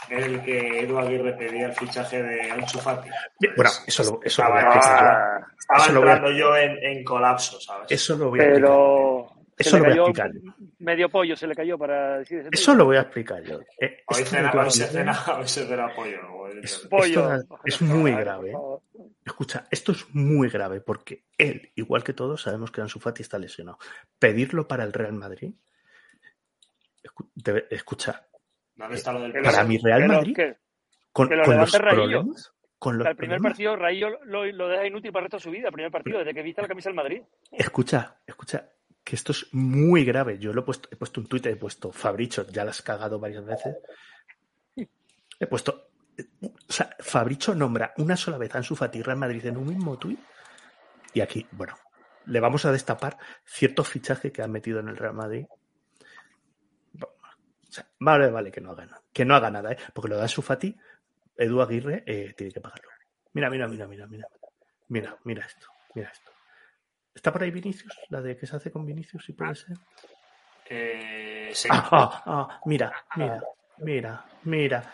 en 0.10 0.24
el 0.24 0.42
que 0.42 0.80
Edu 0.82 0.98
Aguirre 0.98 1.34
pedía 1.34 1.68
el 1.68 1.74
fichaje 1.74 2.22
de 2.22 2.52
Ansu 2.52 2.80
Fati. 2.80 3.10
Bueno, 3.56 3.72
eso 3.88 4.04
lo, 4.04 4.20
eso 4.24 4.44
lo 4.44 4.50
voy 4.50 4.58
a 4.58 4.62
Estaba- 4.62 4.76
explicar. 4.76 5.46
Estaba 5.60 5.84
Eso 5.84 5.92
lo 5.94 6.00
voy 6.02 6.10
a- 6.10 6.14
entrando 6.14 6.38
yo 6.40 6.58
en, 6.58 6.78
en 6.84 7.04
colapso, 7.04 7.60
¿sabes? 7.62 7.88
Eso 7.92 8.18
lo 8.18 8.30
voy 8.30 8.40
a 8.40 8.44
explicar. 8.44 8.62
pero 8.72 9.28
Eso 9.58 9.78
lo 9.78 9.84
voy 9.86 9.94
a 9.94 9.96
explicar. 9.96 10.32
medio 10.80 11.10
pollo, 11.10 11.36
se 11.36 11.48
le 11.48 11.56
cayó 11.56 11.78
para 11.78 12.18
decir 12.20 12.40
ese 12.40 12.50
Eso 12.52 12.74
lo 12.76 12.86
voy 12.86 12.98
a 12.98 13.02
explicar 13.02 13.44
yo. 13.44 13.60
Eh, 13.80 14.04
Hoy 14.08 14.24
cena, 14.26 14.70
se 14.72 14.88
cena, 14.88 15.20
hoy 15.40 15.48
se 15.48 15.66
cena 15.68 15.94
pollo. 15.96 16.48
Es- 16.64 16.88
pollo. 16.90 17.34
esto 17.36 17.60
es 17.66 17.82
muy 17.82 18.12
grave, 18.12 18.52
¿eh? 18.52 18.56
Escucha, 19.26 19.66
esto 19.70 19.92
es 19.94 20.06
muy 20.14 20.50
grave 20.50 20.82
porque 20.82 21.24
él, 21.38 21.72
igual 21.76 22.04
que 22.04 22.14
todos, 22.14 22.42
sabemos 22.42 22.72
que 22.72 22.82
Ansu 22.82 23.00
Fati 23.00 23.22
está 23.22 23.38
lesionado. 23.38 23.78
Pedirlo 24.20 24.68
para 24.68 24.84
el 24.84 24.92
Real 24.94 25.14
Madrid, 25.14 25.54
escucha, 27.70 28.28
¿Dónde 28.76 28.96
está 28.96 29.14
lo 29.14 29.22
del 29.22 29.34
Que 29.34 29.42
Para 29.42 29.58
peso? 29.60 29.68
mi 29.68 29.78
Real 29.78 30.08
Madrid, 30.08 30.38
con, 31.12 31.30
que 31.30 31.36
lo 31.36 31.44
con 31.44 31.58
los 31.58 31.72
problemas, 31.72 32.54
con 32.80 32.98
los 32.98 33.08
al 33.08 33.16
primer 33.16 33.38
problemas- 33.40 33.52
partido 33.52 33.76
Rayo 33.76 34.10
lo, 34.26 34.46
lo 34.46 34.68
deja 34.68 34.88
inútil 34.88 35.12
para 35.12 35.26
el 35.26 35.32
resto 35.32 35.38
de 35.38 35.44
su 35.44 35.52
vida, 35.52 35.68
el 35.68 35.74
primer 35.74 35.92
partido, 35.92 36.20
desde 36.20 36.34
que 36.34 36.42
viste 36.42 36.62
la 36.62 36.68
camisa 36.68 36.90
del 36.90 36.96
Madrid. 36.96 37.22
Escucha, 37.52 38.18
escucha, 38.26 38.70
que 39.04 39.16
esto 39.16 39.32
es 39.34 39.48
muy 39.54 40.04
grave. 40.06 40.38
Yo 40.40 40.54
lo 40.54 40.62
he 40.62 40.64
puesto, 40.64 40.90
he 40.92 40.96
puesto 40.96 41.22
un 41.22 41.28
tuit, 41.28 41.46
he 41.48 41.56
puesto 41.56 41.92
Fabricio, 41.92 42.48
ya 42.48 42.64
lo 42.64 42.70
has 42.72 42.82
cagado 42.82 43.20
varias 43.20 43.46
veces. 43.46 43.76
He 45.40 45.48
puesto, 45.48 45.90
o 46.42 46.72
sea, 46.72 46.96
Fabricio 47.00 47.56
nombra 47.56 47.94
una 47.98 48.16
sola 48.16 48.38
vez 48.38 48.54
a 48.54 48.60
Ansu 48.60 48.76
Fati 48.76 49.02
Real 49.02 49.18
Madrid 49.18 49.46
en 49.48 49.58
un 49.58 49.68
mismo 49.68 49.98
tuit. 49.98 50.20
Y 51.14 51.22
aquí, 51.22 51.46
bueno, 51.52 51.76
le 52.26 52.40
vamos 52.40 52.64
a 52.66 52.72
destapar 52.72 53.18
ciertos 53.44 53.90
fichajes 53.90 54.32
que 54.32 54.42
han 54.44 54.52
metido 54.52 54.80
en 54.80 54.88
el 54.88 54.98
Real 54.98 55.14
Madrid. 55.16 55.46
O 57.72 57.74
sea, 57.74 57.88
vale, 58.00 58.30
vale, 58.30 58.52
que 58.52 58.60
no 58.60 58.72
haga 58.72 58.86
nada. 58.86 59.02
Que 59.14 59.24
no 59.24 59.34
haga 59.34 59.50
nada, 59.50 59.72
¿eh? 59.72 59.78
Porque 59.94 60.10
lo 60.10 60.18
de 60.18 60.24
Ansu 60.24 60.42
Fati, 60.42 60.78
Edu 61.38 61.62
Aguirre 61.62 62.04
eh, 62.06 62.34
tiene 62.36 62.52
que 62.52 62.60
pagarlo. 62.60 62.90
Mira, 63.34 63.50
mira, 63.50 63.66
mira, 63.70 63.88
mira, 63.88 64.08
mira. 64.08 64.28
Mira, 64.90 65.18
mira 65.24 65.46
esto, 65.46 65.68
mira 65.96 66.10
esto. 66.10 66.32
¿Está 67.16 67.32
por 67.32 67.44
ahí 67.44 67.52
Vinicius? 67.52 67.98
La 68.10 68.22
de 68.22 68.36
que 68.36 68.46
se 68.46 68.58
hace 68.58 68.72
con 68.72 68.86
Vinicius, 68.86 69.24
si 69.24 69.32
puede 69.32 69.56
ser. 69.56 69.78
Eh, 70.70 71.52
sí. 71.54 71.70
Ah, 71.72 71.88
ah, 71.92 72.24
ah, 72.26 72.60
mira, 72.66 72.92
mira, 73.16 73.42
mira, 73.78 74.26
mira. 74.44 74.94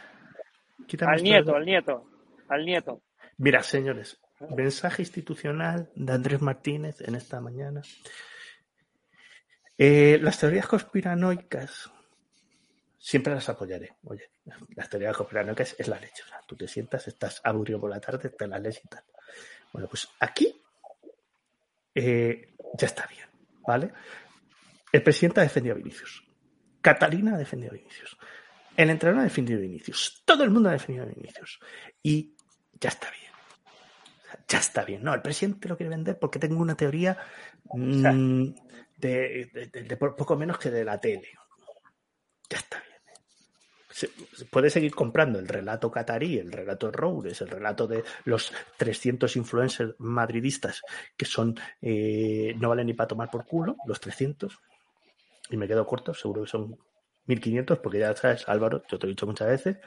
Quítame 0.87 1.13
Al 1.13 1.17
de- 1.17 1.23
nieto, 1.23 1.55
al 1.55 1.65
nieto, 1.65 2.09
al 2.47 2.63
nieto. 2.65 3.01
Mira, 3.37 3.63
señores, 3.63 4.19
mensaje 4.55 5.01
institucional 5.01 5.89
de 5.95 6.13
Andrés 6.13 6.41
Martínez 6.41 7.01
en 7.01 7.15
esta 7.15 7.41
mañana. 7.41 7.81
Eh, 9.77 10.19
las 10.21 10.39
teorías 10.39 10.67
conspiranoicas 10.67 11.91
siempre 12.97 13.33
las 13.33 13.47
apoyaré. 13.49 13.95
Oye, 14.03 14.31
las 14.75 14.89
teorías 14.89 15.15
conspiranoicas 15.15 15.75
es 15.77 15.87
la 15.87 15.99
leche. 15.99 16.23
O 16.23 16.27
sea, 16.27 16.41
tú 16.47 16.55
te 16.55 16.67
sientas, 16.67 17.07
estás 17.07 17.41
aburrido 17.43 17.79
por 17.79 17.89
la 17.89 17.99
tarde, 18.01 18.29
te 18.29 18.47
las 18.47 18.61
lees 18.61 18.81
y 18.83 18.87
tal. 18.87 19.03
Bueno, 19.73 19.87
pues 19.87 20.07
aquí 20.19 20.61
eh, 21.95 22.53
ya 22.77 22.87
está 22.87 23.05
bien, 23.07 23.27
¿vale? 23.65 23.91
El 24.91 25.03
presidente 25.03 25.41
ha 25.41 25.43
defendido 25.43 25.75
a 25.75 25.77
Vinicius. 25.77 26.23
Catalina 26.81 27.35
ha 27.35 27.37
defendido 27.37 27.71
a 27.71 27.75
Vinicius. 27.75 28.17
El 28.75 28.89
entrenador 28.91 29.21
ha 29.21 29.23
defendido 29.25 29.59
a 29.59 29.61
Vinicius. 29.61 30.21
Todo 30.25 30.43
el 30.43 30.49
mundo 30.51 30.69
ha 30.69 30.73
defendido 30.73 31.05
a 31.05 31.09
Vinicius. 31.09 31.59
Y 32.03 32.35
ya 32.79 32.89
está 32.89 33.09
bien. 33.11 33.31
O 33.33 34.29
sea, 34.29 34.39
Ya 34.47 34.59
está 34.59 34.83
bien. 34.85 35.03
No, 35.03 35.13
el 35.13 35.21
presidente 35.21 35.67
lo 35.67 35.75
quiere 35.75 35.89
vender 35.89 36.17
porque 36.19 36.39
tengo 36.39 36.61
una 36.61 36.75
teoría 36.77 37.17
mm, 37.73 38.49
de, 38.97 39.49
de- 39.53 39.67
de- 39.71 39.83
de 39.83 39.97
poco 39.97 40.35
menos 40.37 40.57
que 40.59 40.69
de 40.71 40.85
la 40.85 40.99
tele. 41.01 41.29
Ya 42.49 42.57
está 42.59 42.79
bien. 42.79 42.86
Puede 44.51 44.69
seguir 44.69 44.93
comprando 44.93 45.39
el 45.39 45.47
relato 45.47 45.89
catarí, 45.89 46.37
el 46.37 46.51
relato 46.51 46.91
Roures, 46.91 47.41
el 47.41 47.49
relato 47.49 47.87
de 47.87 48.03
los 48.25 48.51
300 48.77 49.35
influencers 49.35 49.95
madridistas 49.99 50.81
que 51.15 51.25
son 51.25 51.55
eh, 51.81 52.55
no 52.59 52.69
valen 52.69 52.87
ni 52.87 52.93
para 52.93 53.07
tomar 53.07 53.29
por 53.31 53.45
culo, 53.45 53.77
los 53.85 53.99
300. 53.99 54.59
Y 55.49 55.57
me 55.57 55.67
quedo 55.67 55.85
corto, 55.85 56.13
seguro 56.13 56.43
que 56.43 56.49
son 56.49 56.77
1500, 57.25 57.79
porque 57.79 57.99
ya 57.99 58.15
sabes, 58.15 58.47
Álvaro, 58.47 58.83
yo 58.89 58.97
te 58.97 59.05
lo 59.05 59.11
he 59.11 59.13
dicho 59.13 59.25
muchas 59.25 59.47
veces, 59.47 59.77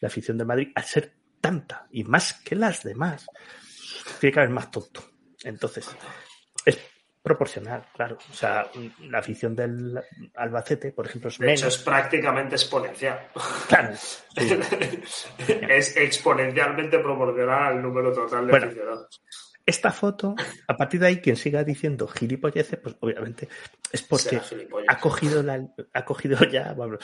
la 0.00 0.08
afición 0.08 0.38
de 0.38 0.44
Madrid, 0.44 0.68
al 0.74 0.84
ser 0.84 1.14
tanta 1.40 1.86
y 1.90 2.04
más 2.04 2.34
que 2.42 2.54
las 2.54 2.82
demás, 2.82 3.26
tiene 4.18 4.32
que 4.32 4.40
haber 4.40 4.52
más 4.52 4.70
tonto. 4.70 5.02
Entonces, 5.42 5.88
es 6.64 6.78
proporcional, 7.22 7.84
claro. 7.94 8.18
O 8.30 8.32
sea, 8.34 8.66
la 9.00 9.18
afición 9.18 9.54
del 9.54 10.00
Albacete, 10.34 10.92
por 10.92 11.06
ejemplo, 11.06 11.28
es 11.28 11.38
De 11.38 11.52
hecho, 11.52 11.68
es 11.68 11.74
menos. 11.74 11.84
prácticamente 11.84 12.54
exponencial. 12.56 13.28
Claro, 13.68 13.94
sí. 13.96 14.20
es 15.68 15.96
exponencialmente 15.96 16.98
proporcional 16.98 17.74
al 17.74 17.82
número 17.82 18.12
total 18.12 18.46
de 18.46 18.50
Bueno. 18.50 18.66
aficionados. 18.66 19.22
Esta 19.66 19.92
foto, 19.92 20.34
a 20.66 20.76
partir 20.76 20.98
de 21.00 21.06
ahí, 21.08 21.20
quien 21.20 21.36
siga 21.36 21.62
diciendo 21.62 22.08
gilipolleces, 22.08 22.78
pues 22.80 22.96
obviamente 23.00 23.48
es 23.92 24.02
porque 24.02 24.40
ha 24.88 24.98
cogido 24.98 25.42
la, 25.42 25.64
ha 25.92 26.04
cogido 26.04 26.38
ya 26.50 26.72
bueno, 26.72 26.98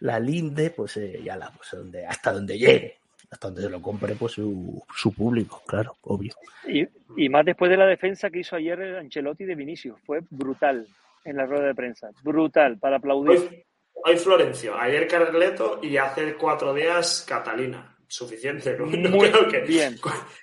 la 0.00 0.18
linde, 0.18 0.70
pues 0.70 0.96
eh, 0.98 1.20
ya 1.24 1.36
la, 1.36 1.50
pues 1.52 1.70
donde, 1.72 2.04
hasta 2.04 2.32
donde 2.32 2.58
llegue, 2.58 3.00
hasta 3.32 3.48
donde 3.48 3.62
se 3.62 3.70
lo 3.70 3.80
compre 3.82 4.14
pues 4.14 4.32
su, 4.32 4.80
su 4.94 5.12
público, 5.12 5.62
claro, 5.66 5.96
obvio. 6.02 6.34
Y, 6.68 6.86
y 7.16 7.28
más 7.28 7.44
después 7.44 7.70
de 7.70 7.76
la 7.78 7.86
defensa 7.86 8.30
que 8.30 8.40
hizo 8.40 8.56
ayer 8.56 8.78
el 8.80 8.96
Ancelotti 8.98 9.44
de 9.44 9.54
Vinicius. 9.54 9.98
Fue 10.04 10.20
brutal 10.30 10.86
en 11.24 11.36
la 11.36 11.46
rueda 11.46 11.66
de 11.68 11.74
prensa. 11.74 12.10
Brutal, 12.22 12.78
para 12.78 12.96
aplaudir. 12.96 13.38
Hoy, 13.38 13.64
hoy 14.04 14.16
Florencio, 14.18 14.78
ayer 14.78 15.08
Carleto 15.08 15.80
y 15.82 15.96
hace 15.96 16.34
cuatro 16.34 16.74
días 16.74 17.24
Catalina. 17.26 17.88
Suficiente. 18.06 18.76
¿no? 18.78 18.84
No 18.84 19.08
Muy 19.08 19.30
creo 19.30 19.48
que- 19.48 19.60
bien. 19.62 19.96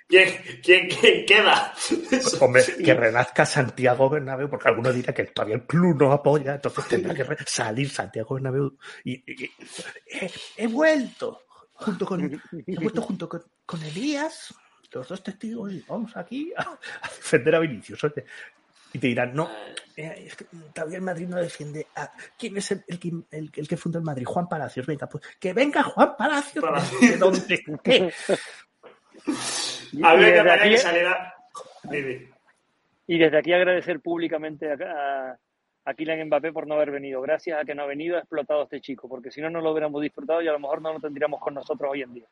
¿Quién, 0.08 0.28
quién, 0.60 0.88
quién 0.88 1.24
queda? 1.24 1.72
Hombre, 2.40 2.64
que 2.84 2.94
renazca 2.94 3.46
Santiago 3.46 4.10
Bernabéu, 4.10 4.50
porque 4.50 4.66
alguno 4.68 4.92
dirá 4.92 5.12
que 5.14 5.22
todavía 5.26 5.54
el 5.54 5.62
club 5.62 5.96
no 5.96 6.10
apoya, 6.10 6.54
entonces 6.56 6.88
tendrá 6.88 7.14
que 7.14 7.24
salir 7.46 7.88
Santiago 7.88 8.34
Bernabéu 8.34 8.76
y, 9.04 9.12
y- 9.12 9.44
y- 9.44 9.50
he, 10.10 10.30
he 10.56 10.66
vuelto 10.66 11.42
junto 11.80 12.06
con 12.06 12.20
he 12.66 12.76
vuelto 12.76 13.02
junto 13.02 13.28
con, 13.28 13.42
con 13.66 13.82
Elías, 13.82 14.54
los 14.92 15.08
dos 15.08 15.22
testigos, 15.22 15.72
y 15.72 15.84
vamos 15.88 16.16
aquí 16.16 16.52
a, 16.56 16.62
a 16.62 17.08
defender 17.08 17.54
a 17.54 17.58
Vinicius. 17.60 18.02
oye. 18.04 18.24
Y 18.92 18.98
te 18.98 19.06
dirán, 19.06 19.32
no, 19.32 19.48
eh, 19.96 20.24
es 20.26 20.34
que 20.34 20.46
todavía 20.74 20.96
el 20.96 21.04
Madrid 21.04 21.28
no 21.28 21.36
defiende 21.36 21.86
a 21.94 22.10
quién 22.36 22.56
es 22.56 22.72
el, 22.72 22.82
el, 22.88 22.98
que- 22.98 23.12
el- 23.30 23.50
el 23.54 23.68
que 23.68 23.76
fundó 23.76 23.98
el 23.98 24.04
Madrid, 24.04 24.24
Juan 24.26 24.48
Palacios. 24.48 24.84
Venga, 24.84 25.08
pues 25.08 25.22
que 25.38 25.52
venga 25.52 25.84
Juan 25.84 26.16
Palacios 26.18 26.64
Palacios. 26.64 27.00
de 27.00 27.16
donde 27.16 27.38
esté. 27.38 27.62
A 30.02 30.12
aquí- 30.12 30.70
que 30.70 30.78
saliera. 30.78 31.34
Y 33.06 33.18
desde 33.18 33.38
aquí 33.38 33.52
agradecer 33.52 34.00
públicamente 34.00 34.70
a, 34.70 34.74
a, 34.74 35.38
a 35.84 35.94
Kylian 35.94 36.26
Mbappé 36.26 36.52
por 36.52 36.66
no 36.66 36.74
haber 36.74 36.90
venido. 36.90 37.20
Gracias 37.22 37.58
a 37.60 37.64
que 37.64 37.74
no 37.74 37.82
ha 37.82 37.86
venido, 37.86 38.16
ha 38.16 38.20
explotado 38.20 38.64
este 38.64 38.80
chico, 38.80 39.08
porque 39.08 39.30
si 39.30 39.40
no, 39.40 39.48
no 39.50 39.60
lo 39.60 39.70
hubiéramos 39.72 40.00
disfrutado 40.02 40.42
y 40.42 40.48
a 40.48 40.52
lo 40.52 40.58
mejor 40.60 40.82
no 40.82 40.92
lo 40.92 41.00
tendríamos 41.00 41.40
con 41.40 41.54
nosotros 41.54 41.90
hoy 41.92 42.02
en 42.02 42.14
día. 42.14 42.26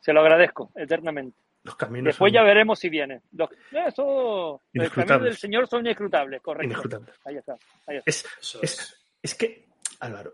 Se 0.00 0.12
lo 0.12 0.20
agradezco 0.20 0.70
eternamente. 0.74 1.36
Los 1.64 1.74
caminos 1.76 2.06
Después 2.06 2.30
son 2.30 2.34
ya 2.34 2.42
veremos 2.44 2.78
si 2.78 2.88
viene. 2.88 3.22
Los- 3.32 3.50
eso, 3.72 4.62
los 4.72 4.90
caminos 4.90 5.22
del 5.22 5.36
Señor 5.36 5.66
son 5.66 5.80
inescrutables, 5.80 6.40
correcto. 6.40 6.64
inescrutables. 6.64 7.14
Ahí 7.24 7.36
está. 7.36 7.56
Ahí 7.88 7.96
está. 7.96 8.08
Es, 8.10 8.24
es, 8.40 8.58
es. 8.62 9.06
es 9.20 9.34
que, 9.34 9.66
Álvaro, 10.00 10.32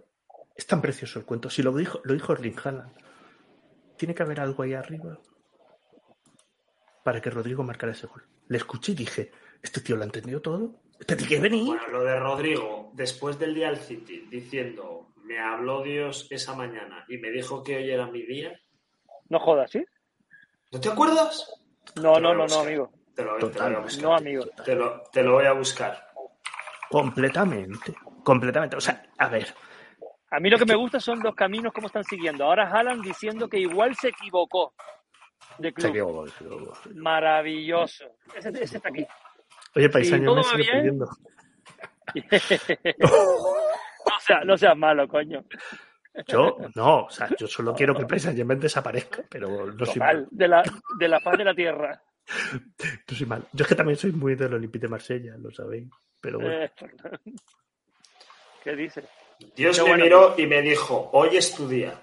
es 0.54 0.66
tan 0.66 0.82
precioso 0.82 1.18
el 1.18 1.24
cuento. 1.24 1.48
Si 1.48 1.62
lo 1.62 1.72
dijo, 1.74 2.00
lo 2.04 2.12
dijo 2.12 2.34
Erling 2.34 2.56
Haaland, 2.62 2.92
tiene 3.96 4.14
que 4.14 4.22
haber 4.22 4.40
algo 4.40 4.62
ahí 4.62 4.74
arriba 4.74 5.18
para 7.02 7.20
que 7.20 7.30
Rodrigo 7.30 7.62
marcara 7.62 7.92
ese 7.92 8.06
gol. 8.06 8.22
Le 8.48 8.58
escuché 8.58 8.92
y 8.92 8.96
dije, 8.96 9.32
este 9.62 9.80
tío 9.80 9.96
lo 9.96 10.02
ha 10.02 10.06
entendido 10.06 10.40
todo. 10.42 10.81
Tiene 11.06 11.26
que 11.26 11.40
venir. 11.40 11.66
Bueno, 11.66 11.88
lo 11.88 12.04
de 12.04 12.18
Rodrigo, 12.18 12.90
después 12.94 13.38
del 13.38 13.54
día 13.54 13.68
al 13.68 13.78
City, 13.78 14.26
diciendo, 14.30 15.08
me 15.24 15.38
habló 15.38 15.82
Dios 15.82 16.26
esa 16.30 16.54
mañana 16.54 17.04
y 17.08 17.18
me 17.18 17.30
dijo 17.30 17.62
que 17.62 17.76
hoy 17.76 17.90
era 17.90 18.06
mi 18.06 18.22
día. 18.22 18.58
No 19.28 19.38
jodas, 19.40 19.70
¿sí? 19.70 19.84
¿No 20.70 20.80
te 20.80 20.88
acuerdas? 20.90 21.60
No, 21.96 22.14
Te 22.14 22.20
no, 22.20 22.34
no, 22.34 22.46
no, 22.46 22.60
amigo. 22.60 22.90
Te 23.14 23.24
lo, 23.24 23.36
te 23.36 23.40
lo 23.42 23.48
voy 23.48 23.48
a 23.48 23.52
Total, 23.52 23.82
buscar. 23.82 24.02
No, 24.04 24.14
amigo. 24.16 24.44
Te 24.64 24.74
lo, 24.74 25.02
te 25.12 25.22
lo 25.22 25.32
voy 25.32 25.44
a 25.46 25.52
buscar. 25.52 26.06
Completamente. 26.90 27.94
Completamente. 28.24 28.76
O 28.76 28.80
sea, 28.80 29.02
a 29.18 29.28
ver, 29.28 29.54
A 30.30 30.40
mí 30.40 30.48
lo 30.50 30.58
que 30.58 30.64
me 30.66 30.74
gusta 30.76 31.00
son 31.00 31.20
los 31.20 31.34
caminos 31.34 31.72
como 31.72 31.88
están 31.88 32.04
siguiendo. 32.04 32.44
Ahora 32.44 32.68
Haaland 32.70 33.02
diciendo 33.04 33.48
que 33.48 33.58
igual 33.58 33.94
se 33.96 34.08
equivocó 34.08 34.72
de 35.58 35.68
se 35.68 35.74
club. 35.74 35.88
equivocó, 35.90 36.26
se 36.28 36.44
equivocó. 36.44 36.78
Maravilloso. 36.94 38.04
Ese, 38.34 38.48
ese 38.50 38.76
está 38.76 38.88
aquí. 38.88 39.06
Oye, 39.74 39.88
Paisaño 39.88 40.24
todo 40.26 40.36
me 40.36 40.42
va 40.42 40.48
sigue 40.50 40.62
bien, 40.62 40.78
pidiendo. 40.80 41.08
no, 42.98 44.20
sea, 44.20 44.40
no 44.44 44.56
seas 44.58 44.76
malo, 44.76 45.08
coño. 45.08 45.44
Yo, 46.26 46.58
no, 46.74 47.04
o 47.04 47.10
sea, 47.10 47.28
yo 47.38 47.46
solo 47.46 47.74
quiero 47.74 47.94
que 47.94 48.04
Paisaño 48.04 48.44
desaparezca, 48.44 49.24
pero 49.30 49.72
no 49.72 49.86
soy 49.86 49.96
malo. 49.98 50.26
de 50.30 50.48
la, 50.48 50.62
de 50.98 51.08
la 51.08 51.20
faz 51.20 51.38
de 51.38 51.44
la 51.44 51.54
tierra. 51.54 52.02
No 53.08 53.16
soy 53.16 53.26
malo. 53.26 53.44
Yo 53.52 53.62
es 53.62 53.68
que 53.68 53.74
también 53.74 53.96
soy 53.96 54.12
muy 54.12 54.34
del 54.34 54.54
Olympique 54.54 54.82
de 54.86 54.90
Marsella, 54.90 55.36
lo 55.38 55.50
sabéis. 55.50 55.88
Pero 56.20 56.38
bueno. 56.38 56.54
Eh, 56.64 56.70
¿Qué 58.62 58.76
dices? 58.76 59.04
Dios 59.56 59.76
me 59.78 59.88
bueno. 59.88 60.04
miró 60.04 60.34
y 60.38 60.46
me 60.46 60.60
dijo, 60.62 61.10
hoy 61.14 61.36
es 61.36 61.54
tu 61.54 61.66
día. 61.66 62.00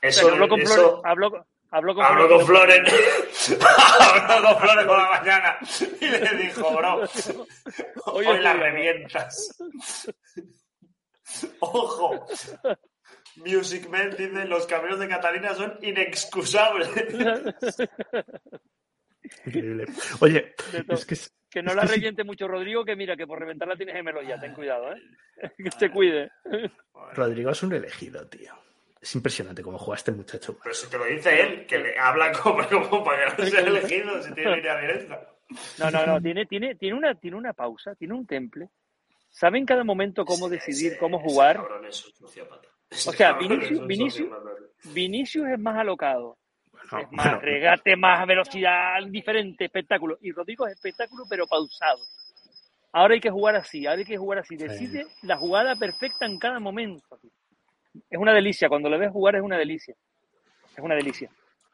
Eso, 0.00 0.30
habló 0.30 0.48
con 0.48 0.60
eso- 0.60 0.74
Flores. 0.74 1.00
Habló, 1.04 1.46
habló 1.76 1.94
con 1.94 2.04
Habló 2.04 2.28
con 2.28 2.46
Floren. 2.46 2.84
Habló 4.28 4.48
con 4.48 4.60
Floren 4.60 4.86
por 4.86 4.98
la 4.98 5.10
mañana. 5.10 5.58
Y 6.00 6.06
le 6.08 6.36
dijo, 6.36 6.70
bro, 6.76 7.02
Hoy 8.06 8.26
hoy 8.26 8.36
es 8.36 8.42
la 8.42 8.52
tu 8.52 8.58
día. 8.58 8.66
revientas. 8.70 9.56
Ojo. 11.60 12.26
Music 13.36 13.88
Man 13.88 14.10
dice, 14.10 14.44
los 14.46 14.66
caminos 14.66 14.98
de 14.98 15.08
Catalina 15.08 15.54
son 15.54 15.78
inexcusables. 15.82 16.88
Increíble. 19.44 19.86
Oye, 20.20 20.54
es 20.88 21.04
que 21.06 21.14
es- 21.14 21.32
Que 21.50 21.62
no 21.62 21.70
es 21.70 21.76
la 21.76 21.82
que 21.82 21.88
sí. 21.88 21.94
reviente 21.94 22.24
mucho 22.24 22.48
Rodrigo, 22.48 22.84
que 22.84 22.96
mira, 22.96 23.16
que 23.16 23.26
por 23.26 23.38
reventarla 23.38 23.76
tienes 23.76 23.94
gemelo 23.94 24.22
ya. 24.22 24.38
Ten 24.38 24.52
cuidado, 24.54 24.92
¿eh? 24.92 25.02
Que 25.56 25.70
se 25.70 25.90
cuide. 25.90 26.30
Rodrigo 27.14 27.50
es 27.50 27.62
un 27.62 27.72
elegido, 27.74 28.26
tío. 28.28 28.52
Es 29.06 29.14
impresionante 29.14 29.62
cómo 29.62 29.78
juega 29.78 29.98
este 29.98 30.10
muchacho. 30.10 30.58
Pero 30.60 30.74
si 30.74 30.88
te 30.90 30.98
lo 30.98 31.04
dice 31.04 31.40
él, 31.40 31.64
que 31.66 31.78
le 31.78 31.96
habla 31.96 32.32
como, 32.42 32.66
como 32.68 33.04
para 33.04 33.36
que 33.36 33.42
no 33.44 33.48
sea 33.48 33.60
elegido, 33.60 34.20
si 34.20 34.32
tiene 34.34 34.56
línea 34.56 34.80
directa. 34.80 35.28
No, 35.78 35.90
no, 35.92 36.06
no. 36.06 36.20
Tiene, 36.20 36.44
tiene, 36.46 36.74
tiene, 36.74 36.96
una, 36.96 37.14
tiene 37.14 37.36
una 37.36 37.52
pausa, 37.52 37.94
tiene 37.94 38.14
un 38.14 38.26
temple. 38.26 38.68
Sabe 39.30 39.58
en 39.58 39.64
cada 39.66 39.84
momento 39.84 40.24
cómo 40.24 40.48
decidir, 40.48 40.92
Ese- 40.92 40.98
cómo 40.98 41.20
jugar. 41.20 41.60
es. 41.88 42.04
O 43.06 43.12
sea, 43.12 43.38
Vinicius- 43.38 43.86
Vinicius-. 43.86 44.28
Vinicius 44.92 45.48
es 45.50 45.58
más 45.60 45.78
alocado. 45.78 46.36
Bueno, 46.72 46.98
es 46.98 47.12
más 47.12 47.26
bueno, 47.26 47.40
regate, 47.42 47.94
más 47.96 48.26
velocidad, 48.26 48.94
diferente 49.08 49.66
espectáculo. 49.66 50.18
Y 50.20 50.32
Rodrigo 50.32 50.66
es 50.66 50.72
espectáculo, 50.74 51.24
pero 51.30 51.46
pausado. 51.46 52.00
Ahora 52.92 53.14
hay 53.14 53.20
que 53.20 53.30
jugar 53.30 53.54
así, 53.54 53.86
ahora 53.86 54.00
hay 54.00 54.04
que 54.04 54.16
jugar 54.16 54.38
así. 54.40 54.56
Decide 54.56 55.06
la 55.22 55.36
jugada 55.36 55.76
perfecta 55.76 56.26
en 56.26 56.38
cada 56.40 56.58
momento. 56.58 57.20
Es 58.10 58.18
una 58.18 58.32
delicia, 58.32 58.68
cuando 58.68 58.88
le 58.88 58.98
ves 58.98 59.10
jugar 59.10 59.36
es 59.36 59.42
una 59.42 59.58
delicia. 59.58 59.94
Es 60.76 60.78
una 60.78 60.94
delicia. 60.94 61.30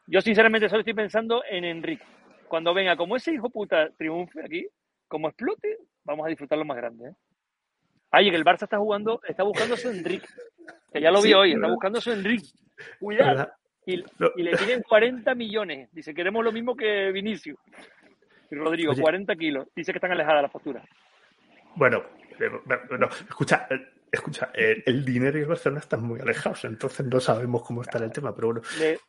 Yo 0.07 0.21
sinceramente 0.21 0.69
solo 0.69 0.81
estoy 0.81 0.93
pensando 0.93 1.43
en 1.49 1.63
Enrique. 1.63 2.03
Cuando 2.47 2.73
venga, 2.73 2.95
como 2.95 3.15
ese 3.15 3.33
hijo 3.33 3.49
puta 3.49 3.89
triunfe 3.97 4.41
aquí, 4.43 4.67
como 5.07 5.27
explote, 5.27 5.77
vamos 6.03 6.25
a 6.25 6.29
disfrutarlo 6.29 6.65
más 6.65 6.77
grande. 6.77 7.09
¿eh? 7.09 7.13
Ay, 8.11 8.29
que 8.29 8.35
el 8.35 8.45
Barça 8.45 8.63
está 8.63 8.77
jugando, 8.77 9.21
está 9.27 9.43
buscando 9.43 9.73
a 9.75 9.77
su 9.77 9.89
Enrique. 9.89 10.27
Que 10.91 11.01
ya 11.01 11.11
lo 11.11 11.21
vi 11.21 11.29
Sí, 11.29 11.33
hoy, 11.33 11.53
está 11.53 11.67
buscando 11.67 11.99
a 11.99 12.01
su 12.01 12.11
Enrique. 12.11 12.47
Cuidado. 12.99 13.51
Y, 13.85 13.97
le 13.97 14.51
piden 14.57 14.81
40 14.83 15.35
millones. 15.35 15.89
Dice, 15.91 16.13
queremos 16.13 16.43
lo 16.43 16.51
mismo 16.51 16.75
que 16.75 17.11
Vinicius. 17.11 17.57
Y 18.49 18.55
Rodrigo, 18.55 18.91
Oye. 18.91 19.01
40 19.01 19.35
kilos. 19.35 19.67
Dice 19.75 19.91
que 19.91 19.97
están 19.97 20.11
alejadas 20.11 20.43
las 20.43 20.51
posturas. 20.51 20.87
Bueno, 21.75 22.03
no, 22.99 23.07
escucha, 23.07 23.67
eh, 23.69 23.79
escucha, 24.17 24.51
el 24.53 25.03
dinero 25.05 25.37
y 25.37 25.41
el 25.41 25.47
Barcelona 25.47 25.79
están 25.81 26.03
muy 26.03 26.19
alejados, 26.19 26.65
entonces 26.65 27.05
no 27.05 27.19
sabemos 27.19 27.63
cómo 27.63 27.81
está 27.81 27.97
el 27.97 28.11
tema, 28.11 28.33
pero 28.35 28.47
bueno, 28.49 28.61
Le, 28.79 28.99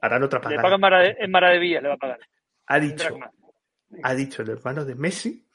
harán 0.00 0.22
otra 0.22 0.38
le 0.40 0.44
pagada. 0.44 0.62
pagan 0.62 0.80
Mara 0.80 1.00
de- 1.02 1.16
en 1.18 1.30
Maravilla, 1.30 1.80
le 1.80 1.88
va 1.88 1.94
a 1.94 1.98
pagar. 1.98 2.20
Ha 2.66 2.78
dicho, 2.80 3.18
ha 4.02 4.14
dicho 4.14 4.42
el 4.42 4.50
hermano 4.50 4.84
de 4.84 4.94
Messi, 4.94 5.46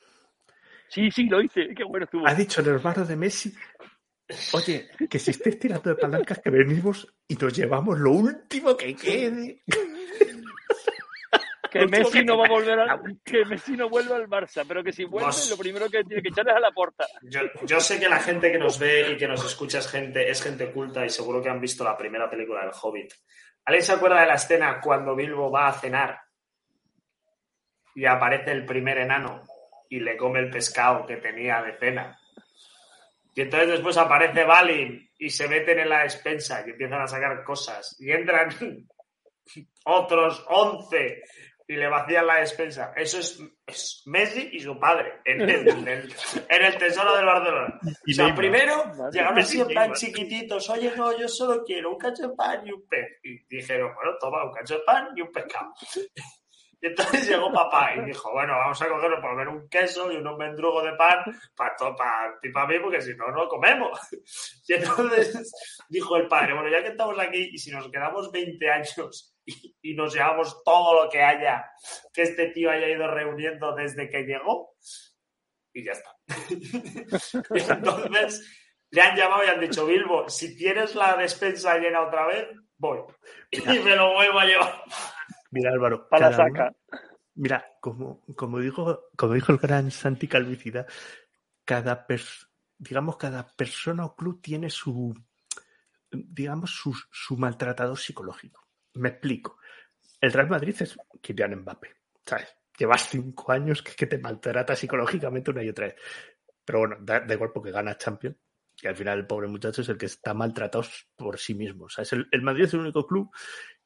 Sí, 0.89 1.11
sí, 1.11 1.25
lo 1.27 1.41
hice. 1.41 1.73
Qué 1.75 1.83
bueno 1.83 2.05
estuvo. 2.05 2.25
ha 2.25 2.33
dicho 2.33 2.61
el 2.61 2.67
hermano 2.67 3.03
de 3.05 3.15
Messi, 3.17 3.53
oye, 4.53 4.89
que 5.09 5.19
si 5.19 5.31
estés 5.31 5.59
tirando 5.59 5.89
de 5.89 5.95
palancas 5.97 6.39
que 6.39 6.49
venimos 6.49 7.13
y 7.27 7.35
nos 7.35 7.53
llevamos 7.55 7.99
lo 7.99 8.11
último 8.11 8.75
que 8.77 8.95
quede. 8.95 9.63
Que 11.69 11.85
Messi 11.87 12.23
no 12.23 12.37
va 12.37 12.45
a 12.45 12.49
volver 12.49 12.79
a, 12.79 12.99
que 13.25 13.45
Messi 13.45 13.73
no 13.77 13.89
vuelva 13.89 14.15
al 14.15 14.27
Barça, 14.27 14.63
pero 14.67 14.83
que 14.83 14.91
si 14.91 15.03
vuelve, 15.05 15.27
Vos- 15.27 15.49
lo 15.49 15.57
primero 15.57 15.89
que 15.89 16.03
tiene 16.03 16.21
que 16.21 16.29
echar 16.29 16.47
es 16.49 16.55
a 16.55 16.59
la 16.59 16.71
puerta. 16.71 17.05
Yo, 17.23 17.41
yo 17.65 17.79
sé 17.79 17.99
que 17.99 18.09
la 18.09 18.19
gente 18.19 18.51
que 18.51 18.57
nos 18.57 18.79
ve 18.79 19.11
y 19.11 19.17
que 19.17 19.27
nos 19.27 19.43
escucha 19.45 19.79
es 19.79 19.87
gente, 19.89 20.29
es 20.29 20.41
gente 20.41 20.71
culta 20.71 21.05
y 21.05 21.09
seguro 21.09 21.41
que 21.41 21.49
han 21.49 21.61
visto 21.61 21.83
la 21.83 21.97
primera 21.97 22.29
película 22.29 22.61
del 22.61 22.71
Hobbit. 22.81 23.11
¿Alguien 23.65 23.83
se 23.83 23.93
acuerda 23.93 24.21
de 24.21 24.27
la 24.27 24.35
escena 24.35 24.79
cuando 24.81 25.15
Bilbo 25.15 25.51
va 25.51 25.67
a 25.67 25.73
cenar 25.73 26.19
y 27.95 28.05
aparece 28.05 28.51
el 28.51 28.65
primer 28.65 28.97
enano 28.99 29.43
y 29.89 29.99
le 29.99 30.15
come 30.17 30.39
el 30.39 30.49
pescado 30.49 31.05
que 31.05 31.17
tenía 31.17 31.61
de 31.61 31.77
cena? 31.77 32.17
Y 33.35 33.41
entonces 33.41 33.69
después 33.69 33.97
aparece 33.97 34.43
Balin 34.45 35.09
y 35.19 35.29
se 35.29 35.47
meten 35.47 35.79
en 35.79 35.89
la 35.89 36.03
despensa 36.03 36.63
y 36.65 36.71
empiezan 36.71 37.01
a 37.01 37.07
sacar 37.07 37.43
cosas. 37.43 37.95
Y 37.99 38.11
entran 38.11 38.49
otros 39.85 40.43
11 40.49 41.23
y 41.69 41.75
le 41.75 41.87
vacían 41.89 42.25
la 42.25 42.35
despensa. 42.39 42.93
Eso 42.95 43.19
es, 43.19 43.39
es 43.65 44.03
Messi 44.05 44.49
y 44.53 44.59
su 44.61 44.79
padre 44.79 45.19
en 45.25 45.41
el, 45.41 45.67
en 45.67 45.87
el- 45.87 46.15
en 46.49 46.65
el 46.65 46.77
tesoro 46.77 47.15
del 47.15 47.25
Barcelona. 47.25 47.79
Y 48.05 48.13
O 48.13 48.15
sea, 48.15 48.25
Neymar. 48.25 48.35
primero 48.39 48.83
llegaron 49.11 49.37
así 49.39 49.59
en 49.59 49.67
plan 49.67 49.93
chiquititos. 49.93 50.69
Oye, 50.69 50.93
no, 50.95 51.17
yo 51.17 51.27
solo 51.27 51.63
quiero 51.65 51.91
un 51.91 51.97
cacho 51.97 52.29
de 52.29 52.35
pan 52.35 52.65
y 52.65 52.71
un 52.71 52.87
pez. 52.87 53.07
Y 53.23 53.45
dijeron, 53.53 53.93
bueno, 53.95 54.11
toma 54.19 54.45
un 54.45 54.53
cacho 54.53 54.75
de 54.75 54.83
pan 54.85 55.09
y 55.15 55.21
un 55.21 55.31
pescado. 55.31 55.73
Y 56.79 56.87
entonces 56.87 57.27
llegó 57.27 57.51
papá 57.51 57.95
y 57.95 58.05
dijo, 58.05 58.31
bueno, 58.31 58.53
vamos 58.53 58.79
a 58.81 58.87
cogerlo 58.87 59.19
por 59.19 59.35
ver 59.35 59.47
un 59.47 59.67
queso 59.67 60.11
y 60.11 60.17
un 60.17 60.37
mendrugo 60.37 60.83
de 60.83 60.93
pan 60.93 61.23
para 61.55 61.75
ti 62.39 62.49
para 62.49 62.67
mí, 62.67 62.79
porque 62.79 63.01
si 63.01 63.15
no, 63.15 63.31
no 63.31 63.47
comemos. 63.47 63.99
Y 64.67 64.73
entonces 64.73 65.51
dijo 65.87 66.17
el 66.17 66.27
padre, 66.27 66.53
bueno, 66.53 66.69
ya 66.69 66.83
que 66.83 66.89
estamos 66.89 67.17
aquí 67.19 67.51
y 67.53 67.57
si 67.57 67.71
nos 67.71 67.89
quedamos 67.89 68.31
20 68.31 68.69
años 68.69 69.35
y, 69.45 69.75
y 69.81 69.95
nos 69.95 70.13
llevamos 70.13 70.61
todo 70.63 71.03
lo 71.03 71.09
que 71.09 71.23
haya, 71.23 71.65
que 72.13 72.23
este 72.23 72.47
tío 72.47 72.69
haya 72.69 72.89
ido 72.89 73.07
reuniendo 73.07 73.73
desde 73.73 74.09
que 74.09 74.23
llegó, 74.23 74.75
y 75.73 75.83
ya 75.83 75.93
está. 75.93 76.15
y 77.55 77.71
entonces 77.71 78.45
le 78.89 79.01
han 79.01 79.15
llamado 79.15 79.43
y 79.43 79.47
han 79.47 79.59
dicho, 79.59 79.85
Bilbo, 79.85 80.29
si 80.29 80.55
tienes 80.55 80.95
la 80.95 81.15
despensa 81.15 81.77
llena 81.77 82.01
otra 82.01 82.25
vez, 82.27 82.47
voy. 82.77 82.99
Y 83.51 83.61
me 83.61 83.95
lo 83.95 84.13
vuelvo 84.13 84.39
a 84.39 84.45
llevar. 84.45 84.83
Mira, 85.51 85.71
Álvaro, 85.71 86.07
Para 86.09 86.29
la 86.29 86.35
saca. 86.37 86.63
uno- 86.63 86.99
mira, 87.35 87.65
como, 87.79 88.21
como 88.35 88.59
dijo, 88.59 89.09
como 89.15 89.33
dijo 89.33 89.51
el 89.51 89.57
gran 89.57 89.91
Santi 89.91 90.27
Calvicida, 90.27 90.85
cada 91.65 92.05
pers- 92.07 92.49
digamos, 92.77 93.17
cada 93.17 93.47
persona 93.55 94.05
o 94.05 94.15
club 94.15 94.41
tiene 94.41 94.69
su, 94.69 95.13
digamos, 96.11 96.71
su, 96.71 96.93
su 97.11 97.37
maltratador 97.37 97.97
psicológico. 97.97 98.67
Me 98.95 99.09
explico. 99.09 99.59
El 100.19 100.31
Real 100.33 100.49
Madrid 100.49 100.75
es 100.79 100.97
Kylian 101.21 101.55
Mbappé, 101.61 101.95
¿sabes? 102.25 102.55
Llevas 102.77 103.09
cinco 103.09 103.51
años 103.51 103.81
que, 103.81 103.93
que 103.93 104.07
te 104.07 104.17
maltrata 104.19 104.75
psicológicamente 104.75 105.51
una 105.51 105.63
y 105.63 105.69
otra 105.69 105.87
vez. 105.87 105.95
Pero 106.65 106.79
bueno, 106.79 106.97
da, 106.99 107.19
da 107.21 107.33
igual 107.33 107.51
porque 107.53 107.71
gana 107.71 107.97
Champions. 107.97 108.37
Y 108.81 108.87
al 108.87 108.95
final 108.95 109.17
el 109.19 109.25
pobre 109.27 109.47
muchacho 109.47 109.81
es 109.81 109.89
el 109.89 109.97
que 109.97 110.05
está 110.05 110.33
maltratado 110.35 110.83
por 111.15 111.39
sí 111.39 111.55
mismo. 111.55 111.85
O 111.85 111.89
sea, 111.89 112.03
es 112.03 112.13
el, 112.13 112.27
el 112.31 112.41
Madrid 112.43 112.65
es 112.65 112.73
el 112.75 112.81
único 112.81 113.07
club 113.07 113.31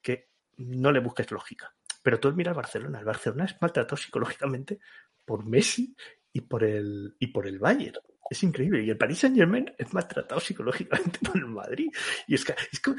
que 0.01 0.30
no 0.67 0.91
le 0.91 0.99
busques 0.99 1.29
lógica. 1.31 1.73
Pero 2.03 2.19
tú 2.19 2.31
mira 2.33 2.51
al 2.51 2.57
Barcelona. 2.57 2.99
El 2.99 3.05
Barcelona 3.05 3.45
es 3.45 3.55
maltratado 3.61 3.97
psicológicamente 3.97 4.79
por 5.25 5.45
Messi 5.45 5.95
y 6.33 6.41
por 6.41 6.63
el, 6.63 7.15
y 7.19 7.27
por 7.27 7.47
el 7.47 7.59
Bayern. 7.59 7.99
Es 8.29 8.43
increíble. 8.43 8.83
Y 8.83 8.89
el 8.89 8.97
Paris 8.97 9.19
Saint 9.19 9.35
Germain 9.35 9.71
es 9.77 9.93
maltratado 9.93 10.39
psicológicamente 10.39 11.19
por 11.25 11.37
el 11.37 11.47
Madrid. 11.47 11.89
Y 12.27 12.35
es 12.35 12.45
que, 12.45 12.55
es 12.71 12.79
que 12.79 12.93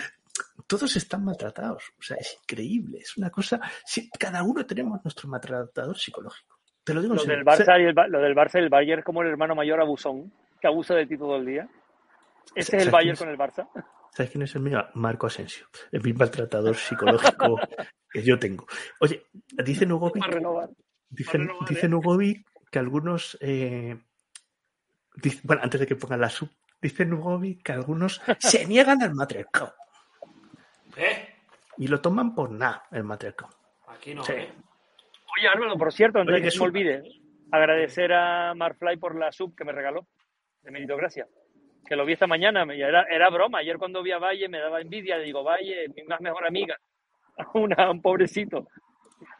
todos 0.66 0.94
están 0.96 1.24
maltratados. 1.24 1.84
O 1.98 2.02
sea, 2.02 2.16
es 2.18 2.38
increíble. 2.42 2.98
Es 2.98 3.16
una 3.16 3.30
cosa. 3.30 3.60
sí, 3.84 4.10
cada 4.18 4.42
uno 4.42 4.64
tenemos 4.66 5.02
nuestro 5.04 5.28
maltratador 5.28 5.98
psicológico. 5.98 6.58
Te 6.84 6.94
lo 6.94 7.00
digo 7.00 7.14
en 7.14 7.18
Lo 7.18 7.24
del 7.24 7.44
Barça 7.44 7.80
y 7.80 7.84
el, 7.84 7.94
lo 7.94 8.20
del 8.20 8.34
Barça 8.34 8.56
y 8.56 8.64
el 8.64 8.68
Bayern 8.68 9.00
es 9.00 9.04
como 9.04 9.22
el 9.22 9.28
hermano 9.28 9.54
mayor 9.54 9.80
abusón, 9.80 10.32
que 10.60 10.66
abusa 10.66 10.94
de 10.94 11.06
ti 11.06 11.16
todo 11.16 11.36
el 11.36 11.46
día. 11.46 11.68
Ese 12.54 12.76
es 12.76 12.82
el 12.84 12.90
¿Sabes 12.90 12.92
Bayern 12.92 13.16
con 13.16 13.28
el 13.28 13.38
Barça. 13.38 13.68
¿Sabes 14.14 14.30
quién 14.30 14.42
es 14.42 14.54
el 14.54 14.62
mío? 14.62 14.84
Marco 14.94 15.26
Asensio. 15.26 15.66
El 15.90 16.02
mi 16.02 16.12
maltratador 16.12 16.76
psicológico 16.76 17.58
que 18.10 18.22
yo 18.22 18.38
tengo. 18.38 18.66
Oye, 19.00 19.24
dice 19.64 19.86
Nugovic, 19.86 20.22
dice, 21.08 21.38
dice. 21.68 21.88
Nugovic 21.88 22.46
que 22.70 22.78
algunos. 22.78 23.38
eh, 23.40 23.98
dice- 25.16 25.40
bueno, 25.44 25.62
antes 25.64 25.80
de 25.80 25.86
que 25.86 25.96
pongan 25.96 26.20
la 26.20 26.28
sub, 26.28 26.50
dice 26.80 27.06
Nugovic 27.06 27.62
que 27.62 27.72
algunos 27.72 28.20
se 28.38 28.66
niegan 28.66 29.02
al 29.02 29.14
matriarcado 29.14 29.74
¿Eh? 30.96 31.28
y 31.78 31.88
lo 31.88 32.00
toman 32.00 32.34
por 32.34 32.50
nada, 32.50 32.84
el 32.90 33.04
matriarcado. 33.04 33.52
Aquí 33.88 34.14
no. 34.14 34.22
Sí. 34.24 34.32
¿eh? 34.32 34.52
Oye, 35.38 35.48
Álvaro, 35.48 35.76
por 35.78 35.92
cierto, 35.92 36.18
antes 36.18 36.34
Oye, 36.34 36.40
de 36.42 36.42
que 36.42 36.48
que 36.48 36.50
se 36.52 36.58
me 36.58 36.64
olvide, 36.66 37.02
agradecer 37.50 38.12
a 38.12 38.52
Marfly 38.54 38.98
por 38.98 39.16
la 39.18 39.32
sub 39.32 39.54
que 39.56 39.64
me 39.64 39.72
regaló, 39.72 40.06
de 40.62 40.70
Meritocracia. 40.70 41.26
Que 41.92 41.96
lo 41.96 42.06
vi 42.06 42.14
esta 42.14 42.26
mañana, 42.26 42.62
era, 42.72 43.02
era 43.02 43.28
broma. 43.28 43.58
Ayer 43.58 43.76
cuando 43.76 44.02
vi 44.02 44.12
a 44.12 44.18
Valle 44.18 44.48
me 44.48 44.58
daba 44.58 44.80
envidia, 44.80 45.18
le 45.18 45.24
digo, 45.24 45.44
Valle, 45.44 45.88
mi 45.94 46.02
más 46.04 46.22
mejor 46.22 46.46
amiga, 46.46 46.74
Una, 47.52 47.90
un 47.90 48.00
pobrecito. 48.00 48.66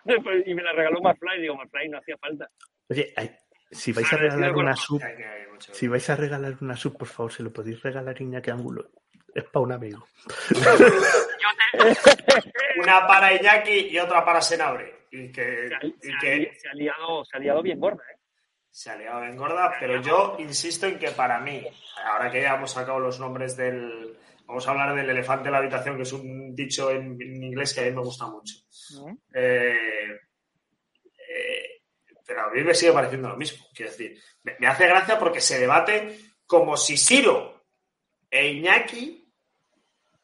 Y 0.45 0.55
me 0.55 0.63
la 0.63 0.73
regaló 0.73 1.01
Marfly, 1.01 1.41
digo, 1.41 1.57
Marfly 1.57 1.89
no 1.89 1.97
hacía 1.97 2.19
falta. 2.19 2.51
Oye, 2.91 3.11
ay, 3.17 3.31
si 3.71 3.91
vais 3.95 4.13
a 4.13 4.17
regalar 4.19 4.55
una 4.55 4.77
sub, 4.77 5.01
si 5.61 5.89
vais 5.89 6.11
a 6.11 6.17
regalar 6.17 6.55
una 6.61 6.77
sub, 6.77 6.99
por 6.99 7.09
favor, 7.09 7.33
se 7.33 7.43
lo 7.43 7.51
podéis 7.51 7.81
regalar 7.83 8.15
a 8.19 8.23
Iñaki 8.23 8.51
Ángulo. 8.51 8.91
Es 9.35 9.45
para 9.45 9.63
un 9.65 9.73
amigo. 9.73 10.05
Una 12.83 13.07
para 13.07 13.33
Iñaki 13.35 13.89
y 13.93 13.99
otra 13.99 14.23
para 14.27 14.43
Senabre. 14.43 15.07
Y 15.11 15.33
que, 15.33 15.69
Se 15.69 15.75
ha, 15.75 15.79
y 15.87 15.93
se 16.01 16.13
ha- 16.13 16.19
que 16.21 16.53
se 16.59 16.69
ha 16.69 16.75
liado, 16.75 17.25
se 17.25 17.37
ha 17.37 17.41
liado 17.41 17.63
bien 17.63 17.81
gorda, 17.81 18.03
¿eh? 18.13 18.17
Se 18.73 18.91
ha 18.91 18.97
liado 18.97 19.23
en 19.25 19.37
gorda, 19.37 19.75
pero 19.79 20.01
yo 20.01 20.37
insisto 20.39 20.87
en 20.87 20.99
que 20.99 21.11
para 21.11 21.39
mí, 21.41 21.63
ahora 22.05 22.31
que 22.31 22.41
ya 22.41 22.55
hemos 22.55 22.73
sacado 22.73 22.99
los 22.99 23.21
nombres 23.21 23.55
del. 23.57 24.19
Vamos 24.47 24.67
a 24.67 24.71
hablar 24.71 24.95
del 24.95 25.09
elefante 25.09 25.49
en 25.49 25.53
la 25.53 25.59
habitación, 25.59 25.97
que 25.97 26.03
es 26.03 26.13
un 26.13 26.55
dicho 26.55 26.91
en, 26.91 27.21
en 27.21 27.43
inglés 27.45 27.75
que 27.75 27.81
a 27.81 27.85
mí 27.85 27.93
me 27.93 28.01
gusta 28.01 28.27
mucho. 28.27 28.57
Eh, 29.33 30.19
eh, 31.29 31.83
pero 32.27 32.43
a 32.43 32.51
mí 32.51 32.63
me 32.63 32.75
sigue 32.75 32.93
pareciendo 32.93 33.29
lo 33.29 33.37
mismo. 33.37 33.65
Quiero 33.75 33.93
decir, 33.93 34.19
me, 34.43 34.57
me 34.59 34.67
hace 34.67 34.87
gracia 34.87 35.19
porque 35.19 35.41
se 35.41 35.61
debate 35.61 36.19
como 36.47 36.77
si 36.77 36.97
Siro 36.97 37.65
e 38.31 38.49
Iñaki 38.49 39.33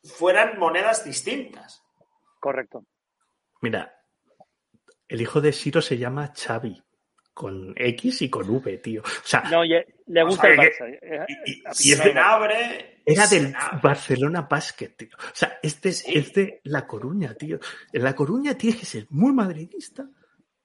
fueran 0.03 0.59
monedas 0.59 1.05
distintas. 1.05 1.83
Correcto. 2.41 2.85
Mira, 3.61 3.95
el 5.07 5.21
hijo 5.21 5.41
de 5.41 5.53
Siro 5.53 5.81
se 5.83 5.99
llama 5.99 6.33
Xavi, 6.35 6.83
con 7.39 7.73
X 7.77 8.23
y 8.23 8.29
con 8.29 8.51
V, 8.51 8.79
tío. 8.79 9.01
O 9.03 9.05
sea, 9.27 9.43
No, 9.49 9.65
y- 9.65 9.71
le 10.07 10.23
O 10.23 10.27
gusta 10.27 10.43
sea, 10.43 10.51
el 10.51 10.59
Barça. 10.59 10.99
eh, 11.01 11.27
Y, 11.47 11.53
y 11.53 11.63
aficionado 11.65 12.43
al 12.45 12.51
Barça. 12.51 12.57
Senabre. 12.59 13.03
era 13.07 13.27
del. 13.29 13.55
Barcelona 13.81 14.41
Basket, 14.43 14.89
tío. 14.97 15.09
O 15.17 15.35
sea, 15.37 15.61
este 15.63 15.93
Sí. 15.93 16.13
es 16.19 16.33
de 16.33 16.61
La 16.65 16.85
Coruña, 16.87 17.35
tío. 17.35 17.61
En 17.93 18.03
La 18.03 18.17
Coruña 18.17 18.55
tienes 18.59 18.81
que 18.81 18.87
ser 18.87 19.07
muy 19.11 19.33
madridista 19.33 20.09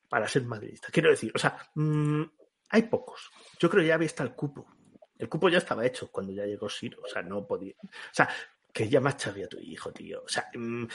para 0.10 0.28
ser 0.28 0.44
madridista. 0.46 0.88
Quiero 0.92 1.12
decir, 1.12 1.32
o 1.36 1.38
sea, 1.38 1.56
mm, 1.76 2.24
hay 2.70 2.82
pocos. 2.84 3.30
Yo 3.60 3.70
creo 3.70 3.82
que 3.84 3.88
ya 3.90 3.94
había 3.96 4.08
está 4.08 4.24
el 4.24 4.34
cupo. 4.34 4.66
El 5.20 5.30
cupo 5.30 5.50
ya 5.50 5.60
estaba 5.60 5.86
hecho 5.86 6.10
cuando 6.12 6.34
ya 6.34 6.46
llegó 6.46 6.68
Siro. 6.70 7.02
O 7.04 7.08
sea, 7.08 7.22
no 7.22 7.46
podía. 7.46 7.76
O 7.84 7.88
sea, 8.12 8.28
que 8.74 8.90
llamas 8.90 9.24
Xavi 9.24 9.44
a 9.44 9.48
tu 9.48 9.60
hijo, 9.60 9.92
tío. 9.94 10.24
O 10.24 10.28
sea, 10.28 10.50
mm, 10.56 10.84
eh, 10.84 10.88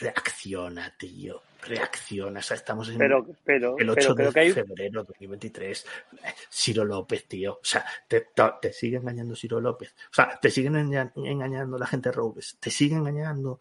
reacciona, 0.00 0.94
tío. 0.96 1.42
Reacciona. 1.62 2.40
O 2.40 2.42
sea, 2.42 2.56
estamos 2.56 2.88
en 2.88 2.98
Pero, 2.98 3.26
pero, 3.44 3.76
el 3.78 3.90
8 3.90 4.14
pero 4.14 4.30
de 4.32 4.40
hay, 4.40 4.52
febrero 4.52 5.02
de 5.02 5.08
2023. 5.08 5.86
Eh, 6.12 6.34
Ciro 6.50 6.84
López, 6.84 7.26
tío. 7.26 7.54
O 7.54 7.60
sea, 7.64 7.84
te, 8.06 8.28
te- 8.60 8.72
sigue 8.72 8.96
engañando 8.98 9.34
Ciro 9.34 9.60
López. 9.60 9.94
O 10.10 10.14
sea, 10.14 10.38
te 10.40 10.50
siguen 10.50 10.74
enga- 10.74 11.12
engañando 11.16 11.76
la 11.78 11.86
gente 11.86 12.12
Robes. 12.12 12.56
Te 12.60 12.70
sigue 12.70 12.94
engañando 12.94 13.58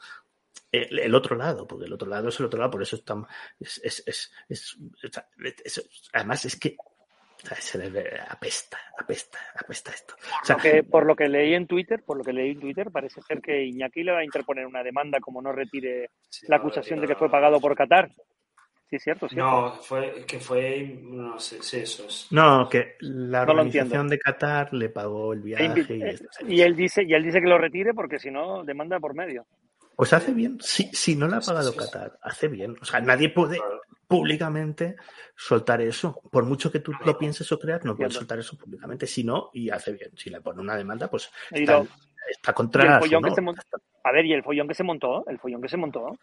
el, 0.72 1.00
el 1.00 1.16
otro 1.16 1.36
lado, 1.36 1.68
porque 1.68 1.86
el 1.86 1.94
otro 1.94 2.08
lado 2.08 2.30
es 2.30 2.40
el 2.40 2.46
otro 2.46 2.60
lado, 2.60 2.72
por 2.72 2.84
eso. 2.84 2.98
Es, 3.60 3.82
es, 3.84 4.04
es, 4.06 4.32
es- 4.50 4.78
es- 5.64 5.86
además, 6.14 6.46
es 6.46 6.56
que 6.56 6.78
se 7.60 7.78
le 7.78 7.90
ve- 7.90 8.20
apesta, 8.30 8.78
apesta, 9.00 9.38
apesta 9.60 9.92
esto. 9.92 10.16
O 10.42 10.46
sea, 10.46 10.56
lo 10.56 10.62
que, 10.62 10.84
por 10.84 11.06
lo 11.06 11.16
que 11.16 11.28
leí 11.28 11.54
en 11.54 11.68
Twitter, 11.68 12.02
por 12.06 12.18
lo 12.18 12.24
que 12.24 12.34
leí 12.34 12.52
en 12.52 12.60
Twitter, 12.60 12.90
parece 12.92 13.22
ser 13.22 13.42
que 13.42 13.64
Iñaki 13.66 14.04
le 14.04 14.12
va 14.12 14.20
a 14.20 14.24
interponer 14.26 14.66
una 14.66 14.84
demanda 14.84 15.20
como 15.20 15.42
no 15.42 15.52
retire 15.52 16.10
Sí, 16.30 16.46
la 16.50 16.58
acusación 16.58 16.98
no, 16.98 17.02
de 17.04 17.08
que 17.10 17.16
fue 17.16 17.30
pagado 17.30 17.60
por 17.60 17.76
Qatar. 17.76 18.10
Sí, 18.90 18.96
es 18.96 19.04
cierto, 19.04 19.28
cierto. 19.28 19.52
No, 19.52 19.72
fue, 19.82 20.26
que 20.26 20.40
fue. 20.40 20.98
No 21.02 21.38
sé, 21.40 21.62
sí, 21.62 21.82
eso 21.82 22.08
es. 22.08 22.28
no, 22.32 22.70
que 22.70 22.96
la 23.02 23.46
No 23.46 23.52
organización 23.52 24.08
de 24.08 24.18
Qatar 24.18 24.74
le 24.74 24.88
pagó 24.90 25.34
el 25.34 25.40
E 25.40 25.44
viaje. 25.44 25.94
Y, 25.94 26.04
eh, 26.04 26.16
y 26.48 26.62
él 26.62 26.74
dice, 26.76 27.04
y 27.04 27.14
él 27.14 27.24
dice 27.24 27.42
que 27.42 27.48
lo 27.48 27.58
retire 27.58 27.94
porque 27.94 28.18
si 28.18 28.32
no, 28.32 28.64
demanda 28.64 28.98
por 29.00 29.14
medio. 29.14 29.46
Pues 29.98 30.14
hace 30.14 30.32
bien, 30.32 30.60
si, 30.62 30.84
si 30.94 31.16
no 31.16 31.28
le 31.28 31.38
ha 31.38 31.40
pagado 31.40 31.72
sí, 31.72 31.80
sí. 31.80 31.86
Qatar, 31.86 32.20
hace 32.22 32.48
bien. 32.48 32.76
O 32.80 32.86
sea, 32.86 33.02
nadie 33.02 33.30
puede 33.30 33.60
públicamente 34.08 34.96
soltar 35.36 35.82
eso. 35.82 36.22
Por 36.32 36.46
mucho 36.46 36.72
que 36.72 36.82
tú 36.82 36.94
lo 37.04 37.18
pienses 37.18 37.52
o 37.52 37.58
creas, 37.58 37.84
no 37.84 37.96
puedes 37.96 38.14
soltar 38.14 38.38
eso 38.38 38.56
públicamente. 38.56 39.08
Si 39.08 39.24
no, 39.24 39.50
y 39.54 39.72
hace 39.72 39.94
bien. 39.94 40.12
Si 40.16 40.30
le 40.30 40.40
pone 40.40 40.62
una 40.62 40.78
demanda, 40.78 41.10
pues 41.10 41.32
está, 41.50 41.84
está 42.30 42.54
contra 42.54 43.00
montó, 43.00 43.62
a 44.04 44.12
ver, 44.12 44.24
y 44.24 44.34
el 44.34 44.44
follón 44.44 44.68
que 44.68 44.76
se 44.76 44.84
montó, 44.84 45.26
el 45.28 45.40
follón 45.40 45.64
que 45.64 45.68
se 45.68 45.78
montó, 45.78 46.16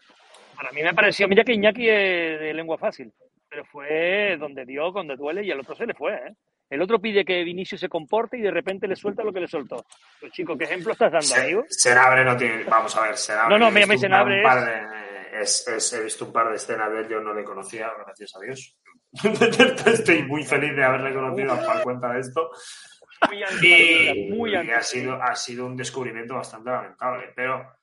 para 0.55 0.71
mí 0.71 0.81
me 0.81 0.93
pareció, 0.93 1.27
mira 1.27 1.43
que 1.43 1.53
Iñaki 1.53 1.89
es 1.89 2.39
de 2.39 2.53
lengua 2.53 2.77
fácil, 2.77 3.11
pero 3.49 3.65
fue 3.65 4.37
donde 4.39 4.65
dio, 4.65 4.89
donde 4.91 5.17
duele, 5.17 5.43
y 5.43 5.51
el 5.51 5.59
otro 5.59 5.75
se 5.75 5.85
le 5.85 5.93
fue, 5.93 6.13
¿eh? 6.13 6.33
El 6.69 6.81
otro 6.81 6.99
pide 6.99 7.23
que 7.23 7.43
Vinicius 7.43 7.79
se 7.81 7.89
comporte 7.89 8.37
y 8.37 8.41
de 8.41 8.51
repente 8.51 8.87
le 8.87 8.95
suelta 8.95 9.23
lo 9.23 9.31
que 9.31 9.39
le 9.41 9.47
soltó. 9.47 9.85
Pues 10.19 10.31
chico, 10.31 10.57
¿qué 10.57 10.63
ejemplo 10.65 10.93
estás 10.93 11.11
dando, 11.11 11.25
Se- 11.27 11.41
amigo? 11.41 11.63
Senabre 11.69 12.25
no 12.25 12.35
tiene. 12.35 12.63
Vamos 12.63 12.95
a 12.97 13.01
ver, 13.01 13.17
Senabre. 13.17 13.49
No, 13.49 13.59
no, 13.59 13.71
par- 14.43 14.59
Senabre, 14.63 15.41
es- 15.41 15.67
es- 15.67 15.93
he 15.93 16.03
visto 16.03 16.25
un 16.25 16.33
par 16.33 16.49
de 16.49 16.55
escenas 16.55 16.91
de 16.91 16.99
él, 17.01 17.07
yo 17.07 17.19
no 17.21 17.33
le 17.33 17.43
conocía, 17.43 17.91
gracias 18.03 18.35
a 18.35 18.39
Dios. 18.39 18.77
Estoy 19.85 20.23
muy 20.23 20.43
feliz 20.43 20.75
de 20.75 20.83
haberle 20.83 21.13
conocido 21.13 21.55
por 21.65 21.81
cuenta 21.83 22.13
de 22.13 22.19
esto. 22.21 22.49
Muy 23.29 23.43
Y, 23.61 24.29
muy 24.31 24.51
y 24.55 24.71
ha, 24.71 24.81
sido, 24.81 25.21
ha 25.21 25.35
sido 25.35 25.65
un 25.65 25.77
descubrimiento 25.77 26.35
bastante 26.35 26.69
lamentable. 26.71 27.31
Pero, 27.35 27.73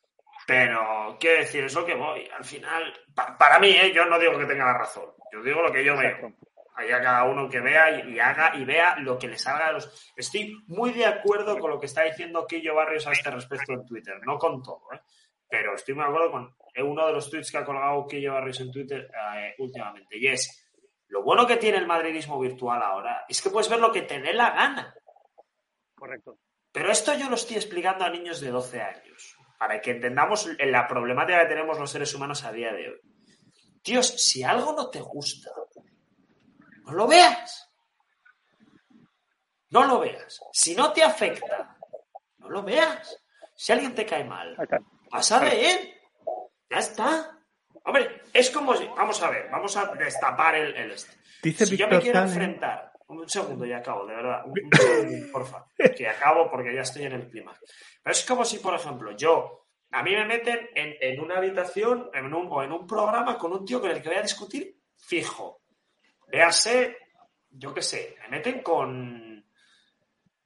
pero 0.47 1.17
quiero 1.19 1.39
decir, 1.41 1.65
es 1.65 1.75
lo 1.75 1.87
que 1.87 1.95
voy. 1.95 2.29
Al 2.37 2.45
final, 2.45 2.93
pa- 3.15 3.37
para 3.39 3.59
mí, 3.59 3.69
¿eh? 3.71 3.93
yo 3.95 4.05
no 4.07 4.19
digo 4.19 4.39
que 4.39 4.45
tenga 4.45 4.67
la 4.67 4.79
razón. 4.79 5.05
Yo 5.33 5.43
digo 5.43 5.63
lo 5.63 5.73
que 5.73 5.85
yo 5.85 5.97
veo. 5.97 6.33
Haya 6.75 7.01
cada 7.01 7.25
uno 7.25 7.49
que 7.49 7.61
vea 7.61 7.91
y, 7.91 8.15
y 8.15 8.19
haga 8.19 8.57
y 8.57 8.65
vea 8.65 8.97
lo 8.99 9.19
que 9.19 9.29
le 9.29 9.39
salga 9.39 9.69
de 9.69 9.73
los. 9.75 10.13
Estoy 10.17 10.55
muy 10.67 10.91
de 10.93 11.05
acuerdo 11.07 11.59
con 11.59 11.71
lo 11.71 11.79
que 11.79 11.87
está 11.87 12.03
diciendo 12.03 12.47
Quillo 12.47 12.75
Barrios 12.75 13.07
a 13.07 13.13
este 13.13 13.31
respecto 13.31 13.73
en 13.73 13.85
Twitter, 13.85 14.19
no 14.25 14.39
con 14.39 14.63
todo, 14.63 14.83
¿eh? 14.95 15.01
pero 15.49 15.75
estoy 15.75 15.95
muy 15.95 16.05
de 16.05 16.09
acuerdo 16.09 16.31
con 16.31 16.57
uno 16.79 17.07
de 17.07 17.13
los 17.13 17.29
tweets 17.29 17.51
que 17.51 17.59
ha 17.59 17.65
colgado 17.65 18.07
Quillo 18.07 18.33
Barrios 18.33 18.61
en 18.61 18.73
Twitter 18.73 19.11
eh, 19.37 19.55
últimamente. 19.59 20.17
Y 20.17 20.27
es: 20.29 20.73
lo 21.09 21.23
bueno 21.23 21.47
que 21.47 21.59
tiene 21.59 21.77
el 21.77 21.87
madridismo 21.87 22.41
virtual 22.41 22.83
ahora 22.83 23.27
es 23.29 23.43
que 23.43 23.51
puedes 23.51 23.69
ver 23.69 23.81
lo 23.81 23.93
que 23.93 24.01
te 24.03 24.19
dé 24.19 24.33
la 24.33 24.51
gana. 24.51 24.95
Correcto. 25.95 26.39
Pero 26.73 26.91
esto 26.91 27.13
yo 27.13 27.29
lo 27.29 27.35
estoy 27.35 27.57
explicando 27.57 28.07
a 28.07 28.09
niños 28.09 28.41
de 28.41 28.51
12 28.51 28.81
años, 28.81 29.37
para 29.59 29.79
que 29.83 29.91
entendamos 29.91 30.49
la 30.59 30.89
problemática 30.89 31.43
que 31.43 31.49
tenemos 31.49 31.79
los 31.79 31.91
seres 31.91 32.15
humanos 32.15 32.45
a 32.45 32.53
día 32.53 32.73
de 32.73 32.89
hoy. 32.89 33.01
Tíos, 33.83 34.09
si 34.09 34.43
algo 34.43 34.73
no 34.73 34.89
te 34.89 35.03
gusta, 35.03 35.51
no 36.85 36.93
lo 36.93 37.07
veas. 37.07 37.69
No 39.71 39.85
lo 39.85 40.01
veas. 40.01 40.41
Si 40.53 40.75
no 40.75 40.93
te 40.93 41.03
afecta, 41.03 41.77
no 42.39 42.51
lo 42.51 42.63
veas. 42.63 43.19
Si 43.55 43.73
alguien 43.73 43.95
te 43.95 44.05
cae 44.05 44.25
mal. 44.25 44.57
Pasa 45.11 45.41
de 45.41 45.71
él. 45.71 45.95
Ya 46.69 46.79
está. 46.79 47.39
Hombre, 47.85 48.23
es 48.33 48.51
como 48.51 48.75
si. 48.77 48.87
Vamos 48.87 49.23
a 49.23 49.31
ver, 49.31 49.49
vamos 49.51 49.77
a 49.77 49.87
destapar 49.95 50.55
el, 50.57 50.75
el 50.77 50.91
este. 50.93 51.17
Dice 51.43 51.67
si 51.67 51.77
yo 51.77 51.89
me 51.89 52.01
quiero 52.01 52.21
enfrentar. 52.21 52.93
Un 53.09 53.29
segundo 53.29 53.67
y 53.67 53.73
acabo, 53.73 54.07
de 54.07 54.15
verdad. 54.15 54.43
Un, 54.47 54.59
un 54.65 54.73
segundo, 54.73 55.33
porfa. 55.33 55.67
Que 55.97 56.09
acabo 56.09 56.51
porque 56.51 56.75
ya 56.75 56.81
estoy 56.81 57.05
en 57.05 57.13
el 57.13 57.29
clima. 57.29 57.55
Pero 58.03 58.13
es 58.13 58.25
como 58.25 58.45
si, 58.45 58.59
por 58.59 58.75
ejemplo, 58.75 59.13
yo. 59.13 59.67
A 59.91 60.03
mí 60.03 60.13
me 60.13 60.25
meten 60.25 60.71
en, 60.75 60.97
en 61.01 61.21
una 61.21 61.37
habitación 61.37 62.11
en 62.15 62.33
un, 62.33 62.49
o 62.51 62.63
en 62.63 62.73
un 62.73 62.87
programa 62.87 63.37
con 63.37 63.53
un 63.53 63.65
tío 63.67 63.81
con 63.81 63.91
el 63.91 64.01
que 64.01 64.09
voy 64.09 64.19
a 64.19 64.23
discutir 64.23 64.79
fijo. 64.97 65.62
Véase, 66.33 66.97
yo 67.51 67.75
qué 67.75 67.83
sé, 67.83 68.17
me 68.23 68.39
meten 68.39 68.63
con. 68.63 69.45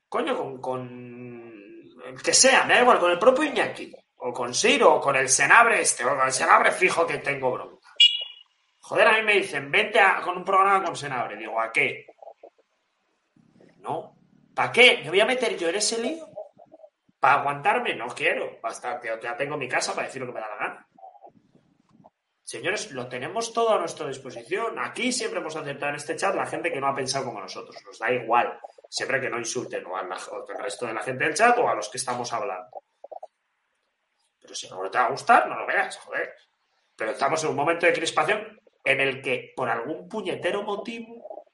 Coño, 0.09 0.37
con. 0.37 0.61
con 0.61 2.03
el 2.07 2.20
que 2.20 2.34
sea, 2.34 2.64
me 2.64 2.74
da 2.74 2.80
igual, 2.80 2.99
con 2.99 3.12
el 3.12 3.18
propio 3.20 3.45
Iñaki. 3.45 3.95
O 4.16 4.32
con 4.32 4.53
Siro, 4.53 4.95
o 4.97 5.01
con 5.01 5.14
el 5.14 5.28
Senabre 5.28 5.80
este, 5.80 6.05
o 6.05 6.16
con 6.16 6.26
el 6.26 6.32
Senabre 6.32 6.72
fijo 6.72 7.07
que 7.07 7.18
tengo 7.18 7.53
bronca. 7.53 7.89
Joder, 8.80 9.07
a 9.07 9.12
mí 9.12 9.22
me 9.22 9.34
dicen, 9.34 9.70
vente 9.70 10.01
con 10.24 10.39
un 10.39 10.45
programa 10.45 10.84
con 10.84 10.97
Senabre. 10.97 11.37
Digo, 11.37 11.61
¿a 11.61 11.70
qué? 11.70 12.07
No. 13.78 14.16
¿Para 14.55 14.72
qué? 14.72 15.03
¿Me 15.05 15.11
voy 15.11 15.20
a 15.20 15.26
meter 15.26 15.57
yo 15.57 15.68
en 15.68 15.76
ese 15.76 16.03
lío? 16.03 16.28
¿Para 17.20 17.41
aguantarme? 17.41 17.95
No 17.95 18.09
quiero. 18.09 18.59
Basta, 18.61 19.01
ya 19.05 19.20
ya 19.20 19.37
tengo 19.37 19.57
mi 19.57 19.68
casa 19.68 19.95
para 19.95 20.09
decir 20.09 20.20
lo 20.20 20.26
que 20.26 20.32
me 20.32 20.41
da 20.41 20.49
la 20.49 20.57
gana. 20.57 20.89
Señores, 22.47 22.92
lo 22.92 23.09
tenemos 23.09 23.53
todo 23.53 23.70
a 23.74 23.78
nuestra 23.80 24.07
disposición. 24.07 24.78
Aquí 24.78 25.11
siempre 25.11 25.40
hemos 25.40 25.57
aceptado 25.57 25.90
en 25.90 25.97
este 25.97 26.14
chat 26.14 26.32
la 26.32 26.47
gente 26.47 26.70
que 26.70 26.80
no 26.80 26.86
ha 26.86 26.94
pensado 26.94 27.24
como 27.24 27.40
nosotros. 27.40 27.76
Nos 27.84 27.99
da 27.99 28.12
igual. 28.12 28.57
Siempre 28.88 29.20
que 29.20 29.28
no 29.28 29.36
insulten 29.36 29.84
o 29.84 29.97
al 29.97 30.09
resto 30.62 30.86
de 30.86 30.94
la 30.94 31.03
gente 31.03 31.24
del 31.24 31.34
chat 31.34 31.59
o 31.59 31.68
a 31.68 31.74
los 31.74 31.88
que 31.88 31.99
estamos 31.99 32.32
hablando. 32.32 32.84
Pero 34.40 34.55
si 34.55 34.70
no 34.70 34.88
te 34.88 34.97
va 34.97 35.07
a 35.07 35.11
gustar, 35.11 35.49
no 35.49 35.59
lo 35.59 35.66
veas, 35.66 35.99
joder. 35.99 36.36
Pero 36.94 37.11
estamos 37.11 37.42
en 37.42 37.51
un 37.51 37.57
momento 37.57 37.84
de 37.84 37.92
crispación 37.92 38.61
en 38.84 39.01
el 39.01 39.20
que, 39.20 39.53
por 39.57 39.68
algún 39.68 40.09
puñetero 40.09 40.62
motivo, 40.62 41.44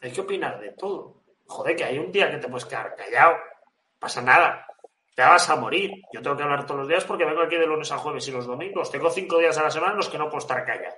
hay 0.00 0.10
que 0.10 0.20
opinar 0.20 0.58
de 0.58 0.72
todo. 0.72 1.22
Joder, 1.46 1.76
que 1.76 1.84
hay 1.84 1.96
un 1.96 2.10
día 2.10 2.28
que 2.28 2.38
te 2.38 2.48
puedes 2.48 2.64
quedar 2.64 2.96
callado. 2.96 3.36
Pasa 4.00 4.20
nada. 4.20 4.66
Te 5.14 5.22
vas 5.22 5.48
a 5.50 5.56
morir. 5.56 5.90
Yo 6.12 6.22
tengo 6.22 6.36
que 6.36 6.42
hablar 6.42 6.64
todos 6.64 6.80
los 6.80 6.88
días 6.88 7.04
porque 7.04 7.24
vengo 7.24 7.42
aquí 7.42 7.56
de 7.56 7.66
lunes 7.66 7.92
a 7.92 7.98
jueves 7.98 8.26
y 8.28 8.32
los 8.32 8.46
domingos. 8.46 8.90
Tengo 8.90 9.10
cinco 9.10 9.38
días 9.38 9.56
a 9.58 9.64
la 9.64 9.70
semana 9.70 9.92
en 9.92 9.98
los 9.98 10.08
que 10.08 10.18
no 10.18 10.26
puedo 10.26 10.38
estar 10.38 10.64
callado. 10.64 10.96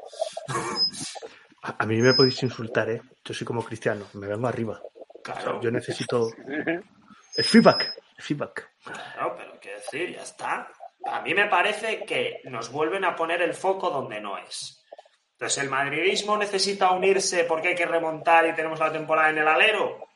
A, 1.63 1.87
mí 1.87 1.97
me 1.97 2.15
podéis 2.15 2.43
insultar, 2.43 2.91
¿eh? 2.91 3.01
Yo 3.25 3.35
soy 3.35 3.47
como 3.47 3.65
cristiano, 3.65 4.07
me 4.15 4.27
vengo 4.27 4.47
arriba. 4.47 4.81
Claro, 5.23 5.61
Yo 5.61 5.71
necesito. 5.71 6.29
El 6.47 7.45
feedback. 7.45 7.95
El 8.17 8.23
feedback. 8.23 8.71
claro, 8.85 9.35
pero 9.37 9.59
qué 9.59 9.73
decir, 9.75 10.15
ya 10.15 10.23
está. 10.23 10.69
A 11.07 11.21
mí 11.23 11.35
me 11.35 11.49
parece 11.49 12.05
que 12.05 12.41
nos 12.45 12.71
vuelven 12.71 13.05
a 13.05 13.17
poner 13.17 13.43
el 13.43 13.55
foco 13.55 13.91
donde 13.91 14.21
no 14.21 14.39
es. 14.39 14.85
Entonces, 15.33 15.65
¿el 15.65 15.71
madridismo 15.71 16.37
necesita 16.37 16.93
unirse 16.93 17.45
porque 17.45 17.69
hay 17.69 17.75
que 17.75 17.87
remontar 17.87 18.47
y 18.47 18.55
tenemos 18.55 18.79
la 18.79 18.93
temporada 18.93 19.31
en 19.31 19.39
el 19.39 19.49
alero? 19.49 20.07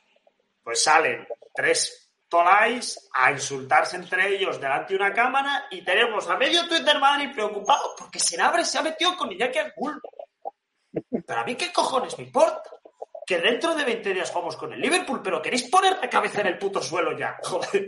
Pues 0.63 0.83
salen 0.83 1.27
tres 1.53 2.08
tolais 2.29 3.09
a 3.13 3.31
insultarse 3.31 3.95
entre 3.97 4.35
ellos 4.35 4.59
delante 4.61 4.93
de 4.93 4.99
una 4.99 5.13
cámara 5.13 5.65
y 5.71 5.83
tenemos 5.83 6.27
a 6.29 6.37
medio 6.37 6.67
Twitter 6.67 6.99
Madrid 6.99 7.31
preocupado 7.33 7.95
porque 7.97 8.19
Senabre 8.19 8.63
se 8.63 8.77
ha 8.77 8.83
metido 8.83 9.17
con 9.17 9.31
Iñaki 9.31 9.57
Angul. 9.59 10.01
Pero 11.25 11.39
a 11.39 11.43
mí 11.43 11.55
qué 11.55 11.71
cojones 11.73 12.17
me 12.17 12.25
importa. 12.25 12.69
Que 13.25 13.37
dentro 13.39 13.75
de 13.75 13.83
20 13.83 14.13
días 14.13 14.31
jugamos 14.31 14.55
con 14.57 14.73
el 14.73 14.81
Liverpool, 14.81 15.21
pero 15.23 15.39
queréis 15.41 15.69
poner 15.69 15.97
la 16.01 16.09
cabeza 16.09 16.41
en 16.41 16.47
el 16.47 16.57
puto 16.57 16.81
suelo 16.81 17.15
ya. 17.15 17.37
Joder. 17.43 17.85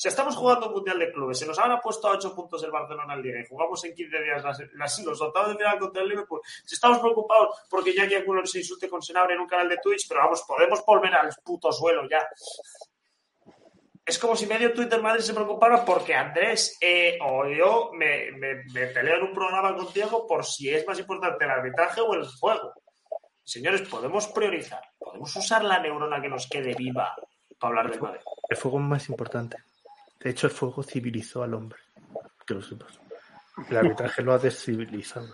Sea, 0.00 0.10
estamos 0.10 0.36
jugando 0.36 0.68
un 0.68 0.74
mundial 0.74 0.98
de 0.98 1.12
clubes. 1.12 1.38
Se 1.38 1.44
nos 1.46 1.58
han 1.58 1.78
puesto 1.80 2.08
a 2.08 2.12
8 2.12 2.34
puntos 2.34 2.62
el 2.62 2.70
Barcelona 2.70 3.14
en 3.14 3.22
Liga 3.22 3.40
y 3.40 3.46
jugamos 3.48 3.84
en 3.84 3.94
15 3.94 4.22
días 4.22 4.42
las, 4.44 4.58
las- 4.74 4.98
los 5.00 5.20
octavos 5.20 5.50
de 5.50 5.56
final 5.56 5.78
contra 5.78 6.02
el 6.02 6.08
Liverpool. 6.08 6.40
Si 6.64 6.76
estamos 6.76 6.98
preocupados 7.00 7.58
porque 7.68 7.90
Iñaki 7.90 8.14
Angulo 8.14 8.46
se 8.46 8.58
insulte 8.60 8.88
con 8.88 9.02
Senabre 9.02 9.34
en 9.34 9.40
un 9.40 9.48
canal 9.48 9.68
de 9.68 9.76
Twitch, 9.78 10.06
pero 10.08 10.20
vamos, 10.20 10.42
podemos 10.46 10.82
volver 10.86 11.14
al 11.14 11.28
puto 11.44 11.70
suelo 11.72 12.08
ya. 12.08 12.26
Es 14.08 14.18
como 14.18 14.34
si 14.34 14.46
medio 14.46 14.72
Twitter 14.72 15.02
Madrid 15.02 15.20
se 15.22 15.34
preocupara 15.34 15.84
porque 15.84 16.14
Andrés 16.14 16.78
eh, 16.80 17.18
o 17.22 17.46
yo 17.46 17.90
me, 17.92 18.32
me- 18.32 18.64
me 18.72 18.86
peleo 18.86 19.16
en 19.16 19.24
un 19.24 19.34
programa 19.34 19.76
contigo 19.76 20.26
por 20.26 20.44
si 20.46 20.70
es 20.70 20.86
más 20.86 20.98
importante 20.98 21.44
el 21.44 21.50
arbitraje 21.50 22.00
o 22.00 22.14
el 22.14 22.26
juego. 22.26 22.72
Señores, 23.44 23.82
podemos 23.82 24.26
priorizar, 24.28 24.80
podemos 24.98 25.34
usar 25.36 25.62
la 25.62 25.78
neurona 25.80 26.20
que 26.22 26.28
nos 26.28 26.46
quede 26.48 26.74
viva 26.74 27.14
para 27.58 27.68
hablar 27.80 27.92
de 27.94 28.00
Madrid. 28.00 28.20
El 28.48 28.56
fuego 28.56 28.78
es 28.78 28.84
más 28.84 29.08
importante. 29.10 29.58
De 30.20 30.30
hecho, 30.30 30.46
el 30.46 30.52
fuego 30.54 30.82
civilizó 30.82 31.42
al 31.42 31.52
hombre. 31.54 31.78
Que 32.46 32.54
lo 32.54 32.62
sepas. 32.62 32.98
El 33.68 33.76
arbitraje 33.76 34.22
lo 34.22 34.32
ha 34.32 34.38
descivilizado. 34.38 35.28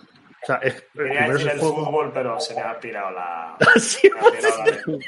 O 0.44 0.46
sea, 0.46 0.56
es, 0.62 0.84
Quería 0.94 1.28
decir 1.28 1.48
el 1.50 1.58
fútbol, 1.58 2.10
pero 2.12 2.38
se 2.38 2.54
me 2.54 2.60
ha 2.60 2.78
pirado 2.78 3.10
la... 3.12 3.56
Sí, 3.80 4.10
me 4.12 4.20
ha 4.20 4.30
pirado 4.30 4.58
la 4.58 4.64
lengua. 4.66 5.04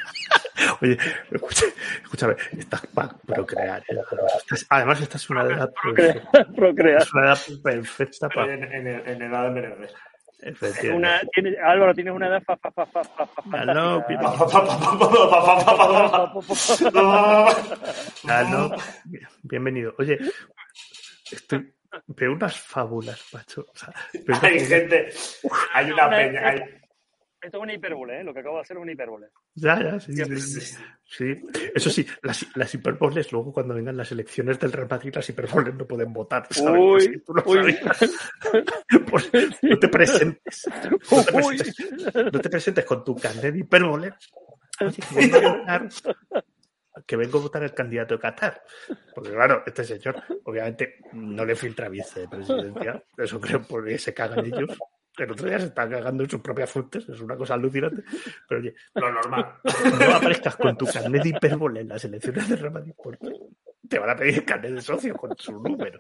Oye, 0.80 0.98
escucha- 1.30 1.66
escúchame, 2.02 2.36
estás 2.58 2.86
para 2.86 3.08
procrear. 3.26 3.80
¿eh? 3.88 3.96
Estás- 4.38 4.66
además, 4.70 5.00
esta 5.02 5.16
es 5.18 5.28
una 5.30 5.42
edad 5.42 5.70
perfecta. 5.82 6.44
Procrear. 6.56 7.02
Es 7.02 7.12
una 7.12 7.26
edad 7.26 7.38
perfecta 7.62 8.28
para. 8.30 8.54
en, 8.54 8.64
en, 8.64 8.86
en 9.08 9.22
edad 9.22 9.44
de 9.44 9.50
merecer. 9.50 10.94
Una, 10.94 11.20
tiene- 11.32 11.56
Álvaro, 11.62 11.94
tienes 11.94 12.14
una 12.14 12.28
edad 12.28 12.42
fa, 12.42 12.56
fa, 12.56 12.70
fa, 12.70 12.86
fa, 12.86 13.04
fa, 13.04 13.26
fa- 13.26 13.42
Ah, 13.52 13.64
no, 13.66 14.04
fantástica. 14.06 14.60
Ah, 18.28 18.44
no. 18.50 18.70
Bienvenido. 19.42 19.94
Oye, 19.98 20.18
estoy. 21.30 21.72
Veo 22.08 22.32
unas 22.32 22.60
fábulas, 22.60 23.22
macho. 23.32 23.66
O 23.72 23.76
sea, 23.76 23.92
Hay 24.42 24.60
gente, 24.66 25.12
hay 25.72 25.90
una 25.90 26.10
peña, 26.10 26.48
hay... 26.48 26.60
Esto 27.42 27.58
es 27.58 27.62
una 27.62 27.74
hipérbole, 27.74 28.20
¿eh? 28.20 28.24
Lo 28.24 28.34
que 28.34 28.40
acabo 28.40 28.56
de 28.56 28.62
hacer 28.62 28.76
es 28.76 28.82
una 28.82 28.90
hipérbole. 28.92 29.28
Ya, 29.54 29.80
ya, 29.80 30.00
sí, 30.00 30.16
sí, 30.16 30.40
sí. 30.40 30.76
Sí. 31.04 31.46
Eso 31.74 31.90
sí, 31.90 32.04
las, 32.22 32.44
las 32.56 32.74
hiperboles, 32.74 33.30
luego 33.30 33.52
cuando 33.52 33.74
vengan 33.74 33.96
las 33.96 34.10
elecciones 34.10 34.58
del 34.58 34.72
Real 34.72 34.88
Madrid, 34.90 35.14
las 35.14 35.28
hiperboles 35.28 35.74
no 35.74 35.86
pueden 35.86 36.12
votar. 36.12 36.48
¿sabes? 36.50 36.80
Uy, 36.80 37.12
que 37.12 37.18
tú 37.20 37.34
lo 37.34 37.42
uy. 37.46 37.72
sabías. 37.74 38.10
Pues 39.08 39.30
no 39.62 39.78
te 39.78 39.88
presentes. 39.88 40.68
No 41.10 41.22
te 41.24 41.32
presentes, 41.32 41.74
no 42.32 42.40
te 42.40 42.50
presentes 42.50 42.84
con 42.84 43.04
tu 43.04 43.14
carnet 43.14 43.52
de 43.52 43.58
hipérbole. 43.60 44.12
Oye, 44.80 45.02
a 45.32 45.48
votar, 45.58 45.88
que 47.04 47.16
vengo 47.16 47.38
a 47.38 47.42
votar 47.42 47.62
al 47.62 47.74
candidato 47.74 48.14
de 48.14 48.20
Qatar. 48.20 48.62
Porque 49.14 49.30
claro, 49.30 49.62
este 49.66 49.84
señor, 49.84 50.22
obviamente, 50.44 50.98
no 51.12 51.44
le 51.44 51.56
filtra 51.56 51.88
vicepresidencia. 51.88 53.02
Eso 53.16 53.40
creo 53.40 53.62
porque 53.62 53.98
se 53.98 54.14
cagan 54.14 54.44
ellos. 54.46 54.78
El 55.18 55.30
otro 55.30 55.48
día 55.48 55.58
se 55.58 55.66
está 55.66 55.88
cagando 55.88 56.24
en 56.24 56.30
sus 56.30 56.42
propias 56.42 56.70
fuentes, 56.70 57.08
es 57.08 57.20
una 57.20 57.36
cosa 57.36 57.54
alucinante. 57.54 58.02
Pero 58.48 58.60
oye, 58.60 58.74
Lo 58.94 59.10
normal. 59.10 59.54
no 59.98 60.14
aparezcas 60.14 60.56
con 60.56 60.76
tu 60.76 60.86
carnet 60.86 61.22
de 61.22 61.30
hipérbole 61.30 61.80
en 61.80 61.88
las 61.88 62.04
elecciones 62.04 62.48
de 62.48 62.56
Real 62.56 62.72
Madrid 62.72 62.92
porque 63.02 63.32
te 63.88 63.98
van 63.98 64.10
a 64.10 64.16
pedir 64.16 64.44
carnet 64.44 64.72
de 64.72 64.82
socio 64.82 65.16
con 65.16 65.34
su 65.38 65.52
número. 65.52 65.98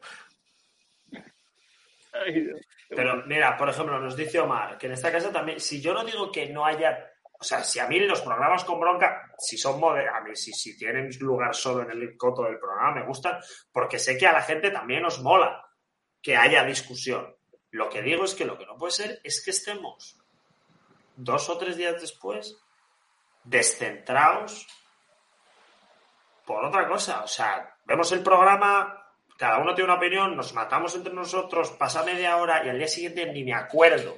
Pero 2.88 3.24
mira, 3.26 3.56
por 3.56 3.68
ejemplo, 3.68 3.98
nos 4.00 4.16
dice 4.16 4.38
Omar 4.38 4.78
que 4.78 4.86
en 4.86 4.92
esta 4.92 5.10
casa 5.12 5.32
también, 5.32 5.60
si 5.60 5.80
yo 5.80 5.92
no 5.92 6.04
digo 6.04 6.30
que 6.30 6.48
no 6.50 6.64
haya, 6.64 7.10
o 7.38 7.44
sea, 7.44 7.62
si 7.62 7.78
a 7.78 7.86
mí 7.86 8.00
los 8.00 8.22
programas 8.22 8.64
con 8.64 8.80
bronca, 8.80 9.30
si 9.38 9.58
son 9.58 9.82
a 9.84 10.20
mí 10.20 10.34
si, 10.34 10.52
si 10.52 10.76
tienen 10.76 11.10
lugar 11.20 11.54
solo 11.54 11.82
en 11.82 11.90
el 11.90 12.16
coto 12.16 12.44
del 12.44 12.58
programa, 12.58 13.00
me 13.00 13.06
gustan, 13.06 13.38
porque 13.72 13.98
sé 13.98 14.16
que 14.16 14.26
a 14.26 14.32
la 14.32 14.42
gente 14.42 14.70
también 14.70 15.02
nos 15.02 15.20
mola 15.20 15.62
que 16.22 16.36
haya 16.36 16.64
discusión. 16.64 17.36
Lo 17.70 17.90
que 17.90 18.02
digo 18.02 18.24
es 18.24 18.34
que 18.34 18.46
lo 18.46 18.56
que 18.56 18.66
no 18.66 18.76
puede 18.76 18.92
ser 18.92 19.20
es 19.22 19.44
que 19.44 19.50
estemos 19.50 20.18
dos 21.16 21.48
o 21.48 21.58
tres 21.58 21.76
días 21.76 22.00
después 22.00 22.56
descentrados 23.44 24.66
por 26.46 26.64
otra 26.64 26.88
cosa. 26.88 27.22
O 27.22 27.28
sea, 27.28 27.76
vemos 27.84 28.10
el 28.12 28.22
programa, 28.22 29.06
cada 29.36 29.58
uno 29.58 29.74
tiene 29.74 29.90
una 29.90 29.98
opinión, 29.98 30.36
nos 30.36 30.54
matamos 30.54 30.94
entre 30.94 31.12
nosotros, 31.12 31.70
pasa 31.72 32.02
media 32.02 32.36
hora 32.38 32.64
y 32.64 32.70
al 32.70 32.78
día 32.78 32.88
siguiente 32.88 33.30
ni 33.32 33.44
me 33.44 33.54
acuerdo. 33.54 34.16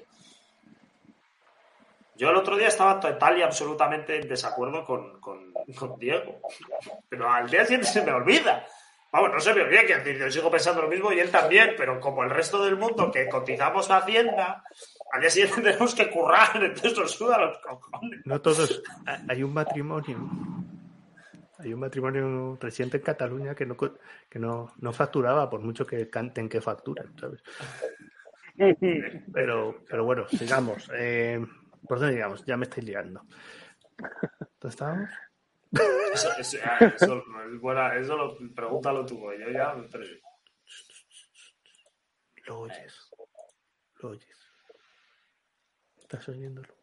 Yo 2.19 2.31
el 2.31 2.37
otro 2.37 2.57
día 2.57 2.69
estaba 2.69 2.99
total 3.01 3.39
y 3.39 3.43
absolutamente 3.43 4.21
en 4.21 4.29
desacuerdo 4.29 4.85
con, 4.85 5.21
con- 5.21 5.53
con 5.79 5.99
Diego, 5.99 6.41
pero 7.09 7.31
al 7.31 7.49
día 7.49 7.63
siguiente 7.65 7.87
se 7.87 8.05
me 8.05 8.13
olvida. 8.13 8.67
Vamos, 9.11 9.31
no 9.33 9.41
se 9.41 9.55
me 9.55 9.63
olvida, 9.63 9.87
que 9.87 9.97
decir, 9.97 10.19
yo 10.19 10.31
sigo 10.31 10.51
pensando 10.51 10.83
lo 10.83 10.89
mismo 10.89 11.11
y 11.13 11.19
él 11.21 11.31
también, 11.31 11.75
pero 11.79 11.99
como 11.99 12.23
el 12.25 12.31
resto 12.31 12.63
del 12.63 12.77
mundo 12.77 13.11
que 13.11 13.27
cotizamos 13.29 13.91
a 13.91 13.99
Hacienda, 13.99 14.63
al 15.13 15.21
día 15.23 15.31
siguiente 15.31 15.63
tenemos 15.63 15.95
que 15.95 16.11
currar, 16.11 16.51
entonces 16.63 16.99
nos 16.99 17.13
suda 17.13 17.39
los 17.39 17.59
cojones. 17.61 18.21
No 18.27 18.41
todos. 18.43 18.83
ha- 19.07 19.21
Hay 19.29 19.43
un 19.43 19.55
matrimonio. 19.55 20.19
Hay 21.61 21.73
un 21.73 21.81
matrimonio 21.81 22.57
reciente 22.61 22.99
en 22.99 23.03
Cataluña 23.03 23.55
que 23.55 23.65
no, 23.67 23.77
co- 23.77 23.97
que 24.29 24.39
no, 24.39 24.73
no 24.79 24.93
facturaba, 24.93 25.49
por 25.49 25.61
mucho 25.61 25.87
que 25.87 26.11
canten 26.11 26.49
que 26.49 26.61
facturan, 26.61 27.13
¿sabes? 27.19 27.43
Pero, 29.33 29.85
pero 29.89 30.05
bueno, 30.05 30.29
sigamos. 30.29 30.91
Eh, 30.95 31.45
¿Por 31.87 31.99
dónde 31.99 32.15
digamos? 32.15 32.45
Ya 32.45 32.57
me 32.57 32.65
estáis 32.65 32.85
liando. 32.85 33.21
¿Dónde 34.61 34.69
estábamos? 34.69 35.11
Eso, 36.15 36.31
eso, 36.39 36.59
ah, 36.65 36.79
eso, 36.97 37.23
es 37.53 37.61
buena, 37.61 37.95
eso 37.97 38.17
lo, 38.17 38.37
pregúntalo 38.55 39.05
tú, 39.05 39.21
yo 39.39 39.51
ya 39.51 39.75
me 39.75 39.87
perdí. 39.89 40.19
Lo 42.47 42.61
oyes. 42.61 43.11
Lo 44.01 44.11
oyes. 44.11 44.39
¿Estás 45.99 46.29
oyéndolo? 46.31 46.75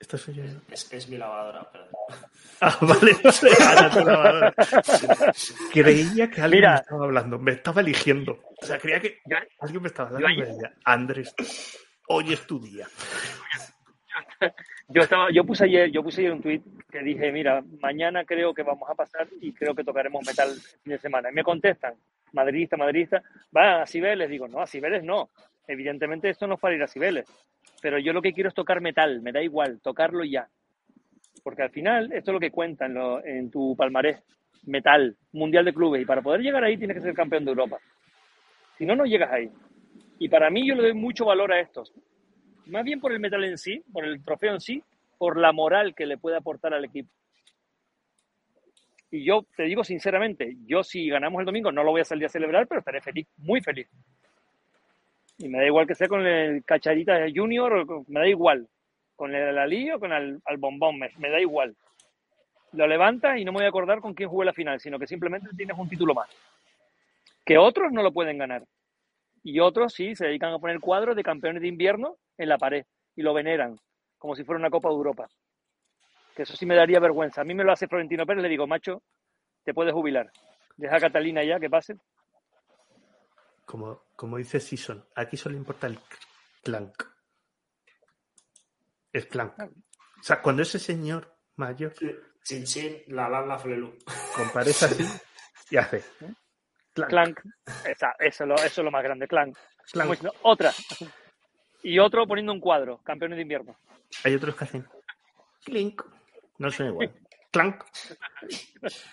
¿Estás 0.00 0.28
oyendo? 0.28 0.60
Es, 0.68 0.92
es 0.92 1.08
mi 1.08 1.16
lavadora, 1.16 1.70
perdón. 1.70 1.90
Ah, 2.60 2.76
vale, 2.80 3.12
vale. 3.22 3.56
Ahora 3.64 3.90
tu 3.90 4.04
lavadora. 4.04 4.54
Creía 5.72 6.28
que 6.28 6.40
alguien 6.40 6.60
Mira. 6.62 6.72
me 6.72 6.80
estaba 6.80 7.04
hablando, 7.04 7.38
me 7.38 7.52
estaba 7.52 7.80
eligiendo. 7.82 8.40
O 8.60 8.66
sea, 8.66 8.80
creía 8.80 9.00
que 9.00 9.20
alguien 9.60 9.80
me 9.80 9.88
estaba 9.88 10.08
hablando. 10.08 10.44
Andrés, 10.84 11.32
hoy 12.12 12.32
es 12.32 12.46
tu 12.46 12.60
día. 12.60 12.86
Yo 14.88 15.02
estaba, 15.02 15.30
yo 15.32 15.44
puse 15.44 15.64
ayer, 15.64 15.90
yo 15.90 16.02
puse 16.02 16.20
ayer 16.20 16.32
un 16.32 16.42
tweet 16.42 16.60
que 16.90 17.00
dije, 17.00 17.32
mira, 17.32 17.64
mañana 17.80 18.24
creo 18.24 18.52
que 18.52 18.62
vamos 18.62 18.88
a 18.90 18.94
pasar 18.94 19.26
y 19.40 19.52
creo 19.52 19.74
que 19.74 19.84
tocaremos 19.84 20.26
metal 20.26 20.50
el 20.50 20.60
fin 20.60 20.92
de 20.92 20.98
semana. 20.98 21.30
Y 21.30 21.32
me 21.32 21.42
contestan, 21.42 21.94
madridista, 22.32 22.76
madridista, 22.76 23.22
va 23.56 23.82
a 23.82 23.86
Cibeles, 23.86 24.28
digo, 24.28 24.48
no, 24.48 24.60
a 24.60 24.66
Cibeles 24.66 25.02
no. 25.02 25.30
Evidentemente 25.66 26.28
esto 26.28 26.46
no 26.46 26.54
es 26.54 26.60
para 26.60 26.74
ir 26.74 26.82
a 26.82 26.88
Cibeles. 26.88 27.26
Pero 27.80 27.98
yo 27.98 28.12
lo 28.12 28.20
que 28.20 28.34
quiero 28.34 28.48
es 28.48 28.54
tocar 28.54 28.80
metal, 28.80 29.22
me 29.22 29.32
da 29.32 29.42
igual, 29.42 29.80
tocarlo 29.80 30.24
ya. 30.24 30.48
Porque 31.42 31.62
al 31.62 31.70
final, 31.70 32.12
esto 32.12 32.30
es 32.30 32.34
lo 32.34 32.40
que 32.40 32.50
cuenta 32.50 32.86
en, 32.86 32.98
en 33.24 33.50
tu 33.50 33.74
palmarés, 33.76 34.22
metal, 34.64 35.16
mundial 35.32 35.64
de 35.64 35.72
clubes. 35.72 36.02
Y 36.02 36.04
para 36.04 36.20
poder 36.20 36.42
llegar 36.42 36.62
ahí 36.62 36.76
tienes 36.76 36.96
que 36.96 37.02
ser 37.02 37.14
campeón 37.14 37.44
de 37.44 37.52
Europa. 37.52 37.78
Si 38.76 38.84
no, 38.84 38.94
no 38.94 39.06
llegas 39.06 39.32
ahí. 39.32 39.50
Y 40.22 40.28
para 40.28 40.50
mí 40.50 40.66
yo 40.66 40.76
le 40.76 40.82
doy 40.82 40.94
mucho 40.94 41.24
valor 41.24 41.52
a 41.52 41.60
estos 41.60 41.92
más 42.66 42.84
bien 42.84 43.00
por 43.00 43.12
el 43.12 43.20
metal 43.20 43.42
en 43.44 43.58
sí, 43.58 43.82
por 43.92 44.04
el 44.04 44.22
trofeo 44.24 44.54
en 44.54 44.60
sí, 44.60 44.82
por 45.18 45.36
la 45.36 45.52
moral 45.52 45.94
que 45.94 46.06
le 46.06 46.18
puede 46.18 46.36
aportar 46.36 46.72
al 46.74 46.84
equipo. 46.84 47.10
Y 49.10 49.24
yo 49.24 49.44
te 49.56 49.64
digo 49.64 49.84
sinceramente, 49.84 50.56
yo 50.64 50.82
si 50.82 51.08
ganamos 51.08 51.40
el 51.40 51.46
domingo 51.46 51.70
no 51.70 51.84
lo 51.84 51.90
voy 51.90 52.00
a 52.00 52.04
salir 52.04 52.26
a 52.26 52.30
celebrar, 52.30 52.66
pero 52.66 52.78
estaré 52.78 53.00
feliz, 53.00 53.26
muy 53.36 53.60
feliz. 53.60 53.88
Y 55.38 55.48
me 55.48 55.58
da 55.58 55.66
igual 55.66 55.86
que 55.86 55.94
sea 55.94 56.08
con 56.08 56.24
el 56.24 56.64
cacharita 56.64 57.18
junior, 57.34 57.84
me 58.08 58.20
da 58.20 58.28
igual. 58.28 58.68
Con 59.16 59.34
el 59.34 59.58
Ali 59.58 59.90
o 59.90 60.00
con 60.00 60.12
el 60.12 60.40
al 60.44 60.56
bombón, 60.56 60.98
me, 60.98 61.10
me 61.18 61.30
da 61.30 61.40
igual. 61.40 61.76
Lo 62.72 62.86
levantas 62.86 63.38
y 63.38 63.44
no 63.44 63.52
me 63.52 63.58
voy 63.58 63.66
a 63.66 63.68
acordar 63.68 64.00
con 64.00 64.14
quién 64.14 64.28
jugué 64.28 64.46
la 64.46 64.52
final, 64.54 64.80
sino 64.80 64.98
que 64.98 65.06
simplemente 65.06 65.50
tienes 65.56 65.76
un 65.76 65.88
título 65.88 66.14
más. 66.14 66.30
Que 67.44 67.58
otros 67.58 67.92
no 67.92 68.02
lo 68.02 68.12
pueden 68.12 68.38
ganar. 68.38 68.64
Y 69.42 69.60
otros 69.60 69.94
sí 69.94 70.14
se 70.14 70.26
dedican 70.26 70.52
a 70.52 70.58
poner 70.58 70.80
cuadros 70.80 71.16
de 71.16 71.22
campeones 71.22 71.62
de 71.62 71.68
invierno 71.68 72.16
en 72.38 72.48
la 72.48 72.58
pared 72.58 72.84
y 73.16 73.22
lo 73.22 73.34
veneran 73.34 73.78
como 74.22 74.36
si 74.36 74.44
fuera 74.44 74.60
una 74.60 74.70
Copa 74.70 74.88
de 74.88 74.94
Europa. 74.94 75.28
Que 76.36 76.44
eso 76.44 76.54
sí 76.54 76.64
me 76.64 76.76
daría 76.76 77.00
vergüenza. 77.00 77.40
A 77.40 77.44
mí 77.44 77.54
me 77.54 77.64
lo 77.64 77.72
hace 77.72 77.88
Florentino 77.88 78.24
Pérez, 78.24 78.40
le 78.40 78.48
digo, 78.48 78.68
macho, 78.68 79.02
te 79.64 79.74
puedes 79.74 79.92
jubilar. 79.92 80.30
Deja 80.76 80.96
a 80.96 81.00
Catalina 81.00 81.42
ya 81.42 81.58
que 81.58 81.68
pase. 81.68 81.96
Como, 83.64 84.04
como 84.14 84.36
dice 84.36 84.60
Sison, 84.60 85.04
aquí 85.16 85.36
solo 85.36 85.56
importa 85.56 85.88
el 85.88 85.98
clank. 86.62 87.02
Es 89.12 89.26
clank. 89.26 89.54
O 89.58 90.22
sea, 90.22 90.40
cuando 90.40 90.62
ese 90.62 90.78
señor 90.78 91.36
mayor 91.56 91.92
Chin 92.44 92.64
chin, 92.64 93.02
la 93.08 93.28
la 93.28 93.44
la 93.44 93.58
flelu. 93.58 93.92
comparece 94.36 94.84
así 94.84 95.04
y 95.70 95.76
hace 95.76 96.04
clank, 96.92 97.10
Clank. 97.10 97.40
Esa- 97.86 98.14
eso, 98.18 98.44
es 98.44 98.48
lo, 98.48 98.54
eso 98.56 98.80
es 98.80 98.84
lo 98.84 98.90
más 98.90 99.02
grande, 99.02 99.26
Clank. 99.28 99.56
clank. 99.92 100.10
Diciendo, 100.10 100.34
otra. 100.42 100.70
Y 101.82 101.98
otro 101.98 102.26
poniendo 102.26 102.52
un 102.52 102.60
cuadro, 102.60 102.98
campeones 102.98 103.36
de 103.36 103.42
invierno. 103.42 103.74
Hay 104.24 104.34
otros 104.34 104.54
que 104.54 104.64
hacen 104.64 104.86
clink. 105.64 106.02
No 106.58 106.70
suena 106.70 106.92
igual. 106.92 107.10
Clank. 107.52 107.84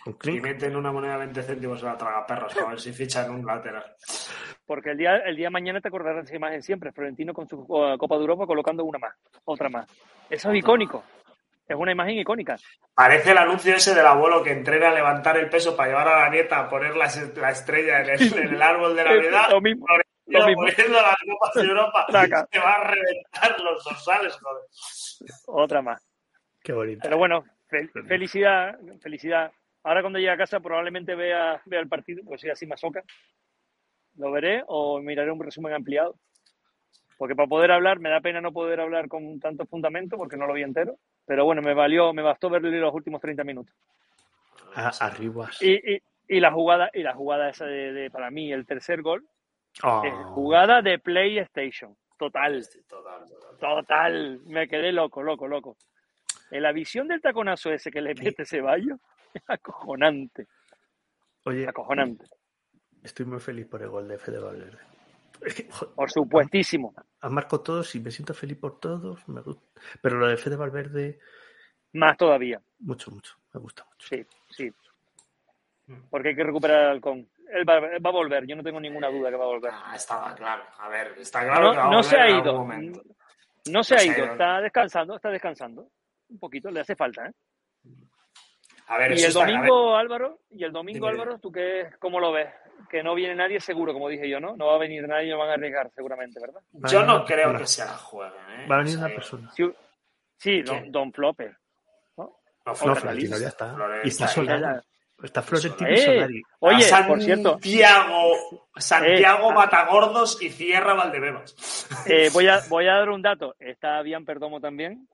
Y 0.06 0.14
clink. 0.14 0.42
meten 0.42 0.76
una 0.78 0.94
moneda 0.94 1.14
de 1.14 1.20
20 1.20 1.44
céntimos 1.44 1.82
en 1.82 1.88
la 1.90 1.98
tragaperros 1.98 2.54
para 2.54 2.70
ver 2.70 2.80
si 2.80 2.94
fichan 2.94 3.30
un 3.32 3.46
lateral. 3.46 3.84
Porque 4.66 4.92
el 4.92 4.98
día, 4.98 5.18
el 5.18 5.36
día 5.36 5.48
de 5.48 5.52
mañana 5.52 5.82
te 5.82 5.90
acordarás 5.90 6.24
de 6.24 6.28
esa 6.30 6.36
imagen 6.38 6.64
siempre. 6.64 6.94
Florentino 6.94 7.34
con 7.34 7.50
su 7.50 7.58
uh, 7.68 7.98
Copa 7.98 8.16
de 8.16 8.22
Europa 8.22 8.46
colocando 8.46 8.86
una 8.86 8.98
más, 8.98 9.14
otra 9.44 9.68
más. 9.68 9.88
Eso 10.30 10.52
es 10.52 10.58
icónico. 10.60 11.04
Es 11.70 11.76
una 11.76 11.92
imagen 11.92 12.16
icónica. 12.18 12.58
Parece 12.96 13.32
el 13.32 13.38
anuncio 13.38 13.76
ese 13.76 13.94
del 13.94 14.06
abuelo 14.08 14.42
que 14.44 14.52
entrena 14.52 14.90
a 14.90 14.94
levantar 14.94 15.38
el 15.38 15.50
peso 15.50 15.78
para 15.78 15.90
llevar 15.90 16.08
a 16.08 16.20
la 16.26 16.30
nieta 16.30 16.60
a 16.60 16.68
poner 16.70 16.96
la, 16.96 17.08
la 17.36 17.50
estrella 17.52 18.02
en 18.02 18.10
el, 18.10 18.22
en 18.40 18.54
el 18.56 18.62
árbol 18.62 18.96
de 18.96 19.04
Navidad. 19.06 19.50
Lo 19.52 19.62
mismo. 19.62 19.86
Lo 20.26 20.46
mismo. 20.48 20.64
poniendo 20.64 21.02
las 21.02 21.16
copas 21.26 21.54
de 21.54 21.62
Europa. 21.62 22.06
Se 22.52 22.60
va 22.60 22.72
a 22.74 22.84
reventar 22.84 23.60
los 23.62 23.84
dorsales, 23.84 24.36
joder. 24.42 24.64
Otra 25.46 25.82
más. 25.84 26.04
Qué 26.64 26.74
bonito. 26.74 27.02
Pero 27.04 27.18
bueno, 27.18 27.46
fel- 27.70 27.90
felicidad, 28.08 28.76
felicidad. 29.02 29.52
Ahora 29.84 30.02
cuando 30.02 30.20
llegue 30.20 30.32
a 30.32 30.38
casa 30.38 30.60
probablemente 30.60 31.16
vea, 31.16 31.62
vea 31.66 31.80
el 31.80 31.88
partido, 31.88 32.22
pues 32.26 32.42
soy 32.42 32.50
así 32.50 32.66
masoca. 32.66 33.04
Lo 34.18 34.32
veré 34.32 34.64
o 34.68 35.00
miraré 35.00 35.32
un 35.32 35.42
resumen 35.44 35.74
ampliado. 35.74 36.16
Porque 37.18 37.36
para 37.36 37.48
poder 37.50 37.72
hablar, 37.72 38.00
me 38.00 38.10
da 38.10 38.22
pena 38.22 38.40
no 38.42 38.52
poder 38.54 38.80
hablar 38.80 39.08
con 39.08 39.40
tanto 39.40 39.66
fundamento 39.66 40.18
porque 40.18 40.38
no 40.38 40.48
lo 40.48 40.54
vi 40.54 40.64
entero. 40.64 40.96
Pero 41.30 41.46
bueno, 41.46 41.62
me 41.62 41.76
valió, 41.76 42.12
me 42.12 42.24
bastó 42.24 42.50
ver 42.50 42.64
los 42.64 42.92
últimos 42.92 43.22
30 43.22 43.44
minutos. 43.44 43.76
Ah, 44.74 44.92
arriba. 45.00 45.48
Y, 45.62 45.94
y, 45.94 46.02
y 46.28 46.40
la 46.40 46.52
jugada, 46.52 46.90
y 46.92 47.04
la 47.04 47.14
jugada 47.14 47.50
esa 47.50 47.68
de, 47.68 47.94
de, 47.94 48.10
para 48.10 48.32
mí, 48.32 48.52
el 48.52 48.66
tercer 48.66 49.04
gol, 49.04 49.24
Oh, 49.84 50.02
es 50.04 50.12
jugada 50.26 50.82
de 50.82 50.98
PlayStation. 50.98 51.96
Total. 52.18 52.68
Total, 52.88 53.30
total. 53.30 53.60
Total, 53.60 54.40
me 54.48 54.68
quedé 54.68 54.92
loco, 54.92 55.22
loco, 55.22 55.48
loco. 55.48 55.78
En 56.50 56.64
la 56.64 56.72
visión 56.72 57.08
del 57.08 57.22
taconazo 57.22 57.72
ese 57.72 57.92
que 57.92 58.02
le 58.02 58.16
mete 58.16 58.44
Ceballos 58.44 59.00
es 59.36 59.44
acojonante, 59.48 60.48
Oye, 61.46 61.68
acojonante. 61.70 62.26
estoy 63.04 63.28
muy 63.28 63.40
feliz 63.40 63.68
por 63.68 63.84
el 63.84 63.90
gol 63.90 64.08
de 64.08 64.18
Fede 64.18 64.40
Valverde. 64.40 64.80
Es 65.42 65.54
que, 65.56 65.70
joder, 65.72 65.96
Por 65.96 66.12
supuestísimo. 66.12 66.94
han 67.22 67.34
marcado 67.34 67.62
todos 67.62 67.96
y 67.96 68.00
me 68.00 68.12
siento 68.12 68.34
feliz 68.34 68.58
por 68.58 68.80
todos. 68.80 69.28
Me 69.28 69.42
gusta. 69.42 69.64
Pero 70.02 70.18
lo 70.18 70.28
de 70.28 70.38
Fede 70.38 70.56
Valverde, 70.56 71.20
Más 71.94 72.18
todavía, 72.18 72.62
mucho, 72.80 73.12
mucho. 73.12 73.36
Me 73.54 73.60
gusta 73.60 73.86
mucho. 73.86 74.08
sí, 74.10 74.26
sí. 74.50 74.72
Porque 76.12 76.30
hay 76.30 76.36
que 76.36 76.44
recuperar 76.44 76.84
al 76.86 76.92
halcón. 76.92 77.28
Él 77.52 77.68
va, 77.68 77.78
él 77.80 78.06
va 78.06 78.10
a 78.10 78.14
volver, 78.14 78.46
yo 78.46 78.56
no 78.56 78.62
tengo 78.62 78.80
ninguna 78.80 79.10
duda 79.10 79.32
que 79.32 79.36
va 79.38 79.46
a 79.46 79.48
volver. 79.48 79.72
Ah, 79.74 79.96
estaba 79.96 80.36
claro. 80.36 80.64
A 80.78 80.88
ver, 80.88 81.16
está 81.18 81.44
claro 81.44 81.72
que 81.72 81.78
va 81.78 81.84
a 81.84 81.86
No, 81.86 81.92
no 81.94 82.04
se 82.04 82.16
ha 82.20 82.30
ido, 82.30 82.64
no 82.64 82.72
se 83.64 83.72
No 83.72 83.80
ha 83.80 83.84
se 83.84 83.96
ha 83.96 84.04
ido, 84.06 84.18
ido. 84.26 84.26
está 84.34 84.62
descansando, 84.62 85.16
está 85.16 85.30
descansando. 85.30 85.90
Un 86.30 86.38
poquito, 86.38 86.70
le 86.70 86.82
hace 86.82 86.96
falta, 86.96 87.26
¿eh? 87.26 87.32
A 88.90 88.98
ver, 88.98 89.12
Y 89.12 89.22
el 89.22 89.26
está- 89.26 89.42
a 89.42 89.46
ver, 89.46 89.56
domingo, 89.56 89.96
Álvaro, 89.96 90.40
y 90.52 90.64
el 90.64 90.72
domingo, 90.72 91.08
Dime. 91.08 91.22
Álvaro, 91.22 91.40
¿tú 91.40 91.52
qué, 91.52 91.90
cómo 92.00 92.20
lo 92.20 92.32
ves? 92.32 92.48
Que 92.90 93.04
no 93.04 93.14
viene 93.16 93.36
nadie 93.36 93.60
seguro, 93.60 93.94
como 93.94 94.10
dije 94.10 94.28
yo, 94.30 94.40
¿no? 94.40 94.56
No 94.56 94.68
va 94.68 94.76
a 94.76 94.80
venir 94.80 95.08
nadie, 95.08 95.30
no 95.32 95.38
van 95.38 95.50
a 95.50 95.54
arriesgar 95.54 95.92
seguramente, 95.96 96.40
¿verdad? 96.40 96.62
Yo 96.90 97.04
no 97.04 97.24
creo 97.26 97.58
que 97.58 97.66
se 97.68 97.86
la 97.86 97.92
jueguen. 97.98 98.42
¿eh? 98.60 98.68
Va 98.68 98.76
a 98.76 98.80
venir 98.80 98.96
O 98.96 99.00
una 99.00 99.08
sea, 99.08 99.16
persona. 99.16 99.52
Sí, 100.38 100.62
don, 100.64 100.92
don 100.92 101.12
Flope. 101.14 101.56
No, 102.18 102.40
No, 102.66 102.76
Florentino 102.76 102.96
Florentino 103.02 103.38
ya 103.38 103.48
está. 103.50 103.74
Florentino 103.76 104.06
Y 104.06 104.08
está 104.10 104.26
ahí. 104.26 104.32
Solari. 104.34 104.80
Está 105.22 105.42
Florentino 105.42 105.90
y 105.90 105.94
Eh, 105.94 105.98
Solari. 105.98 106.42
Oye, 106.60 106.86
por 107.08 107.22
cierto, 107.22 107.50
Santiago, 107.52 108.34
Santiago 108.78 109.52
Eh, 109.52 109.54
Matagordos 109.54 110.42
y 110.42 110.50
Cierra 110.50 110.94
Valdebebas. 110.94 111.56
eh, 112.08 112.30
voy, 112.34 112.48
a, 112.48 112.62
voy 112.70 112.88
a 112.88 112.94
dar 112.96 113.10
un 113.10 113.22
dato. 113.22 113.56
Está 113.60 114.02
Bian 114.02 114.24
Perdomo 114.26 114.62
también, 114.62 115.08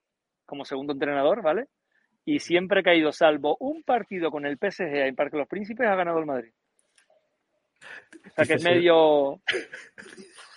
como 0.45 0.63
segundo 0.63 0.93
entrenador, 0.93 1.41
¿vale? 1.41 1.67
Y 2.25 2.39
siempre 2.39 2.81
que 2.83 2.89
ha 2.89 2.95
ido, 2.95 3.11
salvo 3.11 3.55
un 3.59 3.83
partido 3.83 4.31
con 4.31 4.45
el 4.45 4.57
PSG 4.57 4.81
en 4.81 5.15
Parque 5.15 5.37
de 5.37 5.39
los 5.41 5.47
Príncipes, 5.47 5.87
ha 5.87 5.95
ganado 5.95 6.19
el 6.19 6.25
Madrid. 6.25 6.51
O 8.25 8.29
sea 8.35 8.45
que 8.45 8.53
es 8.55 8.63
medio 8.63 9.39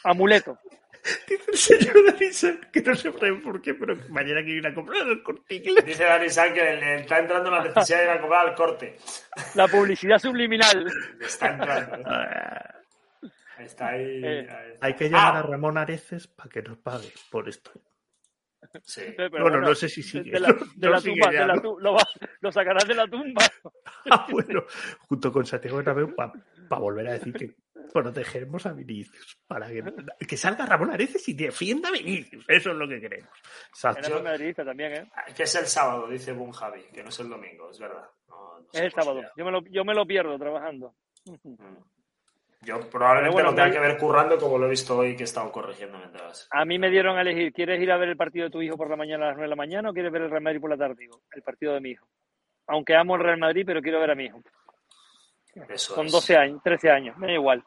amuleto. 0.05 0.59
Dice 1.29 1.51
el 1.51 1.57
señor 1.57 2.07
Darisa, 2.13 2.59
que 2.73 2.83
no 2.83 2.95
sé 2.95 3.13
por 3.13 3.63
qué, 3.63 3.75
pero 3.75 3.97
mañana 4.09 4.43
quiere 4.43 4.59
ir 4.59 4.67
a 4.67 4.75
comprar 4.75 5.07
el 5.07 5.23
corticle. 5.23 5.81
Dice 5.83 6.05
Dani 6.05 6.29
San 6.29 6.53
que 6.53 6.61
le 6.61 6.97
está 6.97 7.19
entrando 7.19 7.51
la 7.51 7.63
necesidad 7.63 7.99
de 7.99 8.05
ir 8.05 8.11
a 8.11 8.21
comprar 8.21 8.49
al 8.49 8.55
corte. 8.55 8.97
La 9.55 9.69
publicidad 9.69 10.19
subliminal. 10.19 10.85
Le 11.19 11.27
está 11.27 11.49
entrando. 11.49 12.09
Ah, 13.61 13.65
Está 13.65 13.89
ahí. 13.89 14.23
Eh, 14.25 14.47
ahí 14.49 14.71
está. 14.73 14.87
Hay 14.87 14.95
que 14.95 15.05
llamar 15.09 15.37
Ah, 15.37 15.39
a 15.41 15.43
Ramón 15.43 15.79
Areces 15.79 16.29
para 16.29 16.49
que 16.49 16.63
nos 16.63 16.79
pague 16.79 17.13
por 17.29 17.49
esto. 17.49 17.73
Sí. 18.83 19.03
Pero 19.17 19.31
bueno, 19.43 19.61
no 19.61 19.75
sé 19.75 19.89
si 19.89 20.03
sigue. 20.03 20.31
De 20.31 20.41
la, 20.41 20.49
No- 20.49 20.55
de 20.77 20.87
no 20.87 20.91
la 20.93 21.01
sigue 21.01 21.15
tumba, 21.21 21.33
ya, 21.33 21.41
de 21.41 21.47
la 21.47 21.55
¿no? 21.55 21.63
tu- 21.63 21.79
lo, 21.79 21.93
va- 21.95 22.09
lo 22.41 22.53
sacarás 22.53 22.87
de 22.87 22.95
la 22.95 23.07
tumba. 23.07 23.43
Ah, 24.11 24.27
bueno, 24.31 24.65
junto 25.01 25.31
con 25.31 25.45
Santiago 25.45 25.77
Bernabéu 25.79 26.15
para 26.17 26.33
volver 26.81 27.09
a 27.09 27.13
decir 27.13 27.33
que 27.35 27.55
protegeremos 27.93 28.65
a 28.65 28.73
Vinicius. 28.73 29.37
Para 29.47 29.69
que, 29.69 29.83
que 30.27 30.37
salga 30.37 30.65
Ramón 30.65 30.91
Areces 30.91 31.29
y 31.29 31.35
defienda 31.35 31.91
a 31.91 31.93
Vinicius. 31.93 32.45
Eso 32.49 32.71
es 32.71 32.77
lo 32.77 32.89
que 32.89 33.01
queremos. 33.01 33.31
También, 34.65 34.93
¿eh? 34.93 35.11
Que 35.37 35.43
es 35.43 35.55
el 35.57 35.67
sábado, 35.67 36.09
dice 36.09 36.33
Bun 36.33 36.53
Javi, 36.53 36.85
que 36.93 37.03
no 37.03 37.11
es 37.11 37.21
el 37.21 37.29
domingo, 37.29 37.71
es 37.71 37.79
verdad. 37.79 38.09
No, 38.29 38.61
no 38.61 38.67
Es 38.73 38.81
el 38.81 38.93
sábado. 38.93 39.21
Yo 39.37 39.45
me 39.45 39.51
lo, 39.53 39.63
yo 39.67 39.85
me 39.85 39.95
lo 39.95 40.07
pierdo 40.07 40.39
trabajando. 40.39 40.95
Mm. 41.27 41.55
Yo 42.61 42.81
probablemente 42.91 43.33
bueno, 43.33 43.51
lo 43.51 43.57
tenga 43.57 43.71
que 43.71 43.79
ver 43.79 43.97
currando 43.99 44.37
como 44.39 44.59
lo 44.59 44.67
he 44.67 44.71
visto 44.71 44.99
hoy 44.99 45.15
que 45.15 45.23
he 45.23 45.25
estado 45.25 45.51
corrigiendo 45.53 45.97
mientras. 45.99 46.49
A 46.51 46.65
mí 46.65 46.79
me 46.79 46.91
dieron 46.91 47.17
a 47.17 47.23
elegir, 47.23 47.53
¿quieres 47.53 47.81
ir 47.81 47.91
a 47.93 47.97
ver 47.97 48.09
el 48.09 48.17
partido 48.17 48.47
de 48.47 48.51
tu 48.51 48.61
hijo 48.61 48.77
por 48.77 48.91
la 48.91 48.97
mañana 48.97 49.27
a 49.27 49.29
las 49.29 49.37
9 49.37 49.45
de 49.45 49.51
la 49.51 49.57
mañana 49.57 49.91
o 49.91 49.93
quieres 49.93 50.11
ver 50.11 50.23
el 50.23 50.31
Real 50.31 50.43
Madrid 50.43 50.61
por 50.61 50.71
la 50.71 50.77
tarde? 50.77 50.97
Digo, 50.99 51.21
el 51.33 51.43
partido 51.43 51.75
de 51.75 51.81
mi 51.81 51.91
hijo. 51.91 52.07
Aunque 52.67 52.97
amo 52.97 53.15
el 53.15 53.23
Real 53.23 53.39
Madrid, 53.39 53.63
pero 53.65 53.81
quiero 53.81 54.01
ver 54.01 54.11
a 54.11 54.15
mi 54.15 54.25
hijo. 54.25 54.43
Eso 55.69 55.95
Con 55.95 56.07
es. 56.07 56.13
12 56.13 56.37
años, 56.37 56.63
13 56.63 56.91
años, 56.91 57.17
me 57.17 57.29
da 57.29 57.33
igual. 57.33 57.65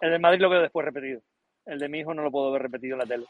El 0.00 0.12
de 0.12 0.18
Madrid 0.18 0.40
lo 0.40 0.50
veo 0.50 0.62
después 0.62 0.84
repetido. 0.84 1.20
El 1.66 1.78
de 1.78 1.88
mi 1.88 2.00
hijo 2.00 2.14
no 2.14 2.22
lo 2.22 2.30
puedo 2.30 2.52
ver 2.52 2.62
repetido 2.62 2.94
en 2.94 2.98
la 3.00 3.06
tele. 3.06 3.26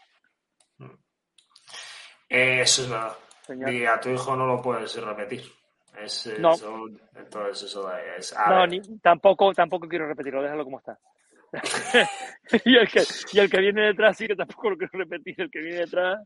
Eh, 2.29 2.61
eso 2.61 2.83
es 2.83 2.91
verdad. 2.91 3.17
Señor. 3.43 3.73
Y 3.73 3.87
a 3.87 4.01
tu 4.01 4.11
hijo 4.11 4.37
no 4.37 4.47
lo 4.47 4.61
puedes 4.61 4.95
repetir. 4.97 5.43
Es, 6.01 6.39
No. 6.39 6.53
eso- 6.53 6.87
entonces 7.17 7.63
eso 7.71 7.83
da- 7.85 8.01
es... 8.17 8.33
a 8.37 8.51
No, 8.51 8.67
ni, 8.67 8.81
tampoco, 9.01 9.53
tampoco 9.53 9.89
quiero 9.89 10.07
repetirlo, 10.09 10.43
déjalo 10.43 10.65
como 10.65 10.79
está. 10.79 10.99
y, 12.65 12.77
el 12.77 12.89
que, 12.89 13.03
y 13.33 13.39
el 13.39 13.49
que 13.49 13.61
viene 13.61 13.83
detrás 13.87 14.17
sí 14.17 14.27
que 14.27 14.35
tampoco 14.35 14.71
lo 14.71 14.77
quiero 14.77 14.99
repetir. 14.99 15.41
El 15.41 15.51
que 15.51 15.61
viene 15.61 15.79
detrás 15.81 16.21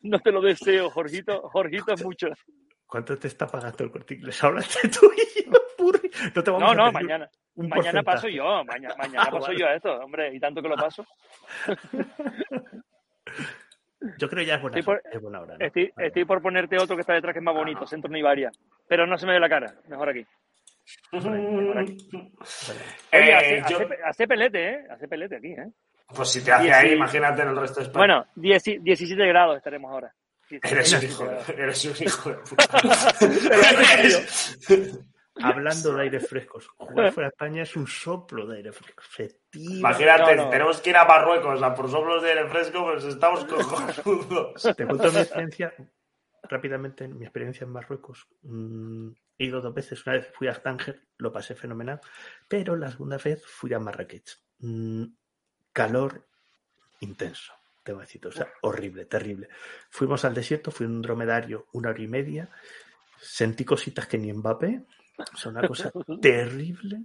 no 0.00 0.18
te 0.18 0.32
lo 0.32 0.40
deseo, 0.40 0.88
Jorgito. 0.90 1.42
Jorgito 1.50 1.92
es 1.92 2.02
mucho. 2.04 2.28
¿Cuánto 2.86 3.18
te 3.18 3.28
está 3.28 3.46
pagando 3.46 3.84
el 3.84 3.90
corte 3.90 4.14
inglés? 4.14 4.42
Ahora 4.42 4.62
te 4.62 4.88
tú 4.88 5.10
y 5.14 5.44
yo, 5.44 5.52
Purri. 5.76 6.10
No 6.34 6.42
te 6.42 6.50
vamos 6.50 6.62
No, 6.64 6.70
a 6.70 6.74
no, 6.74 6.92
pedir 6.92 7.06
mañana. 7.06 7.30
Mañana 7.54 8.02
paso 8.02 8.28
yo, 8.28 8.64
mañana, 8.64 8.94
mañana 8.96 9.22
Ah, 9.28 9.30
paso 9.30 9.46
vale. 9.48 9.58
yo 9.58 9.66
a 9.66 9.74
esto, 9.74 9.92
hombre, 9.96 10.34
y 10.34 10.40
tanto 10.40 10.62
que 10.62 10.68
lo 10.70 10.76
paso. 10.76 11.04
Yo 14.18 14.28
creo 14.28 14.44
ya 14.44 14.54
es 14.56 14.62
buena, 14.62 14.78
Estoy 14.78 14.94
por- 14.94 15.02
es 15.12 15.20
buena 15.20 15.40
hora. 15.40 15.56
¿no? 15.58 15.64
Estoy, 15.66 15.92
Vale. 15.96 16.08
estoy 16.08 16.24
por 16.24 16.42
ponerte 16.42 16.76
otro 16.78 16.96
que 16.96 17.00
está 17.02 17.14
detrás 17.14 17.32
que 17.32 17.38
es 17.38 17.44
más 17.44 17.54
bonito, 17.54 17.86
Centro 17.86 18.10
Nivaria. 18.10 18.50
Pero 18.88 19.06
no 19.06 19.16
se 19.18 19.26
me 19.26 19.32
ve 19.34 19.40
la 19.40 19.48
cara, 19.48 19.74
mejor 19.88 20.08
aquí. 20.10 20.26
Mejor 21.12 21.78
aquí. 21.78 21.96
Vale. 22.12 22.20
Oye, 23.12 23.30
Eh, 23.30 23.34
hace, 23.60 23.72
yo- 23.72 23.80
hace- 23.80 23.98
hace 24.04 24.26
pelete, 24.28 24.68
¿eh? 24.70 24.84
Hace 24.90 25.08
pelete 25.08 25.36
aquí, 25.36 25.52
¿eh? 25.52 25.66
Pues 26.14 26.30
si 26.30 26.44
te 26.44 26.52
hace 26.52 26.68
Dieci- 26.68 26.72
ahí, 26.74 26.92
imagínate 26.92 27.42
en 27.42 27.48
el 27.48 27.56
resto 27.56 27.80
de 27.80 27.86
España. 27.86 28.00
Bueno, 28.06 28.26
10 28.34 28.62
17 28.82 29.26
grados 29.26 29.56
estaremos 29.56 29.90
ahora. 29.90 30.12
17 30.50 30.74
Eres 30.74 30.92
un 30.92 31.00
17 31.00 31.06
hijo, 31.06 31.24
grados. 31.24 31.46
de- 31.46 31.54
eres 31.62 31.84
un 31.84 32.06
hijo 32.06 32.30
de 32.30 32.36
puta. 32.36 32.64
Hablando 35.40 35.94
de 35.94 36.02
aires 36.02 36.28
frescos, 36.28 36.68
jugar 36.76 37.12
fuera 37.12 37.28
de 37.28 37.32
España 37.32 37.62
es 37.62 37.74
un 37.76 37.86
soplo 37.86 38.46
de 38.46 38.58
aire 38.58 38.72
fresco. 38.72 39.02
Imagínate, 39.54 40.36
No, 40.36 40.44
no. 40.44 40.50
tenemos 40.50 40.80
que 40.80 40.90
ir 40.90 40.96
a 40.96 41.04
Marruecos 41.06 41.62
a 41.62 41.74
por 41.74 41.90
soplos 41.90 42.22
de 42.22 42.30
aire 42.30 42.48
fresco, 42.48 42.84
pues 42.84 43.04
estamos 43.04 43.44
cojonudos. 43.46 44.62
Te 44.76 44.86
cuento 44.86 45.10
mi 45.10 45.18
experiencia 45.18 45.74
rápidamente. 46.42 47.08
Mi 47.08 47.24
experiencia 47.24 47.64
en 47.64 47.70
Marruecos. 47.70 48.26
Mm, 48.42 49.08
he 49.38 49.44
ido 49.46 49.60
dos 49.62 49.72
veces. 49.74 50.04
Una 50.06 50.16
vez 50.16 50.30
fui 50.34 50.48
a 50.48 50.54
Tánger, 50.54 51.00
lo 51.16 51.32
pasé 51.32 51.54
fenomenal. 51.54 52.00
Pero 52.46 52.76
la 52.76 52.90
segunda 52.90 53.16
vez 53.16 53.42
fui 53.46 53.72
a 53.72 53.78
Marrakech. 53.78 54.38
Mm, 54.58 55.04
calor 55.72 56.26
intenso. 57.00 57.52
O 57.84 58.30
sea, 58.30 58.46
horrible, 58.60 59.06
terrible. 59.06 59.48
Fuimos 59.90 60.24
al 60.24 60.34
desierto, 60.34 60.70
fui 60.70 60.86
en 60.86 60.92
un 60.92 61.02
dromedario 61.02 61.66
una 61.72 61.88
hora 61.88 62.00
y 62.00 62.06
media. 62.06 62.48
Sentí 63.18 63.64
cositas 63.64 64.06
que 64.06 64.18
ni 64.18 64.32
Mbappé. 64.32 64.84
O 65.32 65.36
sea, 65.36 65.50
una 65.52 65.66
cosa 65.66 65.90
terrible. 66.20 67.02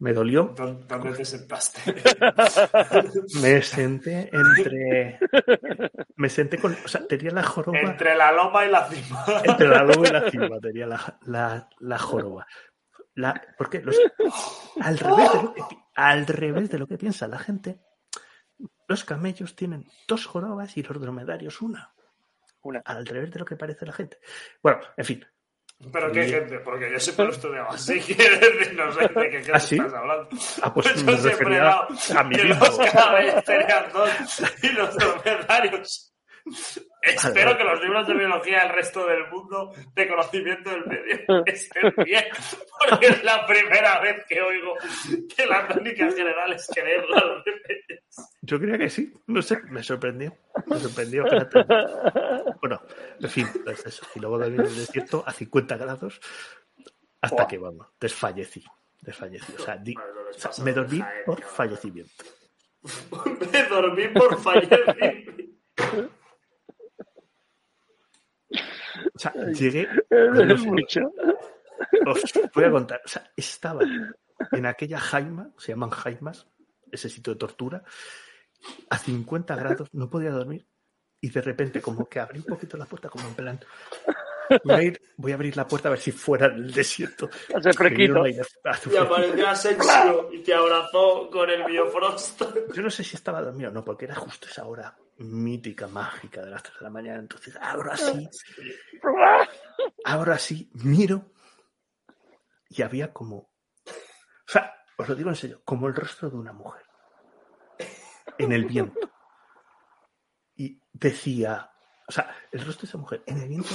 Me 0.00 0.12
dolió. 0.12 0.54
¿Dó- 0.56 0.74
¿Dónde 0.74 1.12
te 1.12 1.24
sentaste? 1.24 1.80
Me 3.42 3.62
senté 3.62 4.30
entre. 4.32 5.18
Me 6.16 6.28
senté 6.28 6.58
con. 6.58 6.76
O 6.84 6.88
sea, 6.88 7.04
tenía 7.06 7.30
la 7.32 7.42
joroba. 7.42 7.80
Entre 7.80 8.14
la 8.14 8.30
loma 8.32 8.64
y 8.64 8.70
la 8.70 8.88
cima. 8.88 9.24
Entre 9.44 9.66
la 9.68 9.82
loba 9.82 10.08
y 10.08 10.12
la 10.12 10.30
cima 10.30 10.60
tenía 10.60 10.86
la, 10.86 11.18
la, 11.26 11.68
la 11.80 11.98
joroba. 11.98 12.46
La, 13.14 13.42
¿Por 13.56 13.68
qué? 13.70 13.80
Los- 13.80 13.98
al, 14.80 14.98
revés 14.98 15.32
de 15.32 15.42
lo 15.42 15.54
que, 15.54 15.62
al 15.96 16.26
revés 16.26 16.70
de 16.70 16.78
lo 16.78 16.86
que 16.86 16.96
piensa 16.98 17.26
la 17.26 17.38
gente, 17.40 17.80
los 18.86 19.04
camellos 19.04 19.56
tienen 19.56 19.84
dos 20.06 20.26
jorobas 20.26 20.76
y 20.76 20.82
los 20.84 21.00
dromedarios 21.00 21.60
una. 21.60 21.92
Una. 22.62 22.80
Al 22.84 23.04
revés 23.04 23.32
de 23.32 23.40
lo 23.40 23.44
que 23.44 23.56
parece 23.56 23.84
la 23.86 23.92
gente. 23.92 24.18
Bueno, 24.62 24.78
en 24.96 25.04
fin. 25.04 25.26
Pero 25.92 26.10
qué 26.10 26.24
gente, 26.26 26.58
porque 26.58 26.90
yo 26.90 26.98
siempre 26.98 27.24
lo 27.26 27.30
he 27.30 27.34
estudiado 27.34 27.68
así, 27.70 27.94
decir, 28.00 28.74
no 28.76 28.92
sé 28.92 29.00
de 29.02 29.30
qué 29.30 29.36
gente 29.38 29.52
¿Ah, 29.54 29.60
sí? 29.60 29.76
estás 29.76 29.94
hablando. 29.94 30.28
Ah, 30.62 30.74
pues 30.74 30.88
Pues 31.04 31.22
yo 31.22 31.28
siempre 31.28 31.56
he 31.56 31.58
dado 31.60 31.82
a 32.16 32.28
que 32.28 32.44
mismo. 32.44 32.66
los 32.66 32.78
dos 33.92 34.10
y 34.62 34.68
los 34.70 34.96
dromedarios. 34.96 36.14
Espero 37.02 37.56
que 37.56 37.64
los 37.64 37.80
libros 37.80 38.06
de 38.08 38.14
biología 38.14 38.60
del 38.64 38.70
resto 38.70 39.06
del 39.06 39.26
mundo 39.30 39.72
de 39.94 40.08
conocimiento 40.08 40.70
del 40.70 40.84
medio 40.86 41.42
estén 41.46 41.92
bien, 42.04 42.24
porque 42.88 43.06
es 43.06 43.22
la 43.24 43.46
primera 43.46 44.00
vez 44.00 44.24
que 44.28 44.40
oigo 44.42 44.74
que 45.36 45.46
la 45.46 45.66
tónica 45.68 46.10
general 46.10 46.52
es 46.52 46.66
quererlo 46.74 47.16
al 47.16 47.44
revés. 47.44 48.36
Yo 48.42 48.58
creía 48.58 48.78
que 48.78 48.90
sí. 48.90 49.12
No 49.26 49.40
sé, 49.42 49.60
me 49.70 49.82
sorprendió. 49.82 50.36
Me 50.66 50.78
sorprendió. 50.78 51.24
fíjate. 51.24 51.64
Bueno, 52.60 52.82
en 53.20 53.30
fin, 53.30 53.46
es 53.66 53.86
eso. 53.86 54.06
Y 54.14 54.20
luego 54.20 54.38
dormí 54.38 54.56
en 54.56 54.66
el 54.66 54.76
desierto 54.76 55.22
a 55.26 55.32
50 55.32 55.76
grados 55.76 56.20
hasta 57.20 57.46
que, 57.46 57.58
vamos, 57.58 57.86
desfallecí. 58.00 58.64
Desfallecí. 59.02 59.52
O 59.56 59.62
sea, 59.62 59.76
di- 59.76 59.94
Bueno, 59.94 60.14
no 60.14 60.24
les 60.28 60.44
o 60.44 60.52
sea, 60.52 60.64
me 60.64 60.72
dormí 60.72 61.00
por 61.24 61.42
fallecimiento. 61.42 62.24
Me 63.52 63.62
dormí 63.64 64.08
por 64.08 64.40
fallecer. 64.40 65.24
O 69.14 69.18
sea, 69.18 69.32
llegué, 69.52 69.88
Es 70.10 70.64
mucho. 70.64 71.00
os 72.06 72.32
voy 72.54 72.64
a 72.64 72.70
contar, 72.70 73.00
o 73.04 73.08
sea, 73.08 73.30
estaba 73.36 73.82
en 74.52 74.66
aquella 74.66 74.98
jaima, 74.98 75.50
se 75.58 75.72
llaman 75.72 75.90
jaimas, 75.90 76.46
ese 76.90 77.08
sitio 77.08 77.34
de 77.34 77.38
tortura, 77.38 77.82
a 78.90 78.98
50 78.98 79.54
grados, 79.56 79.88
no 79.92 80.08
podía 80.10 80.30
dormir, 80.30 80.66
y 81.20 81.30
de 81.30 81.40
repente 81.40 81.80
como 81.80 82.08
que 82.08 82.20
abrí 82.20 82.38
un 82.38 82.44
poquito 82.44 82.76
la 82.76 82.86
puerta, 82.86 83.08
como 83.08 83.28
en 83.28 83.34
plan, 83.34 83.60
voy 84.64 84.74
a, 84.74 84.82
ir, 84.82 85.00
voy 85.16 85.32
a 85.32 85.34
abrir 85.34 85.56
la 85.56 85.66
puerta 85.66 85.88
a 85.88 85.92
ver 85.92 86.00
si 86.00 86.12
fuera 86.12 86.48
del 86.48 86.72
desierto. 86.72 87.28
Hace 87.54 87.72
fresquito. 87.72 88.26
Y 88.26 88.96
apareció 88.96 89.48
Asensio 89.48 90.32
y 90.32 90.42
te 90.42 90.54
abrazó 90.54 91.28
con 91.30 91.50
el 91.50 91.64
Biofrost. 91.64 92.42
Yo 92.74 92.82
no 92.82 92.90
sé 92.90 93.04
si 93.04 93.16
estaba 93.16 93.42
dormido 93.42 93.70
o 93.70 93.72
no, 93.72 93.84
porque 93.84 94.06
era 94.06 94.14
justo 94.14 94.48
esa 94.48 94.66
hora 94.66 94.96
mítica, 95.18 95.88
mágica 95.88 96.42
de 96.42 96.50
las 96.50 96.62
3 96.62 96.78
de 96.78 96.84
la 96.84 96.90
mañana. 96.90 97.18
Entonces, 97.18 97.56
ahora 97.60 97.96
sí, 97.96 98.28
ahora 100.04 100.38
sí, 100.38 100.70
miro 100.74 101.32
y 102.68 102.82
había 102.82 103.12
como. 103.12 103.36
O 103.36 104.50
sea, 104.50 104.74
os 104.96 105.08
lo 105.08 105.14
digo 105.14 105.30
en 105.30 105.36
serio, 105.36 105.62
como 105.64 105.88
el 105.88 105.94
rostro 105.94 106.30
de 106.30 106.36
una 106.36 106.52
mujer 106.52 106.84
en 108.38 108.52
el 108.52 108.64
viento. 108.64 109.10
Y 110.56 110.80
decía, 110.92 111.70
o 112.06 112.12
sea, 112.12 112.34
el 112.50 112.64
rostro 112.64 112.82
de 112.82 112.88
esa 112.88 112.98
mujer 112.98 113.22
en 113.26 113.38
el 113.38 113.48
viento 113.48 113.74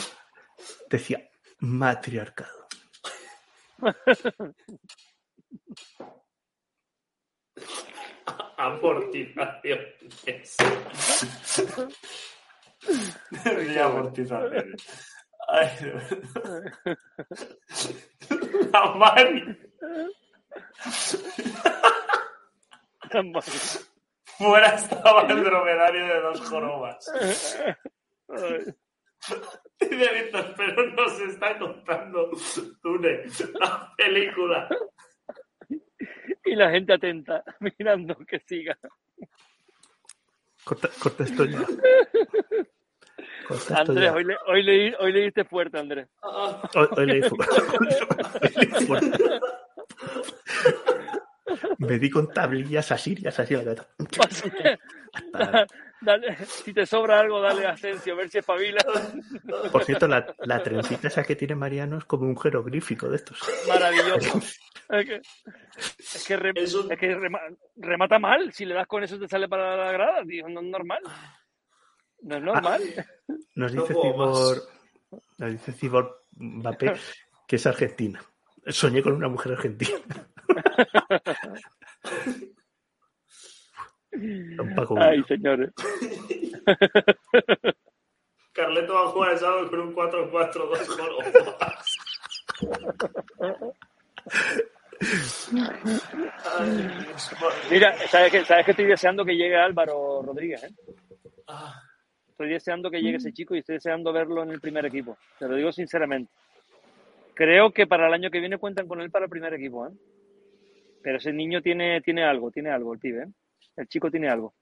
decía 0.90 1.30
matriarcado. 1.60 2.68
Amortizaciones. 8.64 10.56
Y 13.46 13.78
amortizaciones. 13.78 15.14
Ay, 15.50 15.70
de 15.82 15.92
verdad. 15.92 16.98
La 18.72 18.82
Mari. 18.96 19.58
Fuera 24.38 24.76
estaba 24.76 25.22
el 25.24 25.44
dromedario 25.44 26.08
de 26.08 26.22
dos 26.22 26.40
jorobas. 26.50 27.12
Dice 29.80 30.14
Víctor, 30.14 30.54
pero 30.56 30.88
nos 30.92 31.20
está 31.20 31.60
contando 31.60 32.32
Tune, 32.82 33.24
la 33.60 33.94
película. 33.98 34.70
Y 36.54 36.56
la 36.56 36.70
gente 36.70 36.94
atenta, 36.94 37.44
mirando 37.80 38.16
que 38.28 38.40
siga. 38.42 38.78
Corta, 40.64 40.88
corta 41.02 41.24
esto 41.24 41.46
ya. 41.46 41.58
Corta 43.48 43.80
esto 43.82 43.92
Andrés, 43.92 44.04
ya. 44.06 44.14
hoy 44.14 44.24
le, 44.24 44.36
hoy, 44.46 44.62
le, 44.64 44.96
hoy 45.00 45.12
le 45.14 45.20
diste 45.22 45.46
fuerte, 45.46 45.80
Andrés. 45.80 46.08
Hoy, 46.22 46.88
hoy 46.96 47.06
leí 47.08 47.22
fuerte. 48.88 49.18
Me 51.80 51.98
di 51.98 52.10
con 52.12 52.30
tablillas 52.32 52.92
así 52.92 53.14
en 53.14 53.24
la 53.24 53.32
cabeza. 53.32 53.88
Hasta- 55.14 55.66
Dale, 56.04 56.36
si 56.46 56.74
te 56.74 56.86
sobra 56.86 57.22
algo, 57.22 57.40
dale 57.40 57.66
a 57.66 57.72
Asensio, 57.72 58.12
a 58.14 58.18
ver 58.18 58.30
si 58.30 58.38
espabila. 58.40 58.84
Por 59.72 59.86
cierto, 59.86 60.06
la, 60.06 60.36
la 60.40 60.62
trencita 60.62 61.08
esa 61.08 61.24
que 61.24 61.38
tiene 61.38 61.56
Mariano 61.56 61.98
es 61.98 62.04
como 62.04 62.26
un 62.28 62.38
jeroglífico 62.38 63.08
de 63.08 63.16
estos. 63.16 63.40
Maravilloso. 63.68 64.40
Que, 64.90 65.22
es 66.16 66.26
que, 66.28 66.38
re- 66.38 66.52
Es 66.56 66.74
un- 66.76 66.92
es 66.92 66.98
que 67.00 67.16
rema- 67.16 67.42
remata 67.76 68.18
mal. 68.20 68.52
Si 68.54 68.66
le 68.66 68.74
das 68.76 68.88
con 68.88 69.04
eso, 69.04 69.20
te 69.20 69.28
sale 69.28 69.48
para 69.48 69.76
la 69.78 69.92
grada, 69.92 70.24
tío. 70.26 70.48
No 70.50 70.62
es 70.62 70.66
normal. 70.68 71.02
No 72.22 72.38
es 72.38 72.44
normal. 72.44 72.82
Nos 73.56 73.74
No 73.74 73.82
dice 73.82 73.94
puedo 73.94 74.12
Cibor, 74.12 74.58
nos 75.38 75.52
dice 75.52 75.72
Cibor 75.74 76.24
Mbappé 76.36 76.94
que 77.48 77.56
es 77.58 77.68
argentina. 77.68 78.24
Soñé 78.68 79.02
con 79.04 79.14
una 79.14 79.28
mujer 79.28 79.52
argentina. 79.54 80.00
Ay, 85.00 85.24
señores. 85.28 85.72
Carleto 88.54 88.94
va 88.94 89.02
a 89.02 89.08
jugar 89.08 89.32
el 89.34 89.40
sábado 89.40 89.68
con 89.70 89.80
un 89.80 89.96
4-4-2 89.96 92.64
Mira, 97.70 97.94
¿sabes 98.08 98.32
que, 98.32 98.46
¿sabes 98.46 98.66
que 98.66 98.72
estoy 98.72 98.86
deseando 98.86 99.26
que 99.26 99.36
llegue 99.36 99.56
Álvaro 99.56 100.22
Rodríguez? 100.22 100.64
¿eh? 100.64 100.70
Ah, 101.48 101.74
Estoy 102.30 102.50
deseando 102.50 102.90
que 102.90 103.02
llegue 103.02 103.18
ese 103.18 103.32
chico 103.32 103.56
y 103.56 103.60
estoy 103.60 103.76
deseando 103.76 104.12
verlo 104.12 104.44
en 104.44 104.52
el 104.52 104.60
primer 104.60 104.86
equipo. 104.86 105.18
Te 105.40 105.48
lo 105.48 105.56
digo 105.56 105.72
sinceramente. 105.72 106.32
Creo 107.36 107.72
que 107.72 107.88
para 107.88 108.08
el 108.08 108.14
año 108.14 108.30
que 108.30 108.40
viene 108.40 108.58
cuentan 108.58 108.88
con 108.88 109.02
él 109.02 109.12
para 109.12 109.26
el 109.26 109.30
primer 109.30 109.54
equipo. 109.54 109.88
¿eh? 109.88 109.92
Pero 111.02 111.18
ese 111.18 111.32
niño 111.32 111.62
tiene, 111.62 112.02
tiene 112.02 112.24
algo, 112.24 112.50
tiene 112.52 112.72
algo, 112.72 112.94
el 112.94 113.00
pibe. 113.00 113.24
¿eh? 113.24 113.28
El 113.78 113.88
chico 113.88 114.10
tiene 114.10 114.30
algo. 114.30 114.54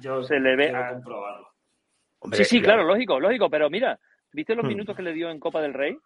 yo 0.00 0.22
Se 0.24 0.38
le 0.40 0.56
ve 0.56 0.70
a- 0.74 0.90
comprobarlo. 0.94 1.48
Hombre, 2.20 2.38
Sí, 2.38 2.44
sí, 2.56 2.62
claro, 2.62 2.84
lógico, 2.84 3.20
lógico. 3.20 3.50
Pero 3.50 3.68
mira, 3.68 3.98
¿viste 4.32 4.54
los 4.54 4.64
Hmm. 4.64 4.68
minutos 4.68 4.96
que 4.96 5.02
le 5.02 5.12
dio 5.12 5.30
en 5.30 5.38
Copa 5.38 5.60
del 5.60 5.74
Rey? 5.74 5.96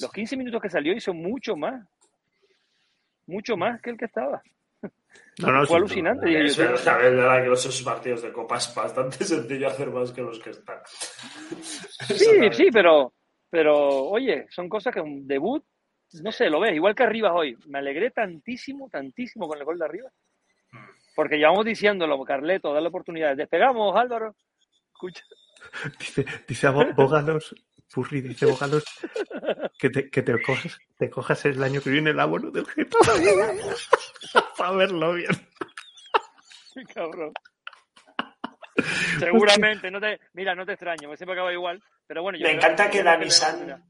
Los 0.00 0.12
15 0.12 0.36
minutos 0.36 0.62
que 0.62 0.70
salió 0.70 0.92
hizo 0.92 1.12
mucho 1.12 1.56
más. 1.56 1.84
Mucho 3.32 3.56
más 3.56 3.80
que 3.80 3.90
el 3.90 3.96
que 3.96 4.04
estaba. 4.04 4.42
No, 5.38 5.50
no, 5.50 5.66
Fue 5.66 5.78
alucinante. 5.78 6.30
yo, 6.30 6.38
Es 6.38 6.56
verdad 6.58 7.42
que 7.42 7.52
esos 7.52 7.82
partidos 7.82 8.22
de 8.22 8.32
Copa 8.32 8.58
es 8.58 8.74
bastante 8.74 9.24
sencillo 9.24 9.68
hacer 9.68 9.90
más 9.90 10.12
que 10.12 10.22
los 10.22 10.38
que 10.38 10.50
están. 10.50 10.78
Sí, 12.14 12.50
sí, 12.52 12.68
pero, 12.72 13.14
pero 13.48 14.04
oye, 14.04 14.46
son 14.50 14.68
cosas 14.68 14.92
que 14.92 15.00
un 15.00 15.26
debut, 15.26 15.64
no 16.22 16.32
sé, 16.32 16.50
lo 16.50 16.60
ves, 16.60 16.74
igual 16.74 16.94
que 16.94 17.04
Arribas 17.04 17.32
hoy. 17.34 17.56
Me 17.68 17.78
alegré 17.78 18.10
tantísimo, 18.10 18.90
tantísimo 18.90 19.48
con 19.48 19.58
el 19.58 19.64
gol 19.64 19.78
de 19.78 19.84
arriba. 19.84 20.10
Porque 21.14 21.36
llevamos 21.36 21.64
diciéndolo, 21.64 22.22
Carleto, 22.24 22.72
dale 22.72 22.88
oportunidades. 22.88 23.36
Despegamos, 23.36 23.96
Álvaro. 23.96 24.34
Escucha. 24.92 25.24
Dice, 25.98 26.24
dice 26.46 26.68
Bógalos, 26.68 27.54
Purri, 27.92 28.20
dice 28.22 28.46
Bógalos 28.46 28.84
que 29.78 29.90
te, 29.90 30.10
que 30.10 30.22
te 30.22 30.40
cojas, 30.40 30.78
te 30.98 31.10
cojas 31.10 31.44
el 31.44 31.62
año 31.62 31.80
que 31.80 31.90
viene 31.90 32.10
el 32.10 32.20
abono 32.20 32.50
del 32.50 32.66
Getafe. 32.66 33.34
Para 34.56 34.72
verlo 34.72 35.14
bien. 35.14 35.30
Cabrón. 36.94 37.32
Seguramente, 39.18 39.90
no 39.90 40.00
te, 40.00 40.20
mira, 40.32 40.54
no 40.54 40.64
te 40.64 40.72
extraño, 40.72 41.02
porque 41.02 41.18
siempre 41.18 41.34
acaba 41.34 41.52
igual. 41.52 41.82
Pero 42.06 42.22
bueno, 42.22 42.38
yo 42.38 42.46
Me 42.46 42.52
encanta 42.52 42.86
que 42.86 43.00
creo 43.00 43.04
Dani 43.04 43.30
San, 43.30 43.84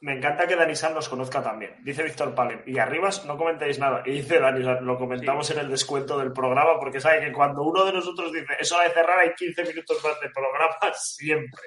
me 0.00 0.14
encanta 0.14 0.46
que 0.46 0.56
Dani 0.56 0.74
San 0.74 0.94
nos 0.94 1.08
conozca 1.08 1.42
también. 1.42 1.76
Dice 1.82 2.02
Víctor 2.02 2.34
Palem. 2.34 2.62
Y 2.66 2.78
arribas 2.78 3.24
no 3.24 3.36
comentéis 3.36 3.78
nada. 3.78 4.02
Y 4.04 4.12
dice 4.12 4.38
Dani 4.38 4.62
San, 4.64 4.84
lo 4.84 4.98
comentamos 4.98 5.50
en 5.50 5.58
el 5.58 5.68
descuento 5.68 6.18
del 6.18 6.32
programa 6.32 6.78
porque 6.78 7.00
sabe 7.00 7.20
que 7.20 7.32
cuando 7.32 7.62
uno 7.62 7.84
de 7.84 7.92
nosotros 7.92 8.32
dice 8.32 8.54
es 8.58 8.70
hora 8.72 8.84
de 8.84 8.94
cerrar 8.94 9.18
hay 9.20 9.34
15 9.34 9.64
minutos 9.64 10.02
más 10.04 10.20
de 10.20 10.30
programa 10.30 10.76
siempre. 10.94 11.60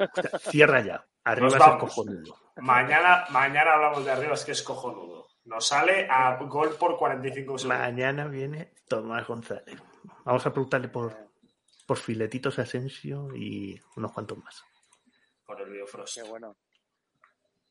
Cierra 0.49 0.81
ya. 0.81 1.05
Arriba 1.23 1.47
Nos 1.47 1.55
es 1.55 1.77
cojonudo. 1.77 2.35
Mañana, 2.57 3.25
mañana 3.29 3.73
hablamos 3.73 4.05
de 4.05 4.11
arribas 4.11 4.45
que 4.45 4.51
es 4.51 4.63
cojonudo. 4.63 5.27
Nos 5.45 5.67
sale 5.67 6.07
a 6.09 6.37
gol 6.37 6.75
por 6.79 6.97
45 6.97 7.57
segundos. 7.57 7.79
Mañana 7.79 8.27
viene 8.27 8.73
Tomás 8.87 9.27
González. 9.27 9.81
Vamos 10.23 10.45
a 10.45 10.51
preguntarle 10.51 10.89
por, 10.89 11.15
por 11.87 11.97
filetitos 11.97 12.59
Asensio 12.59 13.29
y 13.35 13.79
unos 13.95 14.11
cuantos 14.11 14.37
más. 14.37 14.63
Por 15.45 15.61
el 15.61 15.69
Biofrost. 15.69 16.15
Qué 16.15 16.23
bueno. 16.23 16.55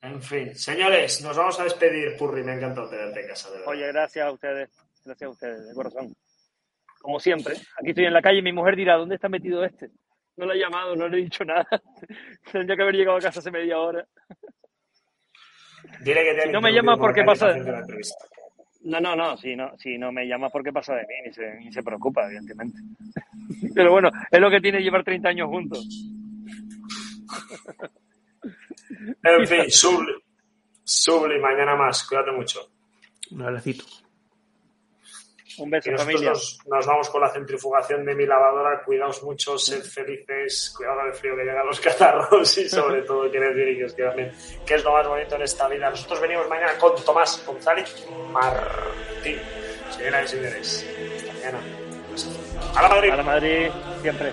En 0.00 0.22
fin, 0.22 0.54
señores, 0.54 1.22
nos 1.22 1.36
vamos 1.36 1.58
a 1.58 1.64
despedir. 1.64 2.16
Purri, 2.16 2.44
me 2.44 2.52
ha 2.52 2.54
encantado 2.54 2.88
tenerte 2.88 3.20
en 3.20 3.26
casa. 3.28 3.50
De 3.50 3.58
verdad. 3.58 3.72
Oye, 3.72 3.86
gracias 3.88 4.26
a 4.26 4.30
ustedes, 4.30 4.70
gracias 5.04 5.26
a 5.26 5.30
ustedes, 5.30 5.68
de 5.68 5.74
corazón. 5.74 6.14
Como 7.00 7.18
siempre, 7.18 7.54
aquí 7.80 7.90
estoy 7.90 8.06
en 8.06 8.12
la 8.12 8.22
calle 8.22 8.38
y 8.38 8.42
mi 8.42 8.52
mujer 8.52 8.76
dirá, 8.76 8.96
¿dónde 8.96 9.16
está 9.16 9.28
metido 9.28 9.64
este? 9.64 9.90
No 10.36 10.46
le 10.46 10.54
he 10.54 10.58
llamado, 10.58 10.94
no 10.94 11.08
le 11.08 11.18
he 11.18 11.22
dicho 11.22 11.44
nada. 11.44 11.66
Tendría 12.52 12.76
que 12.76 12.82
haber 12.82 12.94
llegado 12.94 13.18
a 13.18 13.20
casa 13.20 13.40
hace 13.40 13.50
media 13.50 13.78
hora. 13.78 14.06
Dile 16.00 16.24
que 16.24 16.34
te 16.34 16.42
Si 16.42 16.52
no 16.52 16.60
me 16.60 16.70
interrumpido 16.70 16.74
llamas, 16.74 16.98
¿por 16.98 17.14
qué 17.14 17.24
Margarita 17.24 17.46
pasa? 17.46 17.48
haciendo 17.48 17.72
la. 17.72 17.86
No, 18.80 19.00
no, 19.00 19.16
no, 19.16 19.36
si 19.36 19.56
no, 19.56 19.76
si 19.76 19.98
no 19.98 20.12
me 20.12 20.26
llamas 20.26 20.52
porque 20.52 20.72
pasa 20.72 20.94
de 20.94 21.02
mí, 21.02 21.14
ni 21.26 21.32
se, 21.32 21.54
ni 21.56 21.72
se 21.72 21.82
preocupa, 21.82 22.26
evidentemente. 22.26 22.78
Pero 23.74 23.90
bueno, 23.90 24.10
es 24.30 24.40
lo 24.40 24.48
que 24.50 24.60
tiene 24.60 24.80
llevar 24.80 25.02
30 25.02 25.28
años 25.28 25.48
juntos. 25.48 25.84
En 29.22 29.46
fin, 29.46 29.70
Subli. 29.70 30.14
Subli, 30.84 31.38
mañana 31.38 31.76
más. 31.76 32.06
Cuídate 32.06 32.32
mucho. 32.32 32.70
Un 33.30 33.42
abracito. 33.42 33.84
Un 35.58 35.70
beso, 35.70 35.90
familia. 35.96 36.30
nos, 36.30 36.60
nos 36.66 36.86
vamos 36.86 37.08
con 37.10 37.20
la 37.20 37.30
centrifugación 37.30 38.04
de 38.04 38.14
mi 38.14 38.26
lavadora. 38.26 38.82
Cuidaos 38.84 39.22
mucho, 39.24 39.58
sed 39.58 39.82
felices, 39.82 40.72
cuidado 40.76 40.98
con 40.98 41.08
el 41.08 41.14
frío 41.14 41.36
que 41.36 41.42
llegan 41.42 41.66
los 41.66 41.80
catarros 41.88 42.58
y 42.58 42.68
sobre 42.68 43.02
todo 43.02 43.28
quiero 43.30 43.48
decir 43.48 43.68
y 43.68 43.78
que 43.78 43.84
os 43.84 43.96
bien, 43.96 44.32
que 44.64 44.74
es 44.74 44.84
lo 44.84 44.92
más 44.92 45.06
bonito 45.06 45.34
en 45.34 45.42
esta 45.42 45.68
vida. 45.68 45.90
Nosotros 45.90 46.20
venimos 46.20 46.48
mañana 46.48 46.78
con 46.78 46.94
Tomás 47.04 47.42
González 47.44 48.06
Martín. 48.30 49.38
Señoras 49.90 50.24
y 50.24 50.36
señores, 50.36 50.86
hasta 51.16 51.32
mañana. 51.32 51.60
A 52.76 52.82
la 52.82 52.88
Madrid. 52.88 53.10
A 53.10 53.16
la 53.16 53.22
Madrid, 53.22 53.70
siempre. 54.02 54.32